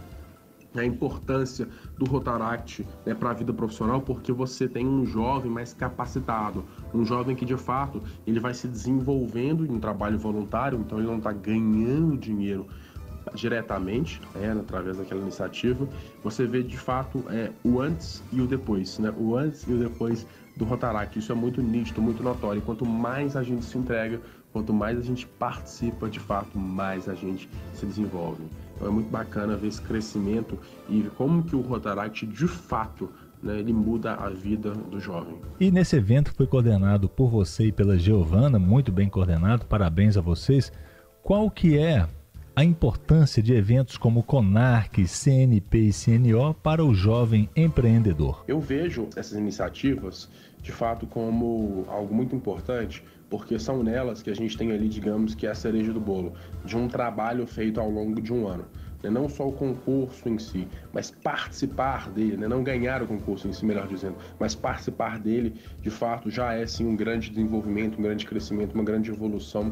a 0.80 0.86
importância 0.86 1.68
do 1.98 2.06
Rotaract 2.06 2.88
né, 3.06 3.14
para 3.14 3.32
a 3.32 3.34
vida 3.34 3.54
profissional, 3.54 4.02
porque 4.02 4.32
você 4.32 4.68
tem 4.68 4.88
um 4.88 5.06
jovem 5.06 5.52
mais 5.52 5.74
capacitado, 5.74 6.64
um 6.94 7.04
jovem 7.04 7.36
que 7.36 7.46
de 7.46 7.58
fato 7.58 8.02
ele 8.26 8.40
vai 8.40 8.54
se 8.54 8.68
desenvolvendo 8.68 9.66
em 9.66 9.72
um 9.72 9.80
trabalho 9.80 10.18
voluntário, 10.18 10.80
então 10.80 10.98
ele 10.98 11.08
não 11.08 11.18
está 11.18 11.32
ganhando 11.32 12.18
dinheiro 12.18 12.68
diretamente, 13.34 14.22
né, 14.36 14.52
através 14.60 14.98
daquela 14.98 15.22
iniciativa, 15.22 15.88
você 16.24 16.46
vê 16.46 16.64
de 16.64 16.78
fato 16.78 17.24
é, 17.30 17.52
o 17.64 17.80
antes 17.80 18.24
e 18.32 18.42
o 18.42 18.48
depois, 18.48 18.98
né? 19.00 19.14
O 19.18 19.36
antes 19.36 19.64
e 19.68 19.74
o 19.74 19.78
depois 19.78 20.26
do 20.58 20.66
Rotaract. 20.66 21.18
Isso 21.18 21.32
é 21.32 21.36
muito 21.36 21.62
nítido, 21.62 22.02
muito 22.02 22.24
notório. 22.24 22.62
Quanto 22.62 22.86
mais 22.86 23.36
a 23.36 23.44
gente 23.44 23.64
se 23.64 23.78
entrega, 23.78 24.20
quanto 24.52 24.74
mais 24.74 24.98
a 24.98 25.02
gente 25.02 25.28
participa, 25.28 26.10
de 26.10 26.20
fato, 26.20 26.58
mais 26.58 27.08
a 27.08 27.14
gente 27.14 27.50
se 27.74 27.86
desenvolve. 27.86 28.44
Então 28.82 28.90
é 28.90 28.94
muito 28.96 29.12
bacana 29.12 29.56
ver 29.56 29.68
esse 29.68 29.80
crescimento 29.80 30.58
e 30.90 31.04
como 31.16 31.44
que 31.44 31.56
o 31.56 31.62
Rotaract, 31.62 32.26
de 32.26 32.48
fato, 32.48 33.12
né, 33.42 33.60
ele 33.60 33.72
muda 33.72 34.16
a 34.16 34.28
vida 34.28 34.72
do 34.72 35.00
jovem. 35.00 35.36
E 35.60 35.70
nesse 35.70 35.96
evento 35.96 36.32
que 36.32 36.38
foi 36.38 36.48
coordenado 36.48 37.08
por 37.08 37.30
você 37.30 37.66
e 37.66 37.72
pela 37.72 37.96
Giovana, 38.00 38.58
muito 38.58 38.92
bem 38.92 39.08
coordenado, 39.08 39.68
parabéns 39.68 40.18
a 40.18 40.22
vocês. 40.22 40.72
Qual 41.22 41.52
que 41.52 41.78
é 41.78 42.08
a 42.56 42.64
importância 42.64 43.42
de 43.44 43.54
eventos 43.54 43.98
como 43.98 44.24
CONARC, 44.24 45.06
CNP 45.06 45.78
e 45.78 45.94
CNO 45.94 46.56
para 46.56 46.84
o 46.84 46.92
jovem 46.92 47.48
empreendedor? 47.56 48.44
Eu 48.48 48.60
vejo 48.60 49.08
essas 49.16 49.38
iniciativas, 49.38 50.28
de 50.60 50.72
fato, 50.72 51.06
como 51.06 51.86
algo 51.88 52.16
muito 52.16 52.36
importante, 52.36 53.04
porque 53.32 53.58
são 53.58 53.82
nelas 53.82 54.22
que 54.22 54.30
a 54.30 54.36
gente 54.36 54.58
tem 54.58 54.74
ali, 54.74 54.90
digamos, 54.90 55.34
que 55.34 55.48
é 55.48 55.52
a 55.52 55.56
cereja 55.56 55.94
do 55.94 56.02
bolo, 56.02 56.34
de 56.66 56.76
um 56.76 56.90
trabalho 56.90 57.48
feito 57.48 57.80
ao 57.80 57.90
longo 57.90 58.22
de 58.22 58.34
um 58.34 58.46
ano. 58.46 58.66
Né? 59.02 59.10
Não 59.10 59.30
só 59.30 59.48
o 59.48 59.54
concurso 59.54 60.28
em 60.28 60.38
si, 60.38 60.68
mas 60.94 61.10
participar 61.10 62.12
dele, 62.12 62.36
né? 62.36 62.48
não 62.48 62.62
ganhar 62.62 63.02
o 63.02 63.08
concurso 63.08 63.48
em 63.48 63.54
si, 63.54 63.66
melhor 63.66 63.88
dizendo, 63.88 64.18
mas 64.38 64.54
participar 64.54 65.18
dele, 65.18 65.56
de 65.82 65.90
fato, 65.90 66.30
já 66.30 66.54
é 66.54 66.68
sim 66.68 66.86
um 66.86 66.96
grande 66.96 67.30
desenvolvimento, 67.30 67.98
um 67.98 68.04
grande 68.04 68.26
crescimento, 68.26 68.74
uma 68.74 68.84
grande 68.84 69.10
evolução 69.10 69.72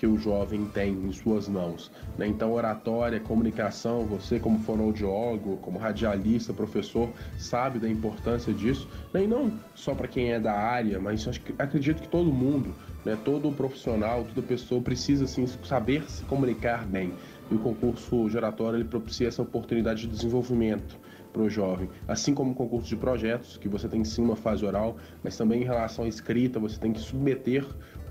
que 0.00 0.06
o 0.06 0.16
jovem 0.16 0.64
tem 0.64 0.94
em 0.94 1.12
suas 1.12 1.46
mãos. 1.46 1.92
Né? 2.16 2.26
Então, 2.26 2.54
oratória, 2.54 3.20
comunicação, 3.20 4.06
você 4.06 4.40
como 4.40 4.58
fonoaudiólogo, 4.60 5.58
como 5.58 5.78
radialista, 5.78 6.54
professor, 6.54 7.10
sabe 7.36 7.78
da 7.78 7.86
importância 7.86 8.50
disso, 8.50 8.88
né? 9.12 9.24
e 9.24 9.26
não 9.26 9.52
só 9.74 9.94
para 9.94 10.08
quem 10.08 10.32
é 10.32 10.40
da 10.40 10.54
área, 10.54 10.98
mas 10.98 11.28
acredito 11.58 12.00
que 12.00 12.08
todo 12.08 12.32
mundo, 12.32 12.74
né? 13.04 13.14
todo 13.26 13.52
profissional, 13.52 14.24
toda 14.24 14.40
pessoa 14.40 14.80
precisa 14.80 15.24
assim, 15.24 15.46
saber 15.46 16.10
se 16.10 16.24
comunicar 16.24 16.86
bem. 16.86 17.12
E 17.50 17.54
o 17.54 17.58
concurso 17.58 18.26
geratório 18.30 18.78
ele 18.78 18.88
propicia 18.88 19.28
essa 19.28 19.42
oportunidade 19.42 20.00
de 20.00 20.06
desenvolvimento 20.06 20.98
para 21.32 21.42
o 21.42 21.50
jovem. 21.50 21.88
Assim 22.08 22.34
como 22.34 22.52
o 22.52 22.54
concurso 22.54 22.88
de 22.88 22.96
projetos, 22.96 23.56
que 23.56 23.68
você 23.68 23.88
tem 23.88 24.04
sim 24.04 24.22
uma 24.22 24.36
fase 24.36 24.64
oral, 24.64 24.96
mas 25.22 25.36
também 25.36 25.62
em 25.62 25.64
relação 25.64 26.04
à 26.04 26.08
escrita, 26.08 26.58
você 26.58 26.78
tem 26.78 26.92
que 26.92 27.00
submeter 27.00 27.66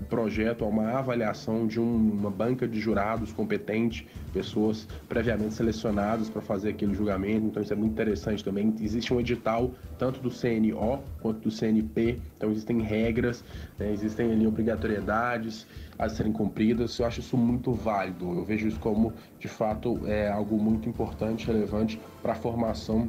projeto 0.08 0.64
a 0.64 0.68
uma 0.68 0.90
avaliação 0.92 1.66
de 1.66 1.80
um, 1.80 2.12
uma 2.12 2.30
banca 2.30 2.66
de 2.66 2.80
jurados 2.80 3.32
competente, 3.32 4.06
pessoas 4.32 4.86
previamente 5.08 5.54
selecionadas 5.54 6.28
para 6.28 6.40
fazer 6.40 6.70
aquele 6.70 6.94
julgamento. 6.94 7.46
Então 7.46 7.62
isso 7.62 7.72
é 7.72 7.76
muito 7.76 7.92
interessante 7.92 8.44
também. 8.44 8.74
Existe 8.80 9.12
um 9.12 9.20
edital 9.20 9.72
tanto 9.98 10.20
do 10.20 10.30
CNO 10.30 11.02
quanto 11.20 11.40
do 11.40 11.50
CNP, 11.50 12.18
então 12.36 12.50
existem 12.50 12.80
regras, 12.80 13.44
né, 13.78 13.92
existem 13.92 14.32
ali 14.32 14.46
obrigatoriedades 14.46 15.66
a 15.98 16.08
serem 16.08 16.32
cumpridas. 16.32 16.98
Eu 16.98 17.06
acho 17.06 17.20
isso 17.20 17.36
muito 17.36 17.72
válido. 17.72 18.32
Eu 18.32 18.44
vejo 18.44 18.66
isso 18.66 18.80
como, 18.80 19.12
de 19.38 19.48
fato, 19.48 20.00
é 20.06 20.30
algo 20.30 20.58
muito 20.58 20.88
importante, 20.88 21.46
relevante 21.46 22.00
para 22.22 22.32
a 22.32 22.36
formação 22.36 23.08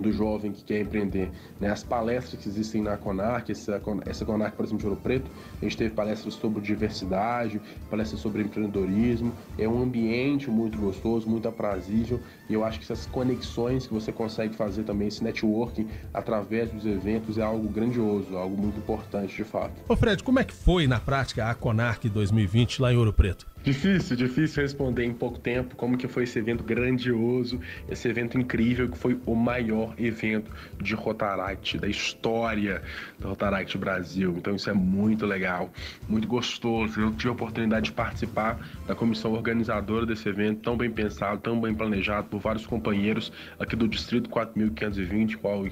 do 0.00 0.12
jovem 0.12 0.52
que 0.52 0.62
quer 0.64 0.80
empreender. 0.80 1.30
Né? 1.58 1.70
As 1.70 1.82
palestras 1.82 2.40
que 2.40 2.48
existem 2.48 2.82
na 2.82 2.96
CONARC, 2.96 3.50
essa, 3.50 3.80
essa 4.06 4.24
CONARC, 4.24 4.56
por 4.56 4.64
exemplo, 4.64 4.80
de 4.80 4.86
Ouro 4.86 5.00
Preto, 5.00 5.30
a 5.60 5.64
gente 5.64 5.76
teve 5.76 5.90
palestras 5.90 6.34
sobre 6.34 6.60
diversidade, 6.60 7.60
palestras 7.88 8.20
sobre 8.20 8.42
empreendedorismo. 8.42 9.32
É 9.58 9.68
um 9.68 9.82
ambiente 9.82 10.50
muito 10.50 10.78
gostoso, 10.78 11.28
muito 11.28 11.48
aprazível 11.48 12.20
e 12.48 12.54
eu 12.54 12.64
acho 12.64 12.78
que 12.78 12.84
essas 12.84 13.06
conexões 13.06 13.86
que 13.86 13.94
você 13.94 14.10
consegue 14.10 14.56
fazer 14.56 14.82
também, 14.82 15.08
esse 15.08 15.22
networking 15.22 15.88
através 16.12 16.70
dos 16.70 16.84
eventos 16.84 17.38
é 17.38 17.42
algo 17.42 17.68
grandioso, 17.68 18.36
algo 18.36 18.60
muito 18.60 18.78
importante 18.78 19.36
de 19.36 19.44
fato. 19.44 19.72
Ô 19.88 19.96
Fred, 19.96 20.22
como 20.24 20.40
é 20.40 20.44
que 20.44 20.52
foi 20.52 20.86
na 20.88 20.98
prática 20.98 21.48
a 21.48 21.54
CONARC 21.54 22.08
2020 22.08 22.82
lá 22.82 22.92
em 22.92 22.96
Ouro 22.96 23.12
Preto? 23.12 23.46
Difícil, 23.62 24.16
difícil 24.16 24.62
responder 24.62 25.04
em 25.04 25.12
pouco 25.12 25.38
tempo 25.38 25.76
como 25.76 25.98
que 25.98 26.08
foi 26.08 26.22
esse 26.24 26.38
evento 26.38 26.64
grandioso, 26.64 27.60
esse 27.90 28.08
evento 28.08 28.38
incrível 28.38 28.88
que 28.88 28.96
foi 28.96 29.20
o 29.26 29.34
maior 29.34 29.94
evento 29.98 30.50
de 30.80 30.94
Rotaract 30.94 31.76
da 31.76 31.86
história 31.86 32.82
do 33.18 33.28
Rotaract 33.28 33.76
Brasil. 33.76 34.34
Então 34.38 34.56
isso 34.56 34.70
é 34.70 34.72
muito 34.72 35.26
legal, 35.26 35.70
muito 36.08 36.26
gostoso. 36.26 36.98
Eu 37.02 37.12
tive 37.12 37.28
a 37.28 37.32
oportunidade 37.32 37.86
de 37.86 37.92
participar 37.92 38.58
da 38.86 38.94
comissão 38.94 39.32
organizadora 39.34 40.06
desse 40.06 40.26
evento, 40.26 40.62
tão 40.62 40.74
bem 40.74 40.90
pensado, 40.90 41.38
tão 41.42 41.60
bem 41.60 41.74
planejado 41.74 42.28
por 42.28 42.40
vários 42.40 42.66
companheiros 42.66 43.30
aqui 43.58 43.76
do 43.76 43.86
Distrito 43.86 44.30
4520, 44.30 45.36
qual 45.36 45.66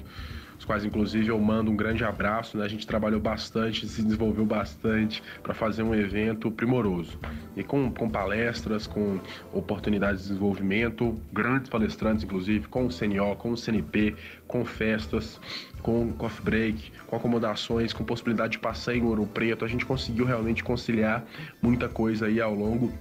quais 0.68 0.84
inclusive 0.84 1.28
eu 1.28 1.40
mando 1.40 1.70
um 1.70 1.76
grande 1.76 2.04
abraço. 2.04 2.58
Né? 2.58 2.64
A 2.64 2.68
gente 2.68 2.86
trabalhou 2.86 3.18
bastante, 3.18 3.88
se 3.88 4.02
desenvolveu 4.02 4.44
bastante 4.44 5.22
para 5.42 5.54
fazer 5.54 5.82
um 5.82 5.94
evento 5.94 6.50
primoroso. 6.50 7.18
E 7.56 7.64
com, 7.64 7.90
com 7.90 8.08
palestras, 8.10 8.86
com 8.86 9.18
oportunidades 9.50 10.22
de 10.22 10.28
desenvolvimento, 10.28 11.18
grandes 11.32 11.70
palestrantes, 11.70 12.22
inclusive, 12.22 12.68
com 12.68 12.84
o 12.84 12.90
CNO, 12.90 13.34
com 13.36 13.52
o 13.52 13.56
CNP, 13.56 14.14
com 14.46 14.62
festas, 14.62 15.40
com 15.82 16.12
coffee 16.12 16.44
break, 16.44 16.92
com 17.06 17.16
acomodações, 17.16 17.94
com 17.94 18.04
possibilidade 18.04 18.52
de 18.52 18.58
passeio 18.58 19.04
em 19.04 19.06
Ouro 19.06 19.26
Preto. 19.26 19.64
A 19.64 19.68
gente 19.68 19.86
conseguiu 19.86 20.26
realmente 20.26 20.62
conciliar 20.62 21.24
muita 21.62 21.88
coisa 21.88 22.26
aí 22.26 22.42
ao 22.42 22.54
longo 22.54 22.92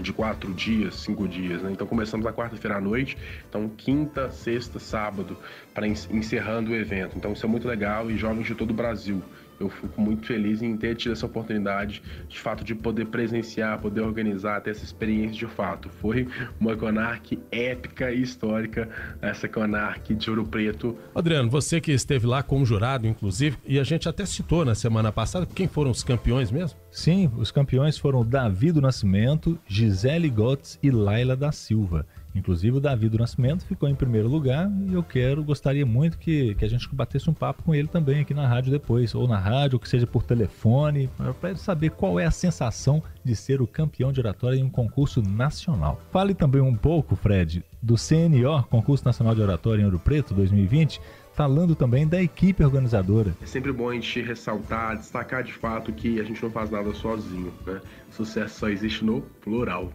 de 0.00 0.12
quatro 0.12 0.52
dias, 0.52 0.96
cinco 0.96 1.28
dias, 1.28 1.62
né? 1.62 1.70
Então 1.72 1.86
começamos 1.86 2.24
na 2.24 2.32
quarta-feira 2.32 2.76
à 2.76 2.80
noite, 2.80 3.16
então 3.48 3.68
quinta, 3.68 4.30
sexta, 4.30 4.78
sábado, 4.78 5.36
para 5.74 5.86
encerrando 5.86 6.70
o 6.70 6.74
evento. 6.74 7.16
Então 7.16 7.32
isso 7.32 7.44
é 7.44 7.48
muito 7.48 7.66
legal 7.66 8.10
e 8.10 8.16
jovens 8.16 8.46
de 8.46 8.54
todo 8.54 8.70
o 8.70 8.74
Brasil 8.74 9.22
eu 9.60 9.68
fico 9.68 10.00
muito 10.00 10.26
feliz 10.26 10.62
em 10.62 10.74
ter 10.76 10.96
tido 10.96 11.12
essa 11.12 11.26
oportunidade, 11.26 12.02
de 12.26 12.40
fato, 12.40 12.64
de 12.64 12.74
poder 12.74 13.06
presenciar, 13.06 13.78
poder 13.78 14.00
organizar, 14.00 14.60
ter 14.62 14.70
essa 14.70 14.84
experiência 14.84 15.46
de 15.46 15.54
fato. 15.54 15.90
Foi 15.90 16.26
uma 16.58 16.74
Conarc 16.74 17.38
épica 17.52 18.10
e 18.10 18.22
histórica, 18.22 18.88
essa 19.20 19.46
Conarc 19.46 20.14
de 20.14 20.30
Ouro 20.30 20.46
Preto. 20.46 20.96
Adriano, 21.14 21.50
você 21.50 21.80
que 21.80 21.92
esteve 21.92 22.26
lá 22.26 22.42
como 22.42 22.64
jurado, 22.64 23.06
inclusive, 23.06 23.58
e 23.66 23.78
a 23.78 23.84
gente 23.84 24.08
até 24.08 24.24
citou 24.24 24.64
na 24.64 24.74
semana 24.74 25.12
passada, 25.12 25.46
quem 25.46 25.68
foram 25.68 25.90
os 25.90 26.02
campeões 26.02 26.50
mesmo? 26.50 26.78
Sim, 26.90 27.30
os 27.36 27.50
campeões 27.50 27.98
foram 27.98 28.24
Davi 28.24 28.72
do 28.72 28.80
Nascimento, 28.80 29.58
Gisele 29.66 30.30
Gotts 30.30 30.78
e 30.82 30.90
Laila 30.90 31.36
da 31.36 31.52
Silva. 31.52 32.06
Inclusive 32.34 32.76
o 32.76 32.80
Davi 32.80 33.08
do 33.08 33.18
Nascimento 33.18 33.64
ficou 33.64 33.88
em 33.88 33.94
primeiro 33.94 34.28
lugar 34.28 34.70
e 34.88 34.94
eu 34.94 35.02
quero, 35.02 35.42
gostaria 35.42 35.84
muito 35.84 36.18
que, 36.18 36.54
que 36.54 36.64
a 36.64 36.68
gente 36.68 36.88
batesse 36.94 37.28
um 37.28 37.34
papo 37.34 37.62
com 37.62 37.74
ele 37.74 37.88
também 37.88 38.20
aqui 38.20 38.32
na 38.32 38.46
rádio 38.46 38.70
depois, 38.70 39.14
ou 39.14 39.26
na 39.26 39.38
rádio, 39.38 39.76
ou 39.76 39.80
que 39.80 39.88
seja 39.88 40.06
por 40.06 40.22
telefone, 40.22 41.10
para 41.40 41.56
saber 41.56 41.90
qual 41.90 42.20
é 42.20 42.26
a 42.26 42.30
sensação 42.30 43.02
de 43.24 43.34
ser 43.34 43.60
o 43.60 43.66
campeão 43.66 44.12
de 44.12 44.20
oratória 44.20 44.56
em 44.56 44.62
um 44.62 44.70
concurso 44.70 45.22
nacional. 45.22 46.00
Fale 46.10 46.34
também 46.34 46.60
um 46.60 46.74
pouco, 46.74 47.16
Fred, 47.16 47.64
do 47.82 47.94
CNO, 47.96 48.62
Concurso 48.64 49.04
Nacional 49.04 49.34
de 49.34 49.40
Oratória 49.40 49.82
em 49.82 49.84
Ouro 49.84 49.98
Preto 49.98 50.34
2020, 50.34 51.00
falando 51.32 51.74
também 51.74 52.06
da 52.06 52.22
equipe 52.22 52.62
organizadora. 52.62 53.34
É 53.42 53.46
sempre 53.46 53.72
bom 53.72 53.88
a 53.88 53.94
gente 53.94 54.20
ressaltar, 54.20 54.98
destacar 54.98 55.42
de 55.42 55.52
fato 55.52 55.92
que 55.92 56.20
a 56.20 56.22
gente 56.22 56.42
não 56.42 56.50
faz 56.50 56.70
nada 56.70 56.92
sozinho, 56.92 57.52
né? 57.66 57.80
Sucesso 58.10 58.60
só 58.60 58.68
existe 58.68 59.04
no 59.04 59.22
plural. 59.40 59.90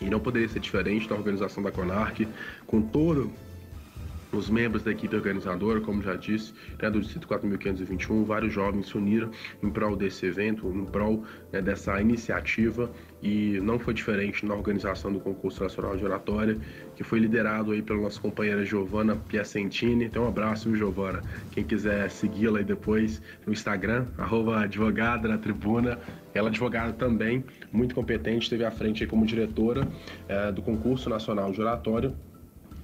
E 0.00 0.08
não 0.08 0.20
poderia 0.20 0.48
ser 0.48 0.60
diferente 0.60 1.08
da 1.08 1.14
organização 1.14 1.62
da 1.62 1.70
Conarc, 1.70 2.26
com 2.66 2.80
todo 2.80 3.30
os 4.32 4.48
membros 4.48 4.82
da 4.82 4.92
equipe 4.92 5.14
organizadora, 5.14 5.80
como 5.80 6.02
já 6.02 6.14
disse, 6.14 6.54
né, 6.80 6.88
do 6.90 7.00
Distrito 7.00 7.26
4521, 7.26 8.24
vários 8.24 8.52
jovens 8.52 8.86
se 8.86 8.96
uniram 8.96 9.30
em 9.62 9.70
prol 9.70 9.96
desse 9.96 10.26
evento, 10.26 10.68
em 10.68 10.84
prol 10.84 11.24
né, 11.52 11.60
dessa 11.60 12.00
iniciativa 12.00 12.90
e 13.22 13.58
não 13.60 13.78
foi 13.78 13.92
diferente 13.92 14.46
na 14.46 14.54
organização 14.54 15.12
do 15.12 15.20
concurso 15.20 15.62
nacional 15.62 15.96
de 15.96 16.04
oratória, 16.04 16.56
que 16.96 17.02
foi 17.02 17.18
liderado 17.18 17.72
aí 17.72 17.82
pela 17.82 18.00
nossa 18.00 18.20
companheira 18.20 18.64
Giovana 18.64 19.16
Piacentini. 19.16 20.04
Então 20.04 20.24
um 20.24 20.28
abraço, 20.28 20.74
Giovana. 20.74 21.22
Quem 21.50 21.64
quiser 21.64 22.08
segui-la 22.10 22.58
aí 22.58 22.64
depois 22.64 23.20
no 23.46 23.52
Instagram, 23.52 24.06
advogada 24.62 25.28
na 25.28 25.38
tribuna. 25.38 25.98
Ela 26.34 26.48
é 26.48 26.50
advogada 26.50 26.92
também, 26.92 27.44
muito 27.72 27.94
competente, 27.94 28.44
esteve 28.44 28.64
à 28.64 28.70
frente 28.70 29.06
como 29.06 29.26
diretora 29.26 29.86
é, 30.28 30.52
do 30.52 30.62
concurso 30.62 31.08
nacional 31.10 31.50
de 31.50 31.60
oratória 31.60 32.14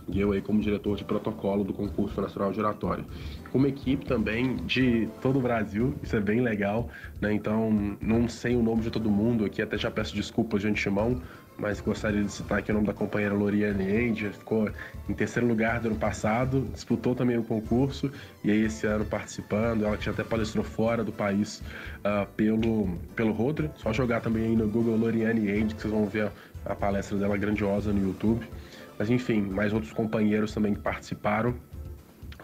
e 0.08 0.20
eu 0.20 0.32
aí 0.32 0.40
como 0.40 0.60
diretor 0.60 0.96
de 0.96 1.04
protocolo 1.04 1.64
do 1.64 1.72
concurso 1.72 2.20
nacional 2.20 2.52
de 2.52 2.60
oratória. 2.60 3.04
Com 3.50 3.58
uma 3.58 3.68
equipe 3.68 4.04
também 4.04 4.56
de 4.64 5.08
todo 5.20 5.38
o 5.38 5.42
Brasil, 5.42 5.94
isso 6.02 6.14
é 6.16 6.20
bem 6.20 6.40
legal, 6.40 6.88
né? 7.20 7.32
Então, 7.32 7.96
não 8.00 8.28
sei 8.28 8.54
o 8.54 8.62
nome 8.62 8.82
de 8.82 8.90
todo 8.90 9.10
mundo 9.10 9.44
aqui, 9.44 9.60
até 9.60 9.76
já 9.76 9.90
peço 9.90 10.14
desculpas 10.14 10.60
de 10.62 10.68
antemão, 10.68 11.20
mas 11.58 11.80
gostaria 11.80 12.22
de 12.22 12.30
citar 12.30 12.58
aqui 12.58 12.70
o 12.70 12.74
nome 12.74 12.86
da 12.86 12.92
companheira 12.92 13.34
Loriane 13.34 13.90
Ende, 13.90 14.30
ficou 14.30 14.70
em 15.08 15.14
terceiro 15.14 15.46
lugar 15.46 15.80
do 15.80 15.88
ano 15.88 15.96
passado, 15.96 16.68
disputou 16.72 17.14
também 17.14 17.38
o 17.38 17.42
concurso 17.42 18.10
e 18.44 18.50
aí 18.50 18.64
esse 18.64 18.86
ano 18.86 19.04
participando, 19.04 19.84
ela 19.84 19.96
que 19.96 20.04
já 20.04 20.10
até 20.10 20.22
palestrou 20.22 20.64
fora 20.64 21.02
do 21.02 21.12
país 21.12 21.62
uh, 22.00 22.26
pelo, 22.36 22.98
pelo 23.14 23.32
Rodri, 23.32 23.70
só 23.76 23.92
jogar 23.92 24.20
também 24.20 24.44
aí 24.44 24.56
no 24.56 24.68
Google 24.68 24.96
Loriane 24.96 25.50
Ende 25.50 25.74
que 25.74 25.82
vocês 25.82 25.92
vão 25.92 26.06
ver 26.06 26.30
a 26.64 26.74
palestra 26.74 27.16
dela 27.16 27.36
grandiosa 27.36 27.92
no 27.92 28.00
YouTube. 28.00 28.46
Mas 28.98 29.10
enfim, 29.10 29.42
mais 29.42 29.72
outros 29.72 29.92
companheiros 29.92 30.52
também 30.52 30.74
que 30.74 30.80
participaram 30.80 31.54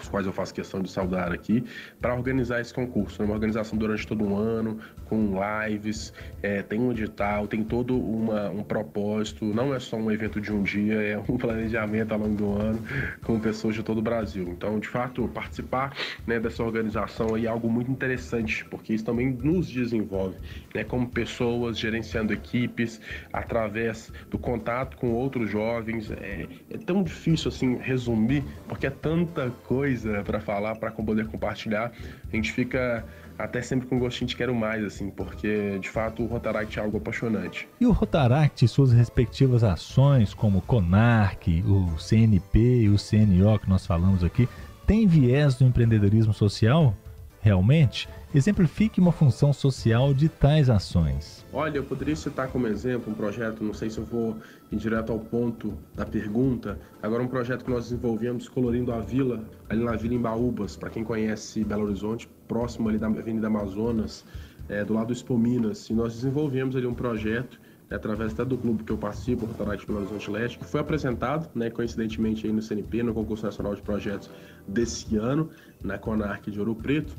os 0.00 0.08
quais 0.08 0.26
eu 0.26 0.32
faço 0.32 0.54
questão 0.54 0.80
de 0.80 0.90
saudar 0.90 1.32
aqui, 1.32 1.64
para 2.00 2.14
organizar 2.14 2.60
esse 2.60 2.72
concurso. 2.72 3.22
É 3.22 3.24
uma 3.24 3.34
organização 3.34 3.78
durante 3.78 4.06
todo 4.06 4.24
um 4.24 4.36
ano, 4.36 4.78
com 5.06 5.34
lives, 5.68 6.12
é, 6.42 6.62
tem 6.62 6.80
um 6.80 6.90
edital, 6.90 7.46
tem 7.46 7.62
todo 7.62 7.94
uma, 7.98 8.48
um 8.50 8.62
propósito, 8.62 9.44
não 9.44 9.74
é 9.74 9.78
só 9.78 9.96
um 9.96 10.10
evento 10.10 10.40
de 10.40 10.50
um 10.50 10.62
dia, 10.62 10.94
é 10.94 11.18
um 11.18 11.36
planejamento 11.36 12.12
ao 12.12 12.18
longo 12.20 12.34
do 12.34 12.52
ano 12.52 12.82
com 13.22 13.38
pessoas 13.38 13.74
de 13.74 13.82
todo 13.82 13.98
o 13.98 14.02
Brasil. 14.02 14.48
Então, 14.48 14.78
de 14.80 14.88
fato, 14.88 15.28
participar 15.28 15.94
né, 16.26 16.40
dessa 16.40 16.62
organização 16.62 17.36
é 17.36 17.46
algo 17.46 17.70
muito 17.70 17.90
interessante, 17.90 18.64
porque 18.64 18.94
isso 18.94 19.04
também 19.04 19.30
nos 19.30 19.68
desenvolve, 19.68 20.36
né, 20.74 20.82
como 20.82 21.06
pessoas 21.08 21.78
gerenciando 21.78 22.32
equipes, 22.32 23.00
através 23.32 24.10
do 24.30 24.38
contato 24.38 24.96
com 24.96 25.12
outros 25.12 25.50
jovens. 25.50 26.10
É, 26.10 26.46
é 26.70 26.78
tão 26.78 27.02
difícil 27.02 27.48
assim 27.48 27.76
resumir, 27.76 28.42
porque 28.66 28.86
é 28.86 28.90
tanta 28.90 29.50
coisa 29.64 29.81
coisa 29.82 30.22
para 30.22 30.38
falar, 30.38 30.76
para 30.76 30.92
poder 30.92 31.26
compartilhar, 31.26 31.90
a 32.32 32.36
gente 32.36 32.52
fica 32.52 33.04
até 33.36 33.60
sempre 33.60 33.88
com 33.88 33.98
gostinho 33.98 34.28
de 34.28 34.36
quero 34.36 34.54
mais, 34.54 34.84
assim, 34.84 35.10
porque 35.10 35.76
de 35.80 35.88
fato 35.88 36.22
o 36.22 36.26
Rotaract 36.26 36.78
é 36.78 36.82
algo 36.82 36.98
apaixonante. 36.98 37.68
E 37.80 37.86
o 37.86 37.90
Rotaract 37.90 38.64
e 38.64 38.68
suas 38.68 38.92
respectivas 38.92 39.64
ações, 39.64 40.34
como 40.34 40.58
o 40.58 40.62
CONARC, 40.62 41.64
o 41.66 41.98
CNP 41.98 42.82
e 42.82 42.88
o 42.88 42.96
CNO 42.96 43.58
que 43.58 43.68
nós 43.68 43.84
falamos 43.84 44.22
aqui, 44.22 44.48
tem 44.86 45.04
viés 45.04 45.56
do 45.56 45.64
empreendedorismo 45.64 46.32
social? 46.32 46.94
Realmente? 47.40 48.08
Exemplifique 48.32 49.00
uma 49.00 49.10
função 49.10 49.52
social 49.52 50.14
de 50.14 50.28
tais 50.28 50.70
ações. 50.70 51.41
Olha, 51.54 51.76
eu 51.76 51.84
poderia 51.84 52.16
citar 52.16 52.48
como 52.48 52.66
exemplo 52.66 53.12
um 53.12 53.14
projeto, 53.14 53.62
não 53.62 53.74
sei 53.74 53.90
se 53.90 53.98
eu 53.98 54.04
vou 54.04 54.38
ir 54.70 54.76
direto 54.76 55.12
ao 55.12 55.18
ponto 55.18 55.76
da 55.94 56.06
pergunta, 56.06 56.78
agora 57.02 57.22
um 57.22 57.28
projeto 57.28 57.62
que 57.62 57.70
nós 57.70 57.90
desenvolvemos 57.90 58.48
colorindo 58.48 58.90
a 58.90 59.00
vila, 59.00 59.44
ali 59.68 59.84
na 59.84 59.94
Vila 59.94 60.14
Embaúbas, 60.14 60.76
para 60.76 60.88
quem 60.88 61.04
conhece 61.04 61.62
Belo 61.62 61.84
Horizonte, 61.84 62.26
próximo 62.48 62.88
ali 62.88 62.96
da 62.96 63.06
Avenida 63.06 63.48
Amazonas, 63.48 64.24
é, 64.66 64.82
do 64.82 64.94
lado 64.94 65.08
do 65.08 65.12
Expo 65.12 65.36
Minas, 65.36 65.90
e 65.90 65.92
nós 65.92 66.14
desenvolvemos 66.14 66.74
ali 66.74 66.86
um 66.86 66.94
projeto 66.94 67.60
né, 67.90 67.96
através 67.96 68.32
até 68.32 68.46
do 68.46 68.56
clube 68.56 68.82
que 68.82 68.90
eu 68.90 68.96
participo, 68.96 69.44
o 69.44 69.48
Rotaract 69.48 69.86
Belo 69.86 69.98
Horizonte 69.98 70.30
Leste, 70.30 70.58
que 70.58 70.64
foi 70.64 70.80
apresentado, 70.80 71.50
né, 71.54 71.68
coincidentemente 71.68 72.46
aí 72.46 72.52
no 72.52 72.62
CNP, 72.62 73.02
no 73.02 73.12
Concurso 73.12 73.44
Nacional 73.44 73.74
de 73.74 73.82
Projetos 73.82 74.30
desse 74.66 75.16
ano, 75.18 75.50
na 75.84 75.98
Conarc 75.98 76.50
de 76.50 76.58
Ouro 76.58 76.74
Preto, 76.74 77.14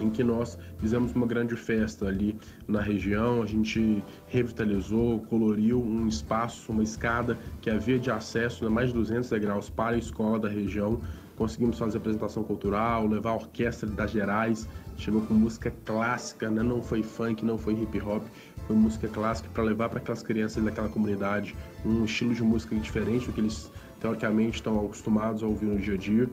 em 0.00 0.10
que 0.10 0.24
nós 0.24 0.58
fizemos 0.78 1.12
uma 1.12 1.26
grande 1.26 1.56
festa 1.56 2.06
ali 2.06 2.36
na 2.66 2.80
região, 2.80 3.42
a 3.42 3.46
gente 3.46 4.02
revitalizou, 4.26 5.20
coloriu 5.20 5.82
um 5.82 6.06
espaço, 6.08 6.72
uma 6.72 6.82
escada 6.82 7.38
que 7.60 7.70
havia 7.70 7.98
de 7.98 8.10
acesso, 8.10 8.64
né, 8.64 8.70
mais 8.70 8.88
de 8.88 8.94
200 8.94 9.30
degraus 9.30 9.70
para 9.70 9.96
a 9.96 9.98
escola 9.98 10.38
da 10.38 10.48
região. 10.48 11.00
Conseguimos 11.36 11.78
fazer 11.78 11.98
apresentação 11.98 12.44
cultural, 12.44 13.08
levar 13.08 13.30
a 13.30 13.34
orquestra 13.34 13.88
das 13.88 14.12
Gerais, 14.12 14.68
chegou 14.96 15.20
com 15.22 15.34
música 15.34 15.72
clássica, 15.84 16.48
né? 16.48 16.62
não 16.62 16.80
foi 16.80 17.02
funk, 17.02 17.44
não 17.44 17.58
foi 17.58 17.74
hip 17.74 18.00
hop, 18.00 18.22
foi 18.66 18.76
música 18.76 19.08
clássica 19.08 19.48
para 19.52 19.64
levar 19.64 19.88
para 19.88 19.98
aquelas 19.98 20.22
crianças 20.22 20.62
daquela 20.62 20.88
comunidade 20.88 21.56
um 21.84 22.04
estilo 22.04 22.34
de 22.34 22.42
música 22.42 22.76
diferente 22.76 23.26
do 23.26 23.32
que 23.32 23.40
eles 23.40 23.70
teoricamente 24.04 24.56
estão 24.56 24.84
acostumados 24.84 25.42
a 25.42 25.46
ouvir 25.46 25.64
no 25.64 25.78
dia 25.78 25.94
a 25.94 25.96
dia. 25.96 26.28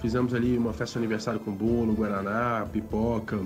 Fizemos 0.00 0.32
ali 0.32 0.56
uma 0.56 0.72
festa 0.72 0.92
de 1.00 1.04
aniversário 1.04 1.40
com 1.40 1.50
bolo, 1.50 1.92
guaraná, 1.92 2.64
pipoca, 2.72 3.40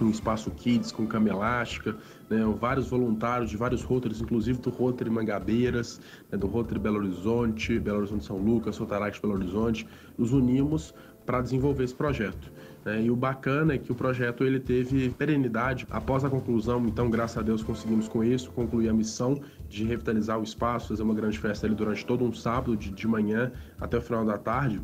um 0.00 0.10
espaço 0.10 0.48
kids 0.52 0.92
com 0.92 1.08
cama 1.08 1.28
elástica, 1.28 1.96
né, 2.30 2.38
vários 2.60 2.88
voluntários 2.88 3.50
de 3.50 3.56
vários 3.56 3.82
Rotaries, 3.82 4.20
inclusive 4.20 4.60
do 4.60 4.70
Rotary 4.70 5.10
Mangabeiras, 5.10 6.00
né, 6.30 6.38
do 6.38 6.46
Rotary 6.46 6.78
Belo 6.78 6.98
Horizonte, 6.98 7.80
Belo 7.80 7.98
Horizonte 7.98 8.24
São 8.24 8.36
Lucas, 8.36 8.78
Rotaract 8.78 9.20
Belo 9.20 9.34
Horizonte, 9.34 9.88
nos 10.16 10.32
unimos 10.32 10.94
para 11.26 11.42
desenvolver 11.42 11.82
esse 11.82 11.94
projeto. 11.94 12.52
Né? 12.84 13.02
E 13.02 13.10
o 13.10 13.16
bacana 13.16 13.74
é 13.74 13.78
que 13.78 13.92
o 13.92 13.94
projeto 13.94 14.44
ele 14.44 14.58
teve 14.58 15.10
perenidade 15.10 15.86
após 15.90 16.24
a 16.24 16.30
conclusão, 16.30 16.86
então 16.86 17.10
graças 17.10 17.38
a 17.38 17.42
Deus 17.42 17.62
conseguimos 17.62 18.08
com 18.08 18.24
isso 18.24 18.50
concluir 18.52 18.88
a 18.88 18.92
missão 18.92 19.40
de 19.68 19.84
revitalizar 19.84 20.38
o 20.38 20.42
espaço, 20.42 20.88
fazer 20.88 21.02
uma 21.02 21.14
grande 21.14 21.38
festa 21.38 21.66
ali 21.66 21.74
durante 21.74 22.04
todo 22.04 22.24
um 22.24 22.32
sábado 22.32 22.76
de, 22.76 22.90
de 22.90 23.06
manhã 23.06 23.52
até 23.80 23.98
o 23.98 24.02
final 24.02 24.24
da 24.24 24.38
tarde. 24.38 24.80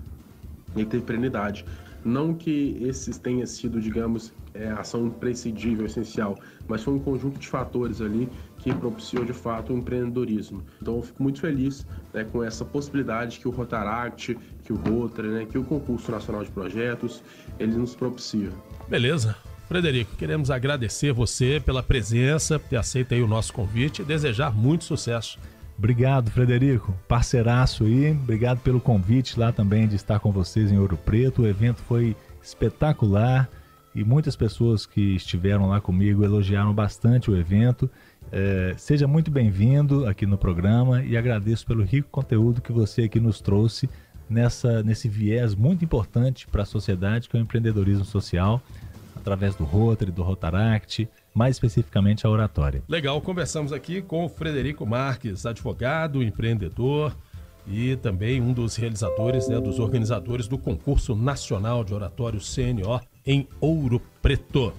E 0.76 0.84
teve 0.84 1.04
perenidade. 1.04 1.64
Não 2.04 2.34
que 2.34 2.78
esses 2.82 3.18
tenha 3.18 3.46
sido, 3.46 3.80
digamos, 3.80 4.32
é, 4.56 4.70
ação 4.70 5.06
imprescindível, 5.06 5.86
essencial, 5.86 6.38
mas 6.68 6.82
foi 6.82 6.94
um 6.94 6.98
conjunto 6.98 7.38
de 7.38 7.48
fatores 7.48 8.00
ali 8.00 8.28
que 8.58 8.74
propiciou 8.74 9.24
de 9.24 9.32
fato 9.32 9.72
o 9.72 9.76
empreendedorismo. 9.76 10.62
Então 10.80 10.96
eu 10.96 11.02
fico 11.02 11.22
muito 11.22 11.40
feliz 11.40 11.86
né, 12.12 12.24
com 12.24 12.42
essa 12.42 12.64
possibilidade 12.64 13.38
que 13.38 13.48
o 13.48 13.50
Rotaract, 13.50 14.36
que 14.66 14.72
o 14.72 14.76
Rotary, 14.76 15.28
né, 15.28 15.46
que 15.48 15.56
o 15.56 15.62
Concurso 15.62 16.10
Nacional 16.10 16.42
de 16.42 16.50
Projetos, 16.50 17.22
ele 17.58 17.76
nos 17.76 17.94
propicia. 17.94 18.50
Beleza. 18.88 19.36
Frederico, 19.68 20.14
queremos 20.16 20.50
agradecer 20.50 21.12
você 21.12 21.60
pela 21.64 21.82
presença, 21.82 22.58
ter 22.58 22.76
aceito 22.76 23.14
aí 23.14 23.22
o 23.22 23.26
nosso 23.26 23.52
convite 23.52 24.02
e 24.02 24.04
desejar 24.04 24.54
muito 24.54 24.84
sucesso. 24.84 25.38
Obrigado, 25.76 26.30
Frederico, 26.30 26.94
parceiraço 27.08 27.84
aí. 27.84 28.12
Obrigado 28.12 28.60
pelo 28.60 28.80
convite 28.80 29.38
lá 29.38 29.52
também 29.52 29.88
de 29.88 29.96
estar 29.96 30.20
com 30.20 30.30
vocês 30.30 30.70
em 30.70 30.78
Ouro 30.78 30.96
Preto. 30.96 31.42
O 31.42 31.46
evento 31.46 31.82
foi 31.82 32.16
espetacular 32.42 33.48
e 33.94 34.04
muitas 34.04 34.36
pessoas 34.36 34.86
que 34.86 35.16
estiveram 35.16 35.68
lá 35.68 35.80
comigo 35.80 36.24
elogiaram 36.24 36.72
bastante 36.72 37.30
o 37.30 37.36
evento. 37.36 37.90
É, 38.30 38.74
seja 38.76 39.06
muito 39.06 39.30
bem-vindo 39.30 40.06
aqui 40.06 40.26
no 40.26 40.38
programa 40.38 41.02
e 41.02 41.16
agradeço 41.16 41.66
pelo 41.66 41.82
rico 41.82 42.08
conteúdo 42.10 42.60
que 42.60 42.72
você 42.72 43.02
aqui 43.02 43.18
nos 43.18 43.40
trouxe 43.40 43.88
nessa, 44.28 44.82
nesse 44.82 45.08
viés 45.08 45.54
muito 45.54 45.84
importante 45.84 46.46
para 46.46 46.62
a 46.62 46.66
sociedade 46.66 47.28
que 47.28 47.36
é 47.36 47.40
o 47.40 47.42
empreendedorismo 47.42 48.04
social, 48.04 48.60
através 49.14 49.56
do 49.56 49.64
Rotary, 49.64 50.12
do 50.12 50.22
Rotaract, 50.22 51.08
mais 51.34 51.56
especificamente 51.56 52.26
a 52.26 52.30
oratória. 52.30 52.82
Legal, 52.88 53.20
conversamos 53.20 53.72
aqui 53.72 54.00
com 54.00 54.24
o 54.24 54.28
Frederico 54.28 54.86
Marques, 54.86 55.44
advogado, 55.44 56.22
empreendedor 56.22 57.14
e 57.66 57.96
também 57.96 58.40
um 58.40 58.52
dos 58.52 58.76
realizadores, 58.76 59.48
né, 59.48 59.60
dos 59.60 59.78
organizadores 59.78 60.46
do 60.46 60.56
concurso 60.56 61.16
nacional 61.16 61.82
de 61.82 61.92
oratório 61.92 62.40
CNO 62.40 63.00
em 63.26 63.48
Ouro 63.60 64.00
Preto. 64.22 64.72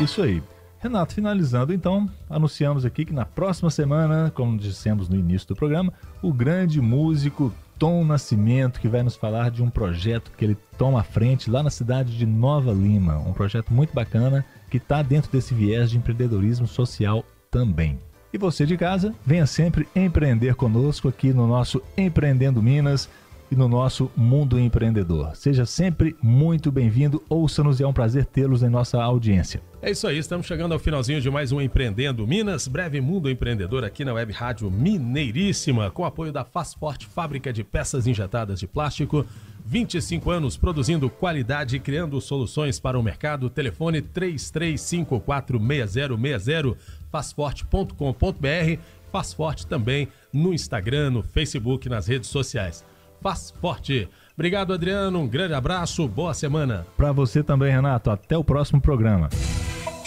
Isso 0.00 0.22
aí. 0.22 0.42
Renato, 0.80 1.14
finalizando 1.14 1.72
então, 1.72 2.08
anunciamos 2.30 2.84
aqui 2.84 3.04
que 3.04 3.12
na 3.12 3.24
próxima 3.24 3.68
semana, 3.68 4.30
como 4.32 4.56
dissemos 4.56 5.08
no 5.08 5.16
início 5.16 5.48
do 5.48 5.56
programa, 5.56 5.92
o 6.22 6.32
grande 6.32 6.80
músico 6.80 7.52
Tom 7.78 8.04
Nascimento, 8.04 8.80
que 8.80 8.88
vai 8.88 9.02
nos 9.02 9.16
falar 9.16 9.50
de 9.50 9.62
um 9.62 9.70
projeto 9.70 10.32
que 10.36 10.44
ele 10.44 10.56
toma 10.76 11.00
à 11.00 11.04
frente 11.04 11.50
lá 11.50 11.62
na 11.62 11.70
cidade 11.70 12.16
de 12.16 12.26
Nova 12.26 12.72
Lima. 12.72 13.18
Um 13.18 13.32
projeto 13.32 13.72
muito 13.72 13.94
bacana 13.94 14.44
que 14.68 14.78
está 14.78 15.00
dentro 15.00 15.30
desse 15.30 15.54
viés 15.54 15.90
de 15.90 15.96
empreendedorismo 15.96 16.66
social 16.66 17.24
também. 17.50 17.98
E 18.32 18.36
você 18.36 18.66
de 18.66 18.76
casa, 18.76 19.14
venha 19.24 19.46
sempre 19.46 19.88
empreender 19.94 20.54
conosco 20.54 21.08
aqui 21.08 21.32
no 21.32 21.46
nosso 21.46 21.80
Empreendendo 21.96 22.62
Minas 22.62 23.08
e 23.50 23.56
no 23.56 23.68
nosso 23.68 24.10
Mundo 24.16 24.58
Empreendedor. 24.58 25.34
Seja 25.34 25.64
sempre 25.64 26.14
muito 26.22 26.70
bem-vindo, 26.70 27.22
ouça-nos 27.28 27.80
e 27.80 27.82
é 27.82 27.86
um 27.86 27.92
prazer 27.92 28.26
tê-los 28.26 28.62
em 28.62 28.68
nossa 28.68 29.02
audiência. 29.02 29.62
É 29.80 29.90
isso 29.90 30.06
aí, 30.06 30.18
estamos 30.18 30.46
chegando 30.46 30.72
ao 30.72 30.78
finalzinho 30.78 31.20
de 31.20 31.30
mais 31.30 31.52
um 31.52 31.60
Empreendendo 31.60 32.26
Minas, 32.26 32.68
breve 32.68 33.00
Mundo 33.00 33.30
Empreendedor 33.30 33.84
aqui 33.84 34.04
na 34.04 34.12
Web 34.12 34.32
Rádio 34.32 34.70
Mineiríssima, 34.70 35.90
com 35.90 36.04
apoio 36.04 36.32
da 36.32 36.44
Fazforte, 36.44 37.06
fábrica 37.06 37.52
de 37.52 37.64
peças 37.64 38.06
injetadas 38.06 38.60
de 38.60 38.66
plástico. 38.66 39.24
25 39.64 40.30
anos 40.30 40.56
produzindo 40.56 41.10
qualidade 41.10 41.76
e 41.76 41.80
criando 41.80 42.18
soluções 42.22 42.80
para 42.80 42.98
o 42.98 43.02
mercado. 43.02 43.50
Telefone 43.50 44.00
33546060, 44.00 46.74
fazforte.com.br. 47.10 48.80
Faz 49.12 49.32
Forte 49.32 49.66
também 49.66 50.08
no 50.32 50.54
Instagram, 50.54 51.10
no 51.10 51.22
Facebook, 51.22 51.88
nas 51.88 52.06
redes 52.06 52.30
sociais. 52.30 52.84
Faz 53.20 53.50
Forte. 53.60 54.08
Obrigado, 54.34 54.72
Adriano. 54.72 55.18
Um 55.18 55.28
grande 55.28 55.54
abraço. 55.54 56.06
Boa 56.06 56.32
semana. 56.32 56.86
Para 56.96 57.12
você 57.12 57.42
também, 57.42 57.72
Renato. 57.72 58.10
Até 58.10 58.36
o 58.36 58.44
próximo 58.44 58.80
programa. 58.80 59.28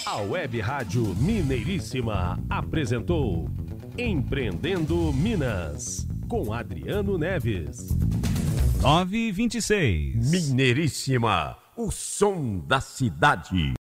A 0.06 0.18
Web 0.18 0.60
Rádio 0.60 1.16
Mineiríssima 1.16 2.40
apresentou 2.50 3.50
Empreendendo 3.98 5.12
Minas 5.14 6.08
com 6.28 6.54
Adriano 6.54 7.18
Neves. 7.18 7.90
9 8.82 9.18
e 9.18 9.32
26. 9.32 10.32
Mineiríssima, 10.32 11.56
o 11.78 11.92
som 11.92 12.60
da 12.60 12.82
cidade. 12.82 13.74